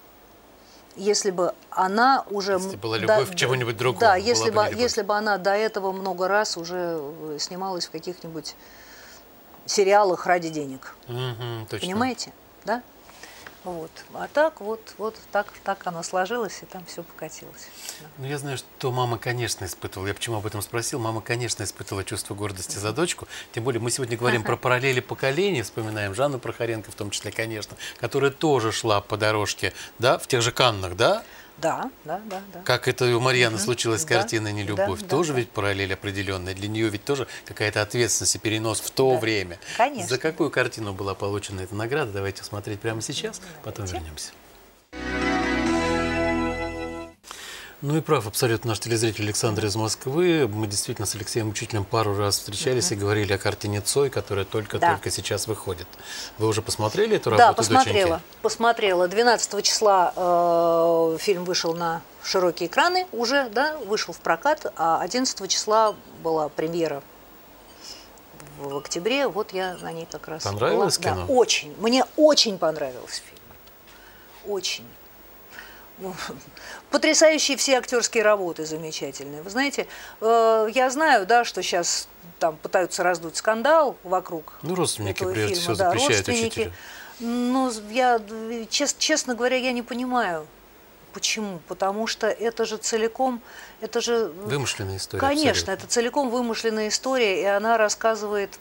если 0.97 1.31
бы 1.31 1.55
она 1.71 2.25
уже... 2.31 2.53
Если 2.55 2.77
была 2.77 2.99
любовь 2.99 3.33
к 3.33 3.35
чему-нибудь 3.35 3.77
другому, 3.77 4.01
Да, 4.01 4.17
если 4.17 4.51
бы 4.51 4.65
бы, 4.65 4.75
если 4.75 5.03
бы 5.03 5.17
она 5.17 5.39
до 5.39 5.51
этого 5.51 5.91
много 5.93 6.29
раз 6.29 6.57
уже 6.57 6.99
э, 7.01 7.39
снималась 7.41 7.87
в 7.87 7.91
каких-нибудь 7.91 8.55
сериалах 9.67 10.27
ради 10.27 10.51
денег. 10.51 10.95
Мгм, 11.09 11.67
точно. 11.69 11.87
Понимаете? 11.87 12.33
Да? 12.65 12.83
Вот. 13.65 13.91
А 14.13 14.29
так 14.29 14.61
вот, 14.61 14.95
вот 14.99 15.19
так, 15.33 15.51
так 15.65 15.87
оно 15.87 16.03
сложилось, 16.03 16.63
и 16.63 16.67
там 16.67 16.85
все 16.85 17.03
покатилось. 17.03 17.69
Ну, 18.19 18.27
я 18.27 18.37
знаю, 18.37 18.59
что 18.59 18.93
мама, 18.93 19.17
конечно, 19.17 19.65
испытывала. 19.65 20.09
Я 20.09 20.15
почему 20.15 20.37
об 20.37 20.45
этом 20.45 20.61
спросил? 20.61 20.99
Мама, 20.99 21.23
конечно, 21.23 21.65
испытывала 21.65 22.05
чувство 22.05 22.35
гордости 22.35 22.77
за 22.77 22.93
дочку. 22.93 23.27
Тем 23.53 23.65
более, 23.65 23.81
мы 23.81 23.91
сегодня 23.91 24.19
говорим 24.19 24.43
про 24.43 24.57
параллели 24.59 25.01
поколений, 25.01 25.63
вспоминаем 25.63 26.15
Жанну 26.15 26.39
Прохоренко 26.39 26.91
в 26.91 26.95
том 26.95 27.09
числе, 27.09 27.33
конечно, 27.33 27.75
которая 27.99 28.31
тоже 28.31 28.71
шла 28.71 29.01
по 29.01 29.17
дорожке, 29.17 29.73
да, 29.99 30.19
в 30.19 30.27
тех 30.27 30.43
же 30.43 30.53
Каннах, 30.53 30.95
да? 30.95 31.25
Да, 31.59 31.91
да, 32.05 32.21
да, 32.27 32.43
да. 32.53 32.61
Как 32.63 32.89
это 32.89 33.05
у 33.17 33.21
Марьяны 33.21 33.59
случилось 33.59 34.03
с 34.03 34.05
Да, 34.05 34.17
картиной 34.17 34.53
«Нелюбовь». 34.53 35.01
да, 35.01 35.05
да, 35.07 35.09
тоже 35.09 35.33
да. 35.33 35.39
ведь 35.39 35.51
параллель 35.51 35.93
определенная. 35.95 36.55
Для 36.55 36.69
нее 36.69 36.89
ведь 36.89 37.05
тоже 37.05 37.27
какая-то 37.47 37.81
ответственность 37.81 38.35
и 38.35 38.39
перенос 38.39 38.81
в 38.81 38.91
то 38.91 39.15
Да, 39.15 39.21
время. 39.21 39.59
конечно. 39.77 40.09
За 40.09 40.19
какую 40.19 40.51
картину 40.51 40.93
была 40.93 41.15
получена 41.15 41.61
эта 41.61 41.75
награда? 41.75 42.13
Давайте 42.13 42.43
смотреть 42.45 42.81
прямо 42.81 43.01
сейчас, 43.01 43.41
потом 43.63 43.87
вернемся. 43.87 44.33
Ну 47.87 47.99
и 47.99 48.01
прав 48.01 48.27
абсолютно 48.27 48.71
наш 48.71 48.81
телезритель 48.81 49.25
Александр 49.25 49.67
из 49.67 49.77
Москвы. 49.77 50.49
Мы 50.49 50.67
действительно 50.67 51.07
с 51.07 51.15
Алексеем 51.17 51.51
Учителем 51.51 51.85
пару 51.85 52.17
раз 52.17 52.39
встречались 52.39 52.91
и 52.93 52.95
говорили 52.95 53.35
о 53.35 53.37
картине 53.37 53.83
Цой, 53.83 54.09
которая 54.09 54.47
только-только 54.47 55.11
сейчас 55.11 55.47
выходит. 55.47 55.87
Вы 56.39 56.47
уже 56.47 56.63
посмотрели 56.63 57.17
эту 57.17 57.29
Да, 57.33 57.37
работу 57.37 57.57
посмотрела. 57.59 58.09
доченьки? 58.09 58.25
Посмотрела. 58.41 59.07
12 59.07 59.63
числа 59.63 60.15
э, 60.17 61.19
фильм 61.21 61.45
вышел 61.45 61.75
на 61.75 62.01
широкие 62.23 62.71
экраны 62.71 63.07
уже, 63.13 63.51
да, 63.51 63.77
вышел 63.81 64.15
в 64.15 64.19
прокат, 64.21 64.73
а 64.77 65.03
11 65.03 65.47
числа 65.51 65.95
была 66.23 66.49
премьера 66.49 67.03
в, 68.61 68.69
в 68.71 68.77
октябре. 68.79 69.29
Вот 69.29 69.53
я 69.53 69.77
на 69.83 69.93
ней 69.93 70.09
как 70.11 70.27
раз 70.29 70.45
Понравилось 70.45 70.99
была. 70.99 71.13
кино? 71.13 71.27
Да, 71.27 71.33
очень. 71.35 71.75
Мне 71.77 72.07
очень 72.17 72.57
понравился 72.57 73.21
фильм. 73.21 73.43
Очень. 74.47 74.85
Потрясающие 76.91 77.57
все 77.57 77.79
актерские 77.79 78.25
работы 78.25 78.65
замечательные. 78.65 79.43
Вы 79.43 79.51
знаете, 79.51 79.87
э, 80.21 80.69
я 80.75 80.91
знаю, 80.91 81.27
да, 81.27 81.45
что 81.45 81.63
сейчас 81.63 82.09
там 82.39 82.57
пытаются 82.57 83.03
раздуть 83.03 83.37
скандал 83.37 83.97
вокруг 84.03 84.55
Ну, 84.63 84.75
родственники, 84.75 85.19
этого 85.23 85.33
прежде 85.33 85.55
фильма, 85.55 85.63
всего, 85.63 85.77
да, 85.77 85.85
запрещают 85.91 86.29
родственники. 86.29 86.73
Ну, 87.21 87.71
я, 87.91 88.21
чес- 88.71 88.97
честно 88.99 89.35
говоря, 89.35 89.57
я 89.57 89.73
не 89.73 89.83
понимаю, 89.83 90.47
почему. 91.13 91.61
Потому 91.69 92.07
что 92.07 92.27
это 92.27 92.65
же 92.65 92.77
целиком, 92.77 93.41
это 93.81 94.01
же... 94.01 94.33
Вымышленная 94.45 94.97
история. 94.97 95.21
Конечно, 95.21 95.51
абсолютно. 95.51 95.85
это 95.85 95.87
целиком 95.87 96.31
вымышленная 96.31 96.89
история, 96.89 97.41
и 97.41 97.45
она 97.45 97.79
рассказывает 97.79 98.59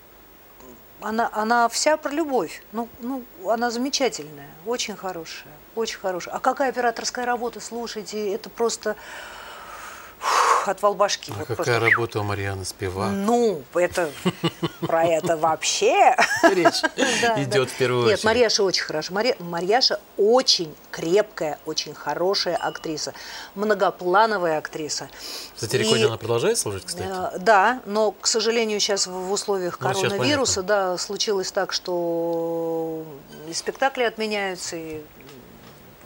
она, 1.01 1.29
она 1.33 1.67
вся 1.67 1.97
про 1.97 2.11
любовь. 2.11 2.63
Ну, 2.71 2.87
ну, 3.01 3.23
она 3.45 3.71
замечательная, 3.71 4.49
очень 4.65 4.95
хорошая, 4.95 5.51
очень 5.75 5.99
хорошая. 5.99 6.33
А 6.35 6.39
какая 6.39 6.69
операторская 6.69 7.25
работа, 7.25 7.59
слушайте, 7.59 8.33
это 8.33 8.49
просто 8.49 8.95
отвал 10.65 10.93
башки. 10.95 11.29
А 11.35 11.39
Вот 11.39 11.47
какая 11.47 11.55
просто. 11.57 11.79
работа 11.81 12.19
у 12.21 12.23
Марьяны 12.23 12.63
Спивак? 12.63 13.11
Ну, 13.11 13.61
это 13.73 14.09
про 14.79 15.03
это 15.03 15.35
вообще. 15.35 16.15
Речь 16.43 16.81
идет 17.45 17.69
в 17.69 17.75
первую 17.75 18.03
Нет, 18.05 18.13
очередь. 18.13 18.23
Марьяша 18.23 18.63
очень 18.63 18.83
хорошая. 18.85 19.13
Марья- 19.13 19.35
Марьяша 19.39 19.99
очень 20.15 20.73
крепкая, 20.89 21.59
очень 21.65 21.93
хорошая 21.93 22.55
актриса. 22.55 23.11
Многоплановая 23.55 24.57
актриса. 24.57 25.09
Кстати, 25.53 25.75
И, 25.75 25.79
Риконе 25.79 26.05
она 26.05 26.15
продолжает 26.17 26.57
служить, 26.57 26.85
кстати? 26.85 27.09
э, 27.11 27.39
Да, 27.39 27.81
но, 27.85 28.11
к 28.11 28.25
сожалению, 28.25 28.79
сейчас 28.79 29.05
в 29.07 29.31
условиях 29.33 29.77
Ну, 29.81 29.87
коронавируса, 29.89 30.63
да, 30.63 30.97
случилось 30.97 31.51
так, 31.51 31.73
что 31.73 33.03
и 33.49 33.53
спектакли 33.53 34.03
отменяются, 34.03 34.77
и 34.77 35.01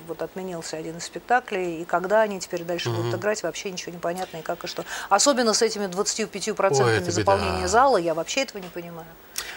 вот 0.08 0.22
отменился 0.22 0.78
один 0.78 0.98
из 0.98 1.04
спектаклей, 1.06 1.82
и 1.82 1.86
когда 1.86 2.22
они 2.22 2.40
теперь 2.40 2.64
дальше 2.64 2.90
будут 2.90 3.14
играть, 3.14 3.44
вообще 3.44 3.70
ничего 3.72 3.92
не 3.92 4.00
понятно, 4.00 4.38
и 4.38 4.42
как 4.42 4.64
и 4.64 4.68
что. 4.68 4.84
Особенно 5.10 5.54
с 5.54 5.62
этими 5.62 5.86
25% 5.86 6.84
Ой, 6.84 6.92
это 6.94 7.02
беда. 7.02 7.12
заполнения 7.12 7.68
зала, 7.68 7.98
я 7.98 8.14
вообще 8.14 8.42
этого 8.42 8.60
не 8.62 8.70
понимаю. 8.70 9.08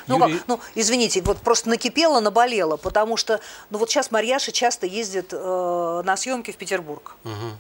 Ну, 0.07 0.19
Юрий- 0.19 0.39
как, 0.39 0.49
ну, 0.49 0.61
извините, 0.75 1.23
вот 1.23 1.39
просто 1.39 1.69
накипело, 1.69 2.21
наболело, 2.21 2.77
потому 2.77 3.17
что, 3.17 3.41
ну 3.71 3.79
вот 3.79 3.89
сейчас 3.91 4.11
Марьяша 4.11 4.51
часто 4.53 4.87
ездит 4.87 5.29
э, 5.33 6.03
на 6.05 6.17
съемки 6.17 6.51
в 6.51 6.57
Петербург, 6.57 7.15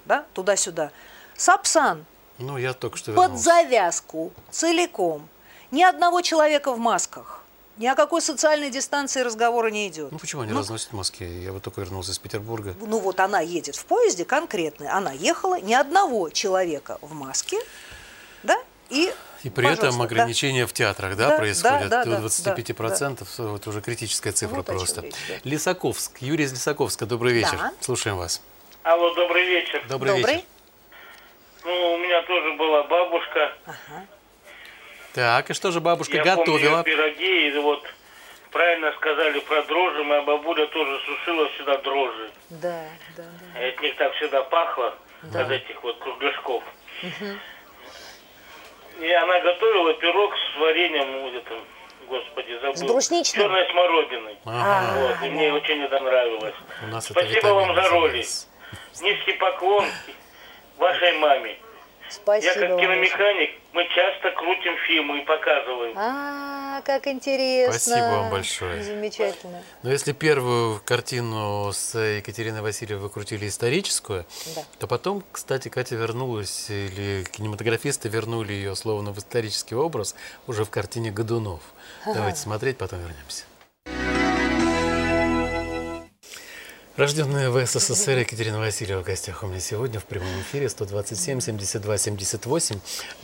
да, 0.04 0.24
туда-сюда. 0.34 0.90
Сапсан 1.36 2.04
Ну, 2.38 2.58
я 2.58 2.72
только 2.72 2.96
что 2.96 3.12
под 3.12 3.22
вернулся. 3.24 3.44
завязку, 3.44 4.32
целиком, 4.50 5.28
ни 5.70 5.82
одного 5.82 6.20
человека 6.22 6.72
в 6.72 6.78
масках, 6.78 7.44
ни 7.80 7.86
о 7.86 7.94
какой 7.94 8.20
социальной 8.20 8.70
дистанции 8.70 9.22
разговора 9.22 9.68
не 9.68 9.88
идет. 9.88 10.12
Ну, 10.12 10.18
почему 10.18 10.42
они 10.42 10.52
разносят 10.52 10.90
в 10.90 10.92
Москве? 10.92 11.42
Я 11.42 11.50
вот 11.50 11.62
только 11.62 11.80
вернулся 11.80 12.12
из 12.12 12.18
Петербурга. 12.18 12.74
Ну 12.78 12.98
вот 12.98 13.18
она 13.20 13.40
едет 13.40 13.74
в 13.74 13.86
поезде 13.86 14.26
конкретно, 14.26 14.94
она 14.94 15.12
ехала, 15.12 15.58
ни 15.58 15.72
одного 15.72 16.28
человека 16.28 16.98
в 17.00 17.14
маске, 17.14 17.58
да, 18.42 18.58
и 18.90 19.10
И 19.44 19.48
при 19.48 19.62
пожалуйста, 19.62 19.86
этом 19.86 19.98
да. 19.98 20.04
ограничения 20.04 20.66
в 20.66 20.74
театрах, 20.74 21.16
да, 21.16 21.30
Да, 21.30 21.38
происходят 21.38 21.88
да, 21.88 22.04
до 22.04 22.20
да, 22.20 22.26
25%. 22.26 23.56
Это 23.56 23.70
уже 23.70 23.80
критическая 23.80 24.32
цифра 24.32 24.56
Вот 24.56 24.66
просто. 24.66 25.00
речь, 25.00 25.14
да. 25.28 25.34
Лисаковск. 25.44 26.20
Юрий 26.20 26.44
из 26.44 26.52
Лисаковска, 26.52 27.06
добрый 27.06 27.32
вечер. 27.32 27.56
Да. 27.56 27.72
Слушаем 27.80 28.18
вас. 28.18 28.42
Алло, 28.82 29.14
добрый 29.14 29.46
вечер. 29.46 29.82
Добрый, 29.88 30.16
Добрый. 30.16 30.34
вечер. 30.34 30.46
Ну, 31.64 31.94
у 31.94 31.98
меня 31.98 32.20
тоже 32.22 32.56
была 32.58 32.82
бабушка. 32.82 33.54
Так, 35.14 35.50
и 35.50 35.54
что 35.54 35.70
же 35.72 35.80
бабушка 35.80 36.16
Я 36.18 36.24
готовила? 36.24 36.82
помню 36.82 36.84
пироги, 36.84 37.48
и 37.48 37.58
вот 37.58 37.82
правильно 38.52 38.92
сказали 38.92 39.40
про 39.40 39.62
дрожжи. 39.62 40.04
Моя 40.04 40.22
бабуля 40.22 40.66
тоже 40.66 41.00
сушила 41.04 41.48
всегда 41.50 41.78
дрожжи. 41.78 42.30
Да, 42.50 42.84
да, 43.16 43.24
да. 43.54 43.60
И 43.66 43.68
От 43.70 43.80
них 43.82 43.96
так 43.96 44.14
всегда 44.14 44.42
пахло, 44.44 44.94
от 45.34 45.50
этих 45.50 45.82
вот 45.82 45.98
кругляшков. 45.98 46.62
И 49.00 49.12
она 49.12 49.40
готовила 49.40 49.94
пирог 49.94 50.32
с 50.34 50.60
вареньем, 50.60 51.22
вот 51.22 51.34
этом, 51.34 51.58
господи, 52.06 52.58
забыл. 52.60 52.76
С 52.76 52.82
брусничным? 52.82 53.42
Черной 53.44 53.70
смородиной. 53.70 54.38
Ага. 54.44 54.92
Вот, 55.00 55.26
и 55.26 55.30
мне 55.30 55.52
очень 55.52 55.82
это 55.82 55.98
нравилось. 56.00 56.54
У 56.84 56.86
нас 56.88 57.10
это 57.10 57.14
Спасибо 57.20 57.36
витамин 57.36 57.54
вам 57.56 57.74
за 57.74 57.88
роли. 57.88 58.24
Низкий 59.00 59.32
поклон 59.34 59.86
вашей 60.76 61.18
маме. 61.18 61.56
Спасибо. 62.10 62.52
Я 62.52 62.60
как 62.60 62.70
вам 62.70 62.80
киномеханик, 62.80 63.50
мы 63.72 63.84
часто 63.94 64.30
крутим 64.32 64.76
фильмы 64.86 65.20
и 65.20 65.24
показываем. 65.24 65.94
А, 65.96 66.80
как 66.82 67.06
интересно. 67.06 67.72
Спасибо 67.78 68.04
вам 68.06 68.30
большое. 68.30 68.82
Замечательно. 68.82 69.62
Но 69.82 69.90
если 69.90 70.12
первую 70.12 70.80
картину 70.84 71.70
с 71.72 71.96
Екатериной 71.98 72.62
Васильевой 72.62 73.02
вы 73.02 73.10
крутили 73.10 73.46
историческую, 73.46 74.26
Да. 74.56 74.62
то 74.78 74.86
потом, 74.86 75.22
кстати, 75.32 75.68
Катя 75.68 75.94
вернулась, 75.96 76.68
или 76.70 77.24
кинематографисты 77.24 78.08
вернули 78.08 78.52
ее 78.52 78.74
словно 78.74 79.12
в 79.12 79.18
исторический 79.18 79.74
образ 79.74 80.16
уже 80.46 80.64
в 80.64 80.70
картине 80.70 81.10
Годунов. 81.10 81.60
Давайте 82.06 82.38
смотреть, 82.38 82.78
потом 82.78 83.00
вернемся. 83.00 83.44
Рожденная 87.00 87.48
в 87.48 87.66
СССР 87.66 88.18
Екатерина 88.18 88.58
Васильева 88.58 89.00
в 89.00 89.04
гостях 89.04 89.42
у 89.42 89.46
меня 89.46 89.58
сегодня 89.58 89.98
в 89.98 90.04
прямом 90.04 90.38
эфире 90.42 90.68
127 90.68 91.40
72 91.40 91.96
78. 91.96 92.78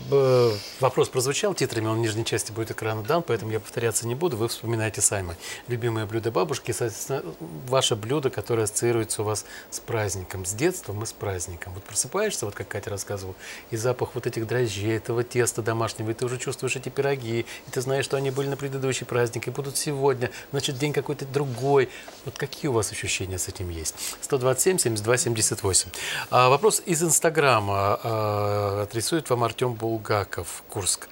Б- 0.08 0.52
Вопрос 0.80 1.10
прозвучал 1.10 1.52
титрами, 1.52 1.86
он 1.88 1.98
в 1.98 2.00
нижней 2.00 2.24
части 2.24 2.52
будет 2.52 2.70
экрана 2.70 3.02
дан, 3.02 3.22
поэтому 3.22 3.50
я 3.50 3.60
повторяться 3.60 4.06
не 4.06 4.14
буду, 4.14 4.38
вы 4.38 4.48
вспоминаете 4.48 5.02
сами. 5.02 5.36
Любимое 5.68 6.06
блюдо 6.06 6.30
бабушки, 6.30 6.72
соответственно, 6.72 7.22
ваше 7.68 7.96
блюдо, 7.96 8.30
которое 8.30 8.62
ассоциируется 8.62 9.20
у 9.20 9.26
вас 9.26 9.44
с 9.70 9.78
праздником, 9.78 10.46
с 10.46 10.54
детством 10.54 11.02
и 11.02 11.06
с 11.06 11.12
праздником. 11.12 11.74
Вот 11.74 11.84
просыпаешься, 11.84 12.46
вот 12.46 12.54
как 12.54 12.68
Катя 12.68 12.88
рассказывала, 12.88 13.34
и 13.70 13.76
запах 13.76 14.14
вот 14.14 14.26
этих 14.26 14.46
дрожжей, 14.46 14.96
этого 14.96 15.22
теста 15.22 15.60
домашнего, 15.60 16.12
и 16.12 16.14
ты 16.14 16.24
уже 16.24 16.38
чувствуешь 16.38 16.76
эти 16.76 16.88
пироги, 16.88 17.40
и 17.40 17.70
ты 17.70 17.82
знаешь, 17.82 18.06
что 18.06 18.16
они 18.16 18.30
были 18.30 18.48
на 18.48 18.56
предыдущий 18.56 19.04
праздник, 19.04 19.48
и 19.48 19.50
будут 19.50 19.76
сегодня, 19.76 20.30
значит, 20.50 20.78
день 20.78 20.94
какой-то 20.94 21.26
другой. 21.26 21.90
Вот 22.24 22.38
какие 22.38 22.70
у 22.70 22.72
вас 22.72 22.90
ощущения 22.90 23.36
с 23.36 23.48
этим 23.48 23.65
есть? 23.68 23.94
127 24.22 24.78
72 24.78 25.16
78. 25.16 25.90
А, 26.30 26.48
вопрос 26.48 26.82
из 26.84 27.02
Инстаграма 27.02 28.00
а, 28.02 28.82
адресует 28.82 29.28
вам 29.30 29.44
Артем 29.44 29.74
Булгаков, 29.74 30.62
Курск. 30.68 31.08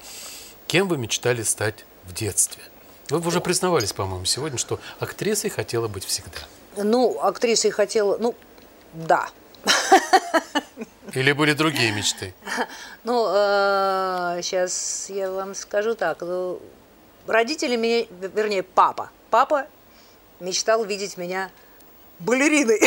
Кем 0.67 0.89
вы 0.89 0.99
мечтали 0.99 1.43
стать 1.43 1.85
в 2.05 2.13
детстве? 2.13 2.63
Вы 3.11 3.27
уже 3.27 3.41
признавались, 3.41 3.93
по-моему, 3.93 4.25
сегодня, 4.25 4.59
что 4.59 4.81
актрисой 4.99 5.51
хотела 5.51 5.89
быть 5.89 6.05
всегда. 6.05 6.39
Ну, 6.77 7.21
актрисой 7.21 7.71
хотела, 7.71 8.17
ну, 8.19 8.35
да. 8.93 9.29
Или 11.13 11.33
были 11.33 11.53
другие 11.53 11.93
мечты? 11.93 12.35
Ну, 13.05 13.27
сейчас 14.43 15.07
я 15.11 15.31
вам 15.31 15.55
скажу 15.55 15.95
так. 15.95 16.23
ну, 16.23 16.61
родители 17.27 17.77
меня, 17.77 18.07
вернее, 18.35 18.63
папа. 18.63 19.11
Папа 19.31 19.67
мечтал 20.41 20.85
видеть 20.85 21.17
меня 21.17 21.51
балериной. 22.25 22.81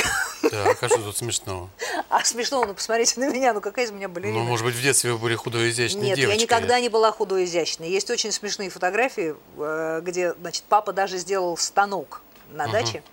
Так, 0.49 0.83
а 0.83 0.87
что 0.87 0.99
тут 0.99 1.17
смешного? 1.17 1.69
А 2.09 2.23
смешно, 2.23 2.63
ну 2.65 2.73
посмотрите 2.73 3.19
на 3.19 3.29
меня, 3.29 3.53
ну 3.53 3.61
какая 3.61 3.85
из 3.85 3.91
меня 3.91 4.07
балерина? 4.07 4.39
Ну, 4.39 4.45
может 4.45 4.65
быть, 4.65 4.75
в 4.75 4.81
детстве 4.81 5.11
вы 5.11 5.17
были 5.17 5.35
худой, 5.35 5.69
изящной 5.69 6.07
Нет, 6.07 6.17
девочкой. 6.17 6.37
я 6.37 6.41
никогда 6.41 6.79
не 6.79 6.89
была 6.89 7.11
худой 7.11 7.43
и 7.43 7.45
изящной. 7.45 7.89
Есть 7.89 8.09
очень 8.09 8.31
смешные 8.31 8.69
фотографии, 8.69 9.35
э, 9.57 10.01
где, 10.03 10.33
значит, 10.33 10.63
папа 10.67 10.93
даже 10.93 11.17
сделал 11.17 11.57
станок 11.57 12.21
на 12.51 12.67
даче 12.67 13.03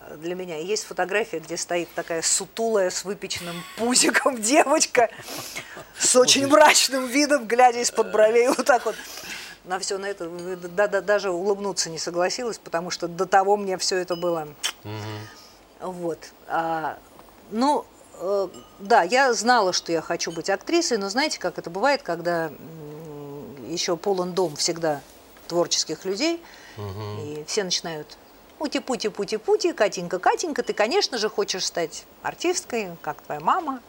э, 0.00 0.16
для 0.16 0.34
меня. 0.34 0.58
Есть 0.58 0.84
фотография, 0.84 1.38
где 1.38 1.56
стоит 1.56 1.88
такая 1.94 2.22
сутулая 2.22 2.90
с 2.90 3.04
выпеченным 3.04 3.62
пузиком 3.76 4.40
девочка 4.42 5.10
с 5.98 6.16
очень 6.16 6.46
мрачным 6.46 7.06
видом, 7.06 7.46
глядя 7.46 7.80
из-под 7.80 8.10
бровей 8.10 8.48
вот 8.48 8.66
так 8.66 8.84
вот. 8.84 8.96
На 9.64 9.78
все 9.78 9.96
на 9.98 10.06
это 10.06 10.28
да, 10.28 10.88
да, 10.88 11.00
даже 11.00 11.30
улыбнуться 11.30 11.88
не 11.88 11.98
согласилась, 11.98 12.58
потому 12.58 12.90
что 12.90 13.06
до 13.06 13.26
того 13.26 13.56
мне 13.56 13.78
все 13.78 13.96
это 13.98 14.16
было. 14.16 14.48
Вот. 15.80 16.18
А, 16.48 16.98
ну, 17.50 17.84
э, 18.20 18.48
да, 18.80 19.02
я 19.02 19.32
знала, 19.34 19.72
что 19.72 19.92
я 19.92 20.00
хочу 20.00 20.32
быть 20.32 20.50
актрисой, 20.50 20.98
но 20.98 21.08
знаете, 21.08 21.38
как 21.38 21.58
это 21.58 21.70
бывает, 21.70 22.02
когда 22.02 22.50
еще 23.68 23.96
полон 23.96 24.32
дом 24.32 24.56
всегда 24.56 25.00
творческих 25.48 26.04
людей, 26.04 26.42
и 27.24 27.44
все 27.46 27.64
начинают 27.64 28.16
пути-пути-пути-пути, 28.58 29.72
Катенька, 29.72 30.18
Катенька, 30.18 30.62
ты, 30.62 30.72
конечно 30.72 31.18
же, 31.18 31.28
хочешь 31.28 31.66
стать 31.66 32.04
артисткой, 32.22 32.96
как 33.02 33.20
твоя 33.22 33.40
мама. 33.40 33.80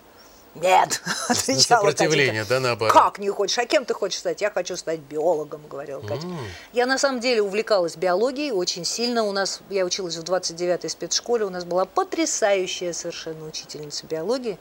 Нет, 0.56 1.01
отвечала 1.30 1.60
Сопротивление, 1.60 2.43
Катенька. 2.43 2.49
да, 2.49 2.60
наоборот? 2.60 2.93
Как 2.93 3.20
не 3.20 3.30
хочешь? 3.30 3.58
А 3.58 3.66
кем 3.66 3.86
ты 3.86 3.93
хочешь 3.93 4.20
стать? 4.20 4.41
Я 4.41 4.51
хочу 4.51 4.78
стать 4.78 4.99
биологом, 4.99 5.62
говорила 5.68 6.01
Катя. 6.01 6.28
Я 6.74 6.86
на 6.86 6.97
самом 6.97 7.20
деле 7.20 7.41
увлекалась 7.41 7.95
биологией 7.95 8.51
очень 8.51 8.86
сильно. 8.86 9.24
У 9.24 9.32
нас, 9.32 9.62
я 9.70 9.84
училась 9.84 10.16
в 10.16 10.24
29-й 10.24 10.89
спецшколе, 10.89 11.45
у 11.45 11.49
нас 11.49 11.66
была 11.66 11.86
потрясающая 11.86 12.93
совершенно 12.93 13.47
учительница 13.47 14.06
биологии. 14.06 14.58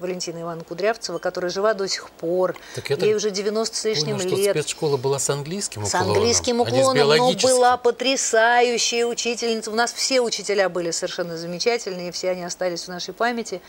Валентина 0.00 0.42
Ивановна 0.42 0.64
Кудрявцева, 0.64 1.18
которая 1.18 1.50
жива 1.50 1.72
до 1.72 1.86
сих 1.88 2.10
пор. 2.10 2.56
Так 2.74 2.90
я 2.90 2.96
Ей 2.96 3.14
уже 3.14 3.30
90 3.30 3.76
с 3.76 3.84
лишним 3.84 4.16
Понял, 4.16 4.28
что 4.28 4.36
лет. 4.36 4.50
спецшкола 4.50 4.96
была 4.96 5.20
с 5.20 5.30
английским 5.30 5.86
С 5.86 5.94
уклоном, 5.94 6.16
английским 6.16 6.62
а 6.62 6.64
с 6.64 6.68
уклоном, 6.68 6.96
но 6.96 7.14
биологическим. 7.14 7.48
была 7.48 7.76
потрясающая 7.76 9.06
учительница. 9.06 9.70
У 9.70 9.74
нас 9.74 9.92
все 9.92 10.20
учителя 10.20 10.68
были 10.68 10.90
совершенно 10.90 11.36
замечательные, 11.36 12.10
все 12.10 12.30
они 12.30 12.42
остались 12.42 12.84
в 12.84 12.88
нашей 12.88 13.14
памяти. 13.14 13.60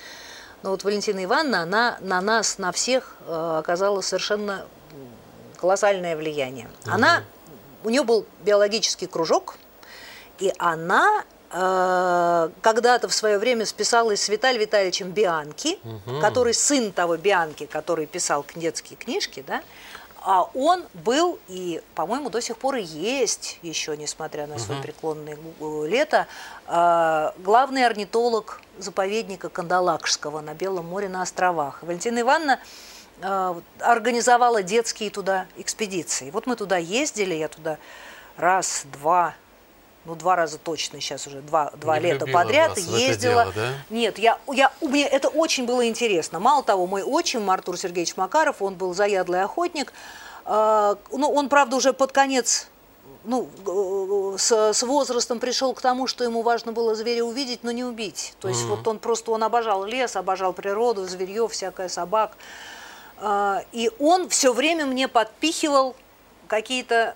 Но 0.66 0.72
вот 0.72 0.84
Валентина 0.84 1.24
Ивановна, 1.24 1.62
она 1.62 1.98
на 2.02 2.22
нас, 2.22 2.58
на 2.58 2.72
всех 2.72 3.18
э, 3.28 3.58
оказала 3.60 4.02
совершенно 4.02 4.66
колоссальное 5.58 6.18
влияние. 6.18 6.68
Она, 6.88 7.24
у 7.84 7.92
нее 7.92 8.04
был 8.04 8.26
биологический 8.44 9.06
кружок, 9.06 9.58
и 10.40 10.52
она 10.58 11.24
э, 11.52 12.50
когда-то 12.64 13.08
в 13.08 13.14
свое 13.14 13.38
время 13.38 13.68
списалась 13.68 14.24
с 14.24 14.28
Виталием 14.28 14.62
Витальевичем 14.62 15.12
Бианки, 15.12 15.78
который 16.20 16.56
сын 16.56 16.92
того 16.92 17.16
Бианки, 17.16 17.68
который 17.68 18.08
писал 18.08 18.44
детские 18.56 18.98
книжки, 18.98 19.44
да, 19.46 19.62
А 20.28 20.50
он 20.56 20.84
был 20.96 21.38
и, 21.48 21.84
по-моему, 21.94 22.32
до 22.32 22.42
сих 22.42 22.58
пор 22.58 22.78
и 22.78 22.82
есть, 22.84 23.60
еще 23.62 23.96
несмотря 23.96 24.48
на 24.48 24.58
свое 24.58 24.82
преклонное 24.82 25.38
гу- 25.60 25.86
лето, 25.86 26.26
э, 26.68 27.32
главный 27.38 27.86
орнитолог 27.86 28.60
заповедника 28.80 29.50
Кандалакшского 29.50 30.42
на 30.42 30.56
Белом 30.56 30.88
море 30.88 31.10
на 31.10 31.22
островах. 31.22 31.84
Валентина 31.84 32.22
Ивановна 32.22 32.60
э, 33.22 33.56
организовала 33.82 34.64
детские 34.64 35.12
туда 35.12 35.46
экспедиции. 35.58 36.32
Вот 36.32 36.48
мы 36.48 36.56
туда 36.56 36.78
ездили, 36.78 37.36
я 37.36 37.48
туда 37.48 37.78
раз, 38.36 38.86
два, 38.92 39.36
ну 40.06 40.16
два 40.16 40.36
раза 40.36 40.58
точно 40.58 41.02
сейчас 41.02 41.28
уже, 41.28 41.42
два, 41.42 41.72
два 41.76 42.00
Не 42.00 42.14
лета 42.14 42.28
подряд 42.28 42.78
ездила. 42.78 43.46
дело, 43.46 43.54
да? 43.56 43.74
Нет, 43.90 44.18
я, 44.20 44.40
я, 44.54 44.72
у 44.82 44.88
меня 44.88 45.08
это 45.08 45.30
очень 45.30 45.66
было 45.66 45.88
интересно. 45.88 46.40
Мало 46.40 46.64
того, 46.64 46.88
мой 46.88 47.04
отчим 47.04 47.50
Артур 47.50 47.78
Сергеевич 47.78 48.16
Макаров, 48.18 48.62
он 48.62 48.76
был 48.76 48.94
заядлый 48.94 49.42
охотник. 49.42 49.94
Э, 50.46 50.96
ну, 51.12 51.32
он, 51.32 51.50
правда, 51.50 51.76
уже 51.76 51.94
под 51.94 52.12
конец 52.12 52.68
ну, 53.26 53.50
с, 54.38 54.74
с 54.74 54.84
возрастом 54.84 55.40
пришел 55.40 55.74
к 55.74 55.82
тому, 55.82 56.08
что 56.08 56.24
ему 56.24 56.42
важно 56.42 56.72
было 56.72 56.96
зверя 56.96 57.24
увидеть, 57.24 57.64
но 57.64 57.72
не 57.72 57.84
убить. 57.84 58.34
То 58.40 58.48
есть 58.48 58.64
вот 58.64 58.88
он 58.88 59.00
просто, 59.00 59.32
он 59.32 59.44
обожал 59.44 59.84
лес, 59.84 60.16
обожал 60.16 60.54
природу, 60.54 61.06
зверье, 61.06 61.48
всякое, 61.48 61.90
собак. 61.90 62.38
А, 63.18 63.64
И 63.72 63.92
он 64.00 64.30
все 64.30 64.54
время 64.54 64.86
мне 64.86 65.08
подпихивал 65.08 65.96
какие-то... 66.48 67.16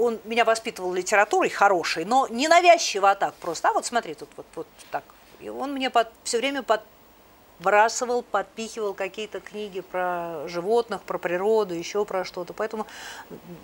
Он 0.00 0.18
меня 0.24 0.44
воспитывал 0.44 0.94
литературой 0.94 1.50
хорошей, 1.50 2.04
но 2.04 2.26
не 2.28 2.48
навязчиво, 2.48 3.10
а 3.10 3.14
так 3.14 3.34
просто. 3.34 3.68
А 3.68 3.72
вот 3.72 3.84
смотри, 3.86 4.14
тут 4.14 4.28
вот, 4.36 4.46
вот 4.54 4.66
так. 4.90 5.04
И 5.40 5.48
он 5.48 5.72
мне 5.72 5.90
все 6.24 6.38
время 6.38 6.62
подбрасывал, 6.62 8.22
подпихивал 8.22 8.94
какие-то 8.94 9.40
книги 9.40 9.80
про 9.80 10.46
животных, 10.48 11.02
про 11.02 11.18
природу, 11.18 11.74
еще 11.74 12.04
про 12.04 12.24
что-то. 12.24 12.52
Поэтому 12.52 12.86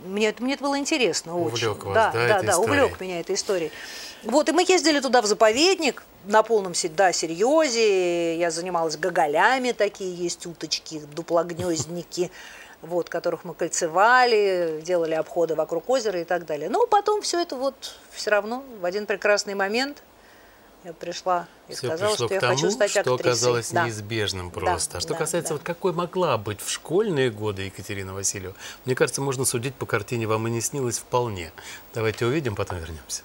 мне, 0.04 0.28
это- 0.28 0.42
мне 0.42 0.54
это 0.54 0.62
было 0.62 0.78
интересно 0.78 1.38
очень. 1.38 1.68
Увлек 1.68 1.84
вас, 1.84 1.94
да, 1.94 2.12
да, 2.12 2.28
да, 2.28 2.42
да, 2.42 2.58
увлек 2.58 3.00
меня 3.00 3.20
этой 3.20 3.34
историей. 3.34 3.72
Вот, 4.22 4.48
и 4.48 4.52
мы 4.52 4.64
ездили 4.66 5.00
туда 5.00 5.22
в 5.22 5.26
заповедник 5.26 6.02
на 6.24 6.42
полном 6.42 6.72
да, 6.94 7.12
серьезе. 7.12 8.36
Я 8.36 8.50
занималась 8.50 8.96
гоголями, 8.96 9.72
такие 9.72 10.14
есть 10.14 10.46
уточки, 10.46 11.00
дуплогнездники, 11.14 12.30
вот, 12.82 13.08
которых 13.08 13.44
мы 13.44 13.54
кольцевали, 13.54 14.80
делали 14.84 15.14
обходы 15.14 15.54
вокруг 15.54 15.88
озера 15.88 16.20
и 16.20 16.24
так 16.24 16.46
далее. 16.46 16.68
Но 16.68 16.86
потом 16.86 17.22
все 17.22 17.40
это 17.40 17.56
вот 17.56 17.74
все 18.12 18.30
равно 18.30 18.64
в 18.80 18.84
один 18.84 19.06
прекрасный 19.06 19.54
момент 19.54 20.02
я 20.84 20.92
пришла 20.92 21.48
и 21.68 21.72
Все 21.72 21.88
сказала, 21.88 22.10
пришло 22.10 22.26
что 22.26 22.34
я 22.34 22.38
к 22.38 22.42
тому, 22.42 22.54
хочу 22.54 22.70
стать 22.70 22.90
что 22.90 23.00
актрисой. 23.00 23.20
оказалось 23.20 23.70
Да. 23.72 23.84
неизбежным 23.86 24.50
Да, 24.50 24.54
просто. 24.54 24.98
а 24.98 25.00
что 25.00 25.14
да, 25.14 25.18
касается, 25.18 25.48
да. 25.50 25.54
вот 25.56 25.64
какой 25.64 25.92
могла 25.92 26.38
быть 26.38 26.60
в 26.60 26.70
школьные 26.70 27.30
годы 27.30 27.62
Екатерина 27.62 28.14
Васильева, 28.14 28.54
мне 28.84 28.94
кажется, 28.94 29.20
можно 29.20 29.44
судить 29.44 29.74
по 29.74 29.84
картине 29.84 30.28
«Вам 30.28 30.46
и 30.46 30.50
не 30.50 30.60
снилось» 30.60 30.98
вполне. 30.98 31.52
Давайте 31.92 32.24
увидим, 32.24 32.54
потом 32.54 32.78
вернемся. 32.78 33.22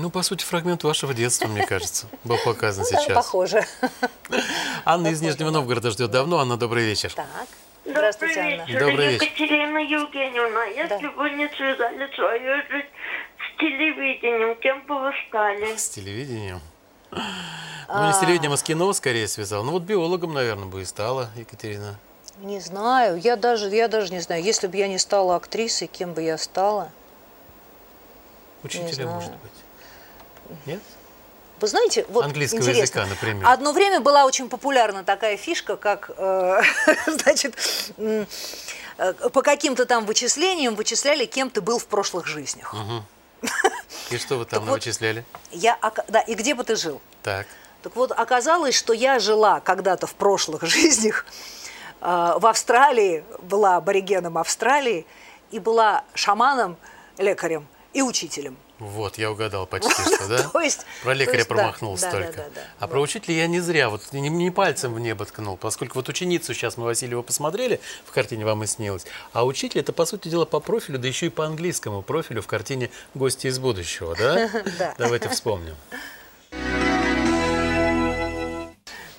Ну, 0.00 0.10
по 0.10 0.22
сути, 0.22 0.44
фрагмент 0.44 0.82
вашего 0.82 1.14
детства, 1.14 1.46
мне 1.46 1.64
кажется, 1.64 2.06
был 2.24 2.36
показан 2.44 2.84
Да, 2.90 2.98
сейчас. 3.00 3.14
похоже. 3.14 3.64
Анна 4.84 5.08
из 5.08 5.22
Нижнего 5.22 5.50
Новгорода 5.50 5.90
ждет 5.92 6.10
давно. 6.10 6.38
Анна, 6.40 6.56
добрый 6.56 6.84
вечер. 6.84 7.12
Так, 7.14 7.26
здравствуйте, 7.84 8.34
Добрый 8.34 8.52
Анна. 8.54 8.64
вечер, 8.66 8.80
Добрый 8.80 9.08
вечер. 9.08 9.24
Екатерина 9.26 9.78
Евгеньевна. 9.78 10.64
Если 10.64 11.06
бы 11.16 11.30
не 11.30 11.48
связали 11.48 12.12
свою 12.16 12.56
жизнь 12.68 12.88
с 13.38 13.60
телевидением, 13.60 14.56
кем 14.60 14.84
бы 14.86 14.98
вы 15.00 15.12
стали? 15.28 15.76
С 15.76 15.88
телевидением. 15.90 16.60
Ну, 17.12 18.06
не 18.08 18.12
с 18.12 18.18
телевидением, 18.18 18.52
а 18.52 18.56
с 18.56 18.64
кино 18.64 18.92
скорее 18.94 19.28
связал. 19.28 19.62
Ну, 19.62 19.70
вот 19.72 19.82
биологом, 19.82 20.34
наверное, 20.34 20.66
бы 20.66 20.82
и 20.82 20.84
стала 20.84 21.30
Екатерина. 21.36 21.94
Не 22.40 22.58
знаю, 22.58 23.16
я 23.20 23.36
даже, 23.36 23.68
я 23.68 23.86
даже 23.86 24.12
не 24.12 24.18
знаю, 24.18 24.42
если 24.42 24.66
бы 24.66 24.76
я 24.76 24.88
не 24.88 24.98
стала 24.98 25.36
актрисой, 25.36 25.86
кем 25.86 26.14
бы 26.14 26.22
я 26.22 26.36
стала. 26.36 26.90
Учителя, 28.64 29.06
может 29.06 29.30
быть. 29.30 29.52
Нет? 30.66 30.80
Вы 31.60 31.68
знаете, 31.68 32.04
вот 32.08 32.24
Английского 32.24 32.58
интересно, 32.60 32.82
языка, 32.82 33.06
например. 33.06 33.46
Одно 33.46 33.72
время 33.72 34.00
была 34.00 34.24
очень 34.24 34.48
популярна 34.48 35.04
такая 35.04 35.36
фишка, 35.36 35.76
как, 35.76 36.10
э, 36.16 36.60
значит, 37.06 37.56
э, 37.96 38.24
по 39.32 39.42
каким-то 39.42 39.86
там 39.86 40.04
вычислениям 40.04 40.74
вычисляли, 40.74 41.26
кем 41.26 41.50
ты 41.50 41.60
был 41.60 41.78
в 41.78 41.86
прошлых 41.86 42.26
жизнях. 42.26 42.74
И 44.10 44.18
что 44.18 44.36
вы 44.38 44.44
там 44.44 44.60
вот- 44.60 44.66
навычисляли? 44.66 45.24
Я, 45.52 45.78
да, 46.08 46.20
и 46.20 46.34
где 46.34 46.54
бы 46.54 46.64
ты 46.64 46.76
жил? 46.76 47.00
Так. 47.22 47.46
Так 47.82 47.96
вот, 47.96 48.12
оказалось, 48.12 48.74
что 48.74 48.92
я 48.92 49.18
жила 49.18 49.60
когда-то 49.60 50.06
в 50.06 50.14
прошлых 50.14 50.62
жизнях 50.66 51.24
э, 52.00 52.34
в 52.38 52.46
Австралии, 52.46 53.24
была 53.42 53.76
аборигеном 53.76 54.38
Австралии 54.38 55.06
и 55.50 55.58
была 55.58 56.04
шаманом, 56.14 56.76
лекарем 57.18 57.66
и 57.92 58.02
учителем. 58.02 58.56
Вот, 58.80 59.18
я 59.18 59.30
угадал 59.30 59.66
почти 59.66 59.90
что, 59.90 60.26
да? 60.28 60.48
То 60.48 60.60
есть- 60.60 60.84
Про 61.04 61.14
лекаря 61.14 61.38
да, 61.38 61.44
промахнулся 61.44 62.06
да, 62.06 62.12
да, 62.12 62.18
только. 62.18 62.36
да, 62.38 62.48
да. 62.54 62.60
А 62.80 62.88
про 62.88 63.00
учителя 63.00 63.34
я 63.36 63.46
не 63.46 63.60
зря, 63.60 63.88
вот 63.88 64.12
не, 64.12 64.50
пальцем 64.50 64.92
в 64.94 65.00
небо 65.00 65.24
ткнул, 65.24 65.56
поскольку 65.56 65.94
вот 65.98 66.08
ученицу 66.08 66.52
сейчас 66.54 66.76
мы 66.76 66.84
Васильева 66.84 67.22
посмотрели, 67.22 67.80
в 68.04 68.10
картине 68.10 68.44
вам 68.44 68.64
и 68.64 68.66
снилось, 68.66 69.06
а 69.32 69.44
учитель 69.46 69.80
это, 69.80 69.92
по 69.92 70.04
сути 70.06 70.28
дела, 70.28 70.44
по 70.44 70.58
профилю, 70.58 70.98
да 70.98 71.06
еще 71.06 71.26
и 71.26 71.30
по 71.30 71.46
английскому 71.46 72.02
профилю 72.02 72.42
в 72.42 72.46
картине 72.48 72.90
«Гости 73.14 73.46
из 73.46 73.58
будущего», 73.58 74.16
да? 74.16 74.50
Да. 74.78 74.94
Давайте 74.98 75.28
вспомним. 75.28 75.76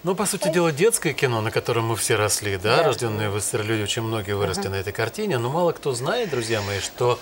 Ну, 0.03 0.13
по 0.13 0.25
сути 0.27 0.49
дела, 0.51 0.71
детское 0.71 1.13
кино, 1.13 1.41
на 1.41 1.49
котором 1.49 1.85
мы 1.85 1.95
все 1.95 2.15
росли, 2.15 2.57
да, 2.57 2.83
рожденные 2.83 3.29
в 3.31 3.39
СССР 3.39 3.63
люди, 3.63 3.81
очень 3.81 4.03
многие 4.03 4.35
выросли 4.35 4.67
на 4.67 4.75
этой 4.75 4.93
картине, 4.93 5.39
но 5.39 5.49
мало 5.49 5.71
кто 5.71 5.93
знает, 5.93 6.29
друзья 6.29 6.61
мои, 6.61 6.79
что 6.79 7.17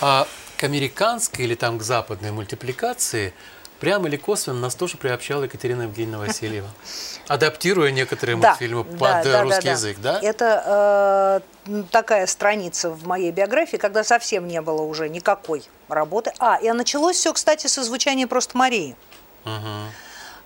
а, 0.00 0.28
к 0.60 0.64
американской 0.64 1.46
или 1.46 1.54
там 1.54 1.78
к 1.78 1.82
западной 1.82 2.32
мультипликации 2.32 3.32
прямо 3.80 4.08
или 4.08 4.16
косвенно 4.16 4.60
нас 4.60 4.74
тоже 4.74 4.98
приобщала 4.98 5.44
Екатерина 5.44 5.84
Евгеньевна 5.84 6.18
Васильева, 6.18 6.68
адаптируя 7.28 7.90
некоторые 7.90 8.36
Да, 8.36 8.50
мультфильмы 8.50 8.84
да, 8.84 8.98
под 8.98 9.26
э, 9.26 9.32
да, 9.32 9.42
русский 9.42 9.64
да, 9.64 9.70
язык, 9.70 9.96
да? 10.02 10.18
Это 10.20 11.42
э, 11.66 11.82
такая 11.90 12.26
страница 12.26 12.90
в 12.90 13.06
моей 13.06 13.32
биографии, 13.32 13.78
когда 13.78 14.04
совсем 14.04 14.46
не 14.46 14.60
было 14.60 14.82
уже 14.82 15.08
никакой 15.08 15.62
работы. 15.88 16.30
А, 16.38 16.58
и 16.60 16.70
началось 16.72 17.16
все, 17.16 17.32
кстати, 17.32 17.66
со 17.66 17.82
звучания 17.82 18.26
просто 18.26 18.58
Марии. 18.58 18.96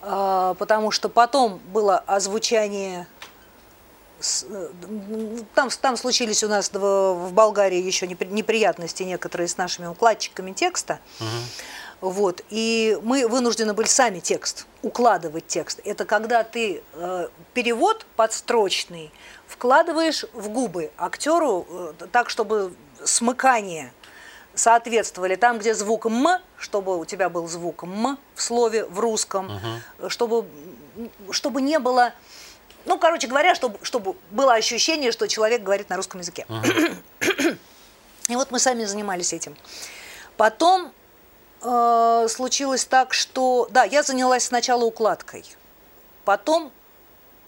А, 0.07 0.55
потому 0.55 0.93
что 0.93 1.09
потом 1.09 1.61
было 1.73 1.99
озвучание 1.99 3.01
э, 3.01 3.05
там, 5.55 5.69
там 5.71 5.97
случились 5.97 6.43
у 6.45 6.49
нас 6.49 6.71
в, 6.73 7.31
Болгарии 7.33 7.81
еще 7.81 8.07
непри- 8.07 8.31
неприятности 8.31 9.03
некоторые 9.03 9.49
с 9.49 9.57
нашими 9.57 9.87
укладчиками 9.87 10.53
текста. 10.53 11.01
Вот, 12.01 12.43
и 12.51 12.99
мы 13.03 13.27
вынуждены 13.27 13.73
были 13.73 13.87
сами 13.87 14.21
текст, 14.21 14.67
укладывать 14.83 15.47
текст. 15.47 15.81
Это 15.85 16.05
когда 16.05 16.43
ты 16.43 16.83
э, 16.93 17.29
перевод 17.55 18.05
подстрочный 18.17 19.11
вкладываешь 19.47 20.27
в 20.35 20.51
губы 20.51 20.91
актеру 20.99 21.67
э, 21.69 21.93
так, 22.13 22.29
чтобы 22.29 22.75
смыкание 23.05 23.93
соответствовали 24.55 25.37
там, 25.37 25.59
где 25.59 25.75
звук 25.75 26.07
«м», 26.07 26.27
чтобы 26.59 26.99
у 26.99 27.05
тебя 27.05 27.29
был 27.29 27.49
звук 27.49 27.85
«м» 27.85 28.19
в 28.35 28.43
слове 28.43 28.85
в 28.85 29.01
русском, 29.01 29.51
чтобы, 30.09 30.47
м, 30.97 31.11
чтобы 31.31 31.63
не 31.63 31.79
было... 31.79 32.13
Ну, 32.85 32.99
короче 32.99 33.27
говоря, 33.27 33.55
чтобы, 33.55 33.79
чтобы 33.83 34.17
было 34.31 34.55
ощущение, 34.55 35.13
что 35.13 35.27
человек 35.29 35.63
говорит 35.63 35.89
на 35.89 35.97
русском 35.97 36.21
языке. 36.21 36.47
И 38.29 38.37
вот 38.37 38.51
мы 38.51 38.59
сами 38.59 38.85
занимались 38.85 39.33
этим. 39.33 39.57
Потом 40.37 40.93
э, 41.63 42.27
случилось 42.29 42.85
так, 42.85 43.13
что... 43.13 43.69
Да, 43.71 43.85
я 43.85 44.03
занялась 44.03 44.45
сначала 44.45 44.85
укладкой. 44.85 45.45
Потом 46.25 46.73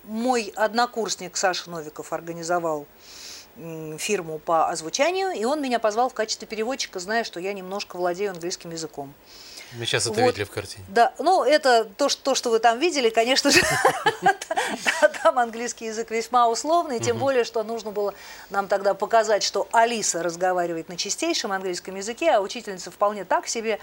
мой 0.05 0.53
однокурсник 0.55 1.37
Саша 1.37 1.70
Новиков 1.70 2.12
организовал 2.12 2.87
фирму 3.99 4.39
по 4.39 4.68
озвучанию, 4.68 5.30
и 5.30 5.45
он 5.45 5.62
меня 5.62 5.78
позвал 5.78 6.11
в 6.11 6.14
качестве 6.14 6.47
переводчика, 6.47 7.01
зная, 7.01 7.24
что 7.24 7.41
я 7.41 7.55
немножко 7.55 7.97
владею 7.97 8.32
английским 8.32 8.70
языком. 8.70 9.14
Мы 9.73 9.85
сейчас 9.87 10.07
это 10.07 10.21
Вот. 10.21 10.29
видели 10.29 10.45
в 10.45 10.51
картине. 10.51 10.85
Да, 10.89 11.12
ну 11.19 11.45
это 11.45 11.85
то, 11.85 12.09
что, 12.09 12.23
то, 12.23 12.35
что 12.35 12.51
вы 12.51 12.59
там 12.61 12.79
видели, 12.79 13.11
конечно 13.11 13.51
же, 13.51 13.61
там 15.23 15.39
английский 15.39 15.87
язык 15.87 16.11
весьма 16.11 16.49
условный, 16.49 17.01
тем 17.01 17.19
более, 17.19 17.45
что 17.45 17.62
нужно 17.62 17.91
было 17.91 18.14
нам 18.51 18.69
тогда 18.69 18.95
показать, 18.95 19.43
что 19.43 19.69
Алиса 19.73 20.23
разговаривает 20.23 20.89
на 20.89 20.97
чистейшем 20.97 21.53
английском 21.53 21.95
языке, 21.97 22.31
а 22.33 22.41
учительница 22.41 22.91
вполне 22.91 23.25
так 23.25 23.47
себе, 23.49 23.79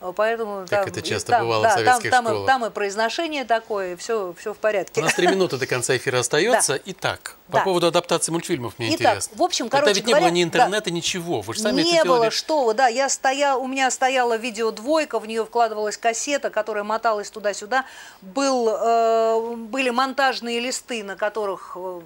Э, 0.00 0.12
поэтому 0.14 0.66
Как 0.68 0.88
это 0.88 1.02
часто 1.02 1.38
бывало 1.40 1.68
в 1.68 1.72
советских 1.72 2.14
школах. 2.14 2.46
там 2.46 2.64
и 2.64 2.70
произношение 2.70 3.44
такое, 3.44 3.96
все, 3.96 4.34
все 4.38 4.52
в 4.54 4.56
У 4.56 4.60
порядке. 4.60 5.00
нас 5.02 5.14
три 5.14 5.26
минуты 5.26 5.56
до 5.56 5.66
конца 5.66 5.96
эфира 5.96 6.18
остается. 6.20 6.80
Итак, 6.86 7.36
по 7.50 7.58
Да. 7.58 7.64
поводу 7.64 7.88
адаптации 7.88 8.32
мультфильмов 8.32 8.78
мне 8.78 8.88
Итак, 8.88 9.00
интересно. 9.00 9.36
в 9.36 9.42
общем, 9.42 9.64
Тогда 9.66 9.80
короче 9.80 9.96
ведь 9.96 10.06
не 10.06 10.12
говоря, 10.12 10.26
было 10.28 10.34
ни 10.34 10.42
да. 10.42 10.48
интернета, 10.48 10.90
ничего. 10.90 11.42
Вы 11.42 11.54
же 11.54 11.60
сами 11.60 11.82
не 11.82 11.96
это 11.96 12.06
было, 12.06 12.16
делали. 12.16 12.30
что 12.30 12.64
вы, 12.64 12.74
да, 12.74 12.88
я 12.88 13.08
стоял, 13.10 13.62
у 13.62 13.66
меня 13.66 13.90
стояла 13.90 14.36
видеодвойка, 14.36 15.18
в 15.18 15.26
нее 15.26 15.44
вкладывалась 15.44 15.98
кассета, 15.98 16.48
которая 16.48 16.84
моталась 16.84 17.30
туда-сюда, 17.30 17.84
был, 18.22 18.68
э, 18.70 19.56
были 19.56 19.90
монтажные 19.90 20.58
листы, 20.58 21.04
на 21.04 21.16
которых 21.16 21.72
э, 21.76 22.00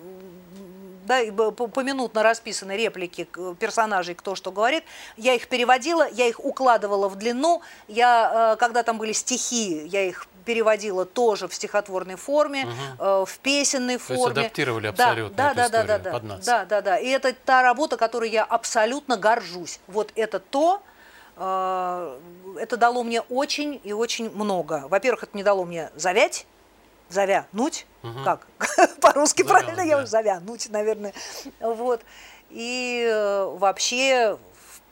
да, 1.07 1.23
поминутно 1.53 2.23
расписаны 2.23 2.77
реплики 2.77 3.29
персонажей, 3.59 4.15
кто 4.15 4.35
что 4.35 4.51
говорит. 4.53 4.85
Я 5.17 5.35
их 5.35 5.49
переводила, 5.49 6.07
я 6.11 6.27
их 6.27 6.45
укладывала 6.45 7.09
в 7.09 7.17
длину. 7.17 7.63
Я, 7.87 8.53
э, 8.55 8.57
когда 8.59 8.83
там 8.83 8.99
были 8.99 9.13
стихи, 9.13 9.87
я 9.87 10.03
их 10.03 10.27
переводила 10.49 11.05
тоже 11.05 11.47
в 11.47 11.55
стихотворной 11.55 12.17
форме, 12.17 12.67
э, 12.99 13.25
в 13.27 13.39
песенной 13.41 13.95
есть 13.95 14.07
форме. 14.07 14.41
адаптировали 14.41 14.85
Да, 14.85 15.11
абсолютно 15.11 15.37
да, 15.37 15.53
да, 15.53 15.69
да, 15.69 15.83
да, 15.83 15.99
да, 15.99 16.11
под 16.11 16.23
нас. 16.23 16.45
да, 16.47 16.65
да, 16.65 16.81
да. 16.81 16.97
И 16.97 17.07
это 17.09 17.35
та 17.35 17.61
работа, 17.61 17.99
которой 17.99 18.31
я 18.31 18.45
абсолютно 18.45 19.19
горжусь. 19.19 19.79
Вот 19.89 20.11
это 20.15 20.41
то, 20.41 20.83
э, 21.37 22.19
это 22.61 22.79
дало 22.79 23.03
мне 23.03 23.21
очень 23.21 23.79
и 23.85 23.93
очень 23.93 24.31
много. 24.31 24.87
Во-первых, 24.89 25.25
это 25.25 25.37
не 25.37 25.43
дало 25.43 25.67
мне 25.67 25.91
завять, 25.97 26.47
завянуть, 27.11 27.87
как 28.25 28.47
по-русски 29.03 29.43
правильно, 29.43 29.83
я 29.83 29.97
да. 29.97 29.99
уже 29.99 30.07
завянуть, 30.07 30.71
наверное, 30.71 31.13
вот. 31.61 32.01
И 32.49 33.07
э, 33.07 33.55
вообще 33.59 34.39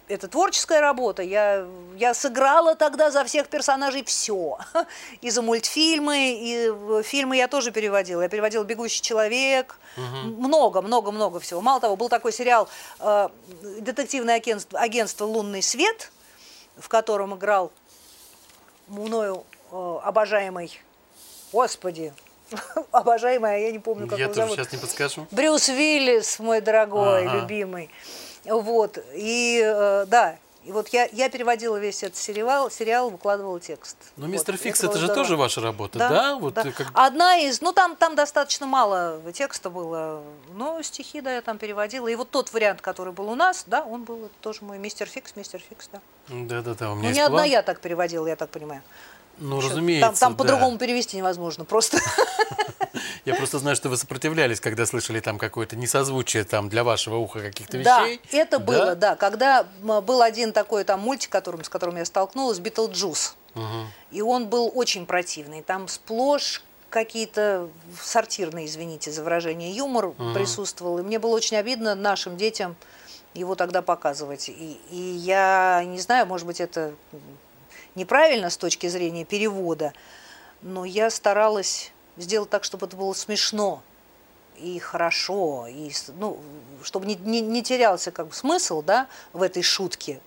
это 0.09 0.29
творческая 0.29 0.81
работа. 0.81 1.23
Я, 1.23 1.67
я 1.97 2.15
сыграла 2.15 2.75
тогда 2.75 3.11
за 3.11 3.25
всех 3.25 3.49
персонажей 3.49 4.05
все. 4.05 4.59
И 5.21 5.31
за 5.31 5.43
мультфильмы, 5.43 6.17
и 6.39 7.03
фильмы 7.03 7.37
я 7.37 7.49
тоже 7.49 7.71
переводила. 7.73 8.23
Я 8.23 8.29
переводила 8.29 8.65
«Бегущий 8.65 9.03
человек». 9.03 9.79
Много, 9.97 10.83
много, 10.83 11.11
много 11.11 11.41
всего. 11.41 11.61
Мало 11.61 11.81
того, 11.81 11.97
был 11.97 12.09
такой 12.09 12.33
сериал 12.33 12.69
э, 13.01 13.29
«Детективное 13.81 14.37
агентство, 14.37 14.79
агентство 14.79 15.25
«Лунный 15.25 15.63
свет», 15.63 16.11
в 16.77 16.89
котором 16.89 17.35
играл 17.35 17.73
мною 18.87 19.45
э, 19.73 19.99
обожаемый, 20.05 20.79
господи, 21.53 22.13
обожаемый, 22.93 23.55
а 23.55 23.59
я 23.59 23.73
не 23.73 23.79
помню, 23.79 24.07
как 24.07 24.19
Я 24.19 24.27
его 24.27 24.35
тоже 24.35 24.47
зовут. 24.49 24.59
сейчас 24.59 24.73
не 24.73 24.79
подскажу. 24.79 25.27
Брюс 25.31 25.69
Уиллис, 25.69 26.39
мой 26.39 26.61
дорогой, 26.61 27.27
Ага. 27.27 27.41
любимый. 27.41 27.91
Вот, 28.47 28.99
и 29.15 29.61
э, 29.65 30.05
да, 30.07 30.37
и 30.65 30.73
вот 30.73 30.89
я, 30.89 31.09
я 31.13 31.29
переводила 31.29 31.77
весь 31.77 32.03
этот 32.03 32.17
сериал, 32.17 32.71
сериал 32.73 33.09
выкладывала 33.11 33.61
текст. 33.61 33.97
Но 34.17 34.27
Вот, 34.27 34.33
«Мистер 34.33 34.57
Фикс» 34.57 34.81
было 34.81 34.91
это 34.91 34.99
же 34.99 35.07
здорово. 35.07 35.23
тоже 35.25 35.37
ваша 35.37 35.61
работа, 35.61 35.99
да? 35.99 36.35
Вот 36.37 36.59
э, 36.59 36.73
как- 36.73 36.89
Одна 36.93 37.37
из, 37.37 37.61
ну 37.61 37.73
там, 37.73 37.95
там 37.95 38.17
достаточно 38.17 38.67
мало 38.67 39.21
текста 39.33 39.71
было, 39.71 40.25
но 40.55 40.83
стихи, 40.83 41.21
да, 41.21 41.35
я 41.35 41.41
там 41.43 41.59
переводила. 41.59 42.09
И 42.09 42.17
вот 42.17 42.31
тот 42.31 42.53
вариант, 42.53 42.81
который 42.81 43.13
был 43.13 43.31
у 43.31 43.37
нас, 43.37 43.63
да, 43.69 43.85
он 43.85 44.03
был 44.03 44.29
тоже 44.41 44.65
мой 44.65 44.79
мистер 44.79 45.07
Фикс, 45.07 45.37
мистер 45.37 45.61
Фикс, 45.69 45.89
да. 45.93 46.01
Да-да-да, 46.29 46.91
у 46.91 46.95
меня 46.95 47.03
Ну, 47.03 47.09
есть 47.11 47.17
не 47.19 47.23
одна 47.25 47.39
план. 47.39 47.49
я 47.51 47.63
так 47.63 47.79
переводила, 47.81 48.27
я 48.27 48.35
так 48.35 48.51
понимаю. 48.51 48.83
Ну, 49.39 49.61
разумеется, 49.61 50.09
Там, 50.09 50.17
там 50.17 50.33
да. 50.33 50.39
по-другому 50.39 50.79
перевести 50.79 51.17
невозможно, 51.17 51.65
просто. 51.65 51.99
Я 53.25 53.35
просто 53.35 53.59
знаю, 53.59 53.77
что 53.77 53.89
вы 53.89 53.97
сопротивлялись, 53.97 54.61
когда 54.61 54.87
слышали 54.87 55.21
там 55.21 55.37
какое-то 55.39 55.77
несозвучие 55.77 56.45
там 56.45 56.69
для 56.69 56.85
вашего 56.85 57.17
уха 57.17 57.41
каких-то 57.41 57.83
Да, 57.83 58.05
вещей. 58.05 58.21
это 58.33 58.59
было, 58.59 58.95
да. 58.95 59.17
Когда 59.17 59.67
был 59.83 60.23
один 60.23 60.53
такой 60.53 60.85
там 60.85 61.01
мультик, 61.01 61.31
которым, 61.31 61.65
с 61.65 61.69
которым 61.69 61.97
я 61.97 62.05
столкнулась, 62.05 62.59
Битлджус. 62.59 63.35
И 64.11 64.23
он 64.23 64.49
был 64.49 64.71
очень 64.75 65.07
противный. 65.07 65.63
Там 65.63 65.89
сплошь 65.89 66.63
какие-то 66.89 67.69
сортирные, 68.01 68.67
извините 68.67 69.11
за 69.11 69.23
выражение, 69.23 69.73
юмор 69.73 70.11
присутствовал. 70.35 70.99
И 70.99 71.03
мне 71.03 71.19
было 71.19 71.35
очень 71.35 71.57
обидно 71.57 71.95
нашим 71.95 72.37
детям 72.37 72.77
его 73.35 73.55
тогда 73.55 73.83
показывать. 73.83 74.49
И, 74.49 74.81
и 74.91 74.97
я 74.97 75.83
не 75.85 75.99
знаю, 75.99 76.27
может 76.27 76.47
быть, 76.47 76.61
это 76.61 76.95
неправильно 77.97 78.51
с 78.51 78.57
точки 78.57 78.87
зрения 78.87 79.25
перевода, 79.25 79.93
но 80.63 80.85
я 80.85 81.11
старалась 81.11 81.93
сделать 82.17 82.51
так, 82.51 82.65
чтобы 82.65 82.87
это 82.87 82.97
было 82.97 83.13
смешно 83.13 83.83
и 84.59 84.79
хорошо, 84.79 85.67
и 85.69 85.91
ну, 86.19 86.39
чтобы 86.83 87.07
не, 87.07 87.15
не, 87.17 87.41
не 87.41 87.63
терялся 87.63 88.11
как 88.11 88.29
бы 88.29 88.35
смысл 88.35 88.83
да, 88.83 89.09
в 89.33 89.43
этой 89.43 89.63
шутке, 89.63 90.21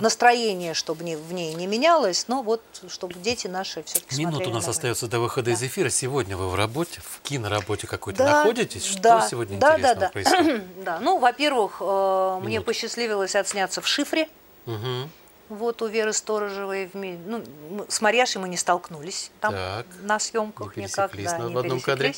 настроение, 0.00 0.74
чтобы 0.74 1.04
не, 1.04 1.16
в 1.16 1.32
ней 1.32 1.54
не 1.54 1.66
менялось, 1.66 2.26
но 2.28 2.42
вот 2.42 2.62
чтобы 2.88 3.14
дети 3.14 3.46
наши 3.46 3.82
все-таки 3.84 4.24
Минут 4.24 4.46
у 4.46 4.50
нас 4.50 4.66
остается 4.66 5.06
до 5.06 5.20
выхода 5.20 5.50
из 5.50 5.62
эфира. 5.62 5.88
Сегодня 5.88 6.36
вы 6.36 6.48
в 6.48 6.54
работе, 6.54 7.00
в 7.00 7.20
киноработе 7.22 7.86
какой-то 7.86 8.18
Да, 8.18 8.38
находитесь? 8.38 8.84
Что 8.84 9.02
да, 9.02 9.28
сегодня 9.28 9.58
да, 9.58 9.70
да, 9.70 9.74
интересного 9.76 10.00
да. 10.00 10.08
происходит? 10.08 10.64
Да, 10.84 10.98
ну, 11.00 11.18
во-первых, 11.18 11.76
э, 11.80 12.40
мне 12.42 12.60
посчастливилось 12.60 13.34
отсняться 13.34 13.80
в 13.80 13.86
«Шифре», 13.86 14.28
Мгм. 14.66 15.10
Вот 15.48 15.82
у 15.82 15.86
Веры 15.86 16.12
Сторожевой. 16.12 16.90
В 16.92 16.94
ну, 16.94 17.44
с 17.88 18.00
Марьяшей 18.00 18.40
мы 18.40 18.48
не 18.48 18.56
столкнулись 18.56 19.30
там 19.40 19.54
Так. 19.54 19.86
на 20.02 20.18
съемках 20.18 20.76
Не 20.76 20.84
никак. 20.84 21.16
да, 21.16 21.38
на- 21.38 21.48
не 21.48 21.54
в 21.54 21.58
одном 21.58 21.80
кадре. 21.80 22.14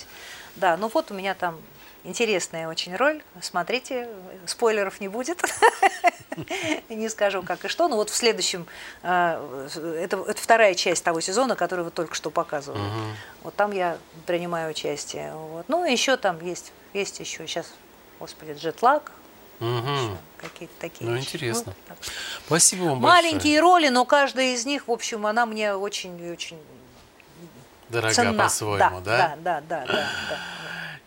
Да, 0.57 0.77
ну 0.77 0.91
вот 0.93 1.11
у 1.11 1.15
меня 1.15 1.35
там 1.35 1.61
интересная 2.05 2.69
очень 2.69 2.97
роль. 2.97 3.23
Смотрите, 3.41 4.09
спойлеров 4.47 5.01
не 5.01 5.09
будет. 5.09 5.43
Не 6.89 7.09
скажу 7.09 7.43
как 7.43 7.65
и 7.65 7.69
что. 7.69 7.89
Но 7.89 7.97
вот 7.97 8.09
в 8.11 8.15
следующем, 8.15 8.67
э, 9.03 9.69
это, 10.01 10.25
вторая 10.35 10.75
часть 10.75 11.05
того 11.05 11.21
сезона, 11.21 11.57
который 11.57 11.85
вы 11.85 11.91
только 11.91 12.15
что 12.15 12.31
показывали. 12.31 12.83
Вот 13.43 13.55
там 13.55 13.73
я 13.73 13.99
принимаю 14.27 14.71
участие. 14.71 15.35
Ну, 15.69 15.85
еще 15.85 16.17
там 16.17 16.41
есть, 16.45 16.73
есть 16.95 17.21
еще 17.21 17.47
сейчас, 17.47 17.73
господи, 18.19 18.53
джетлаг, 18.53 19.13
Мгм. 19.61 20.19
какие-то 20.39 20.75
такие 20.81 21.09
Ну, 21.09 21.17
вещи. 21.17 21.27
интересно. 21.27 21.75
так 21.87 21.99
что- 22.01 22.13
Спасибо 22.47 22.85
вам 22.85 23.01
большое. 23.01 23.23
Маленькие 23.23 23.61
роли, 23.61 23.89
но 23.89 24.05
каждая 24.05 24.55
из 24.55 24.65
них, 24.67 24.89
в 24.89 24.91
общем, 24.91 25.27
она 25.27 25.47
мне 25.47 25.75
очень 25.75 26.33
очень 26.33 26.59
Дорога 27.89 28.15
ценна. 28.15 28.43
по-своему, 28.45 29.01
да? 29.01 29.17
Да, 29.19 29.37
да, 29.37 29.61
да, 29.69 29.87
да, 29.87 29.93
да. 30.29 30.39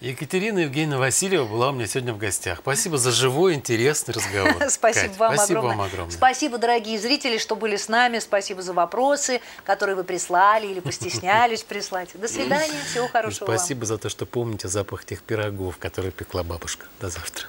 Екатерина 0.02 0.60
Евгеньевна 0.60 0.98
Васильева 0.98 1.46
была 1.46 1.70
у 1.70 1.72
меня 1.72 1.88
сегодня 1.88 2.14
в 2.14 2.18
гостях. 2.18 2.60
Спасибо 2.60 2.98
за 2.98 3.12
живой, 3.14 3.54
интересный 3.54 4.14
разговор. 4.14 4.54
Спасибо 4.70 5.08
Кать, 5.08 5.18
вам 5.18 5.34
спасибо 5.38 5.60
огромное. 5.60 5.78
вам 5.78 5.88
огромное. 5.88 6.14
Спасибо, 6.14 6.58
дорогие 6.58 7.00
зрители, 7.00 7.38
что 7.38 7.56
были 7.56 7.78
с 7.78 7.88
нами. 7.88 8.20
Спасибо 8.20 8.62
за 8.62 8.74
вопросы, 8.74 9.40
которые 9.64 9.96
вы 9.96 10.04
прислали 10.04 10.68
или 10.68 10.82
постеснялись 10.82 11.64
прислать. 11.64 12.10
До 12.16 12.28
свидания, 12.28 12.78
всего 12.92 13.06
И 13.08 13.10
хорошего 13.10 13.46
вам. 13.48 13.58
спасибо 13.58 13.86
за 13.86 13.98
то, 13.98 14.10
что 14.10 14.26
помните 14.26 14.68
запах 14.68 15.06
тех 15.06 15.22
пирогов, 15.24 15.78
которые 15.78 16.12
пекла 16.12 16.44
бабушка. 16.44 16.86
До 17.00 17.10
завтра. 17.10 17.48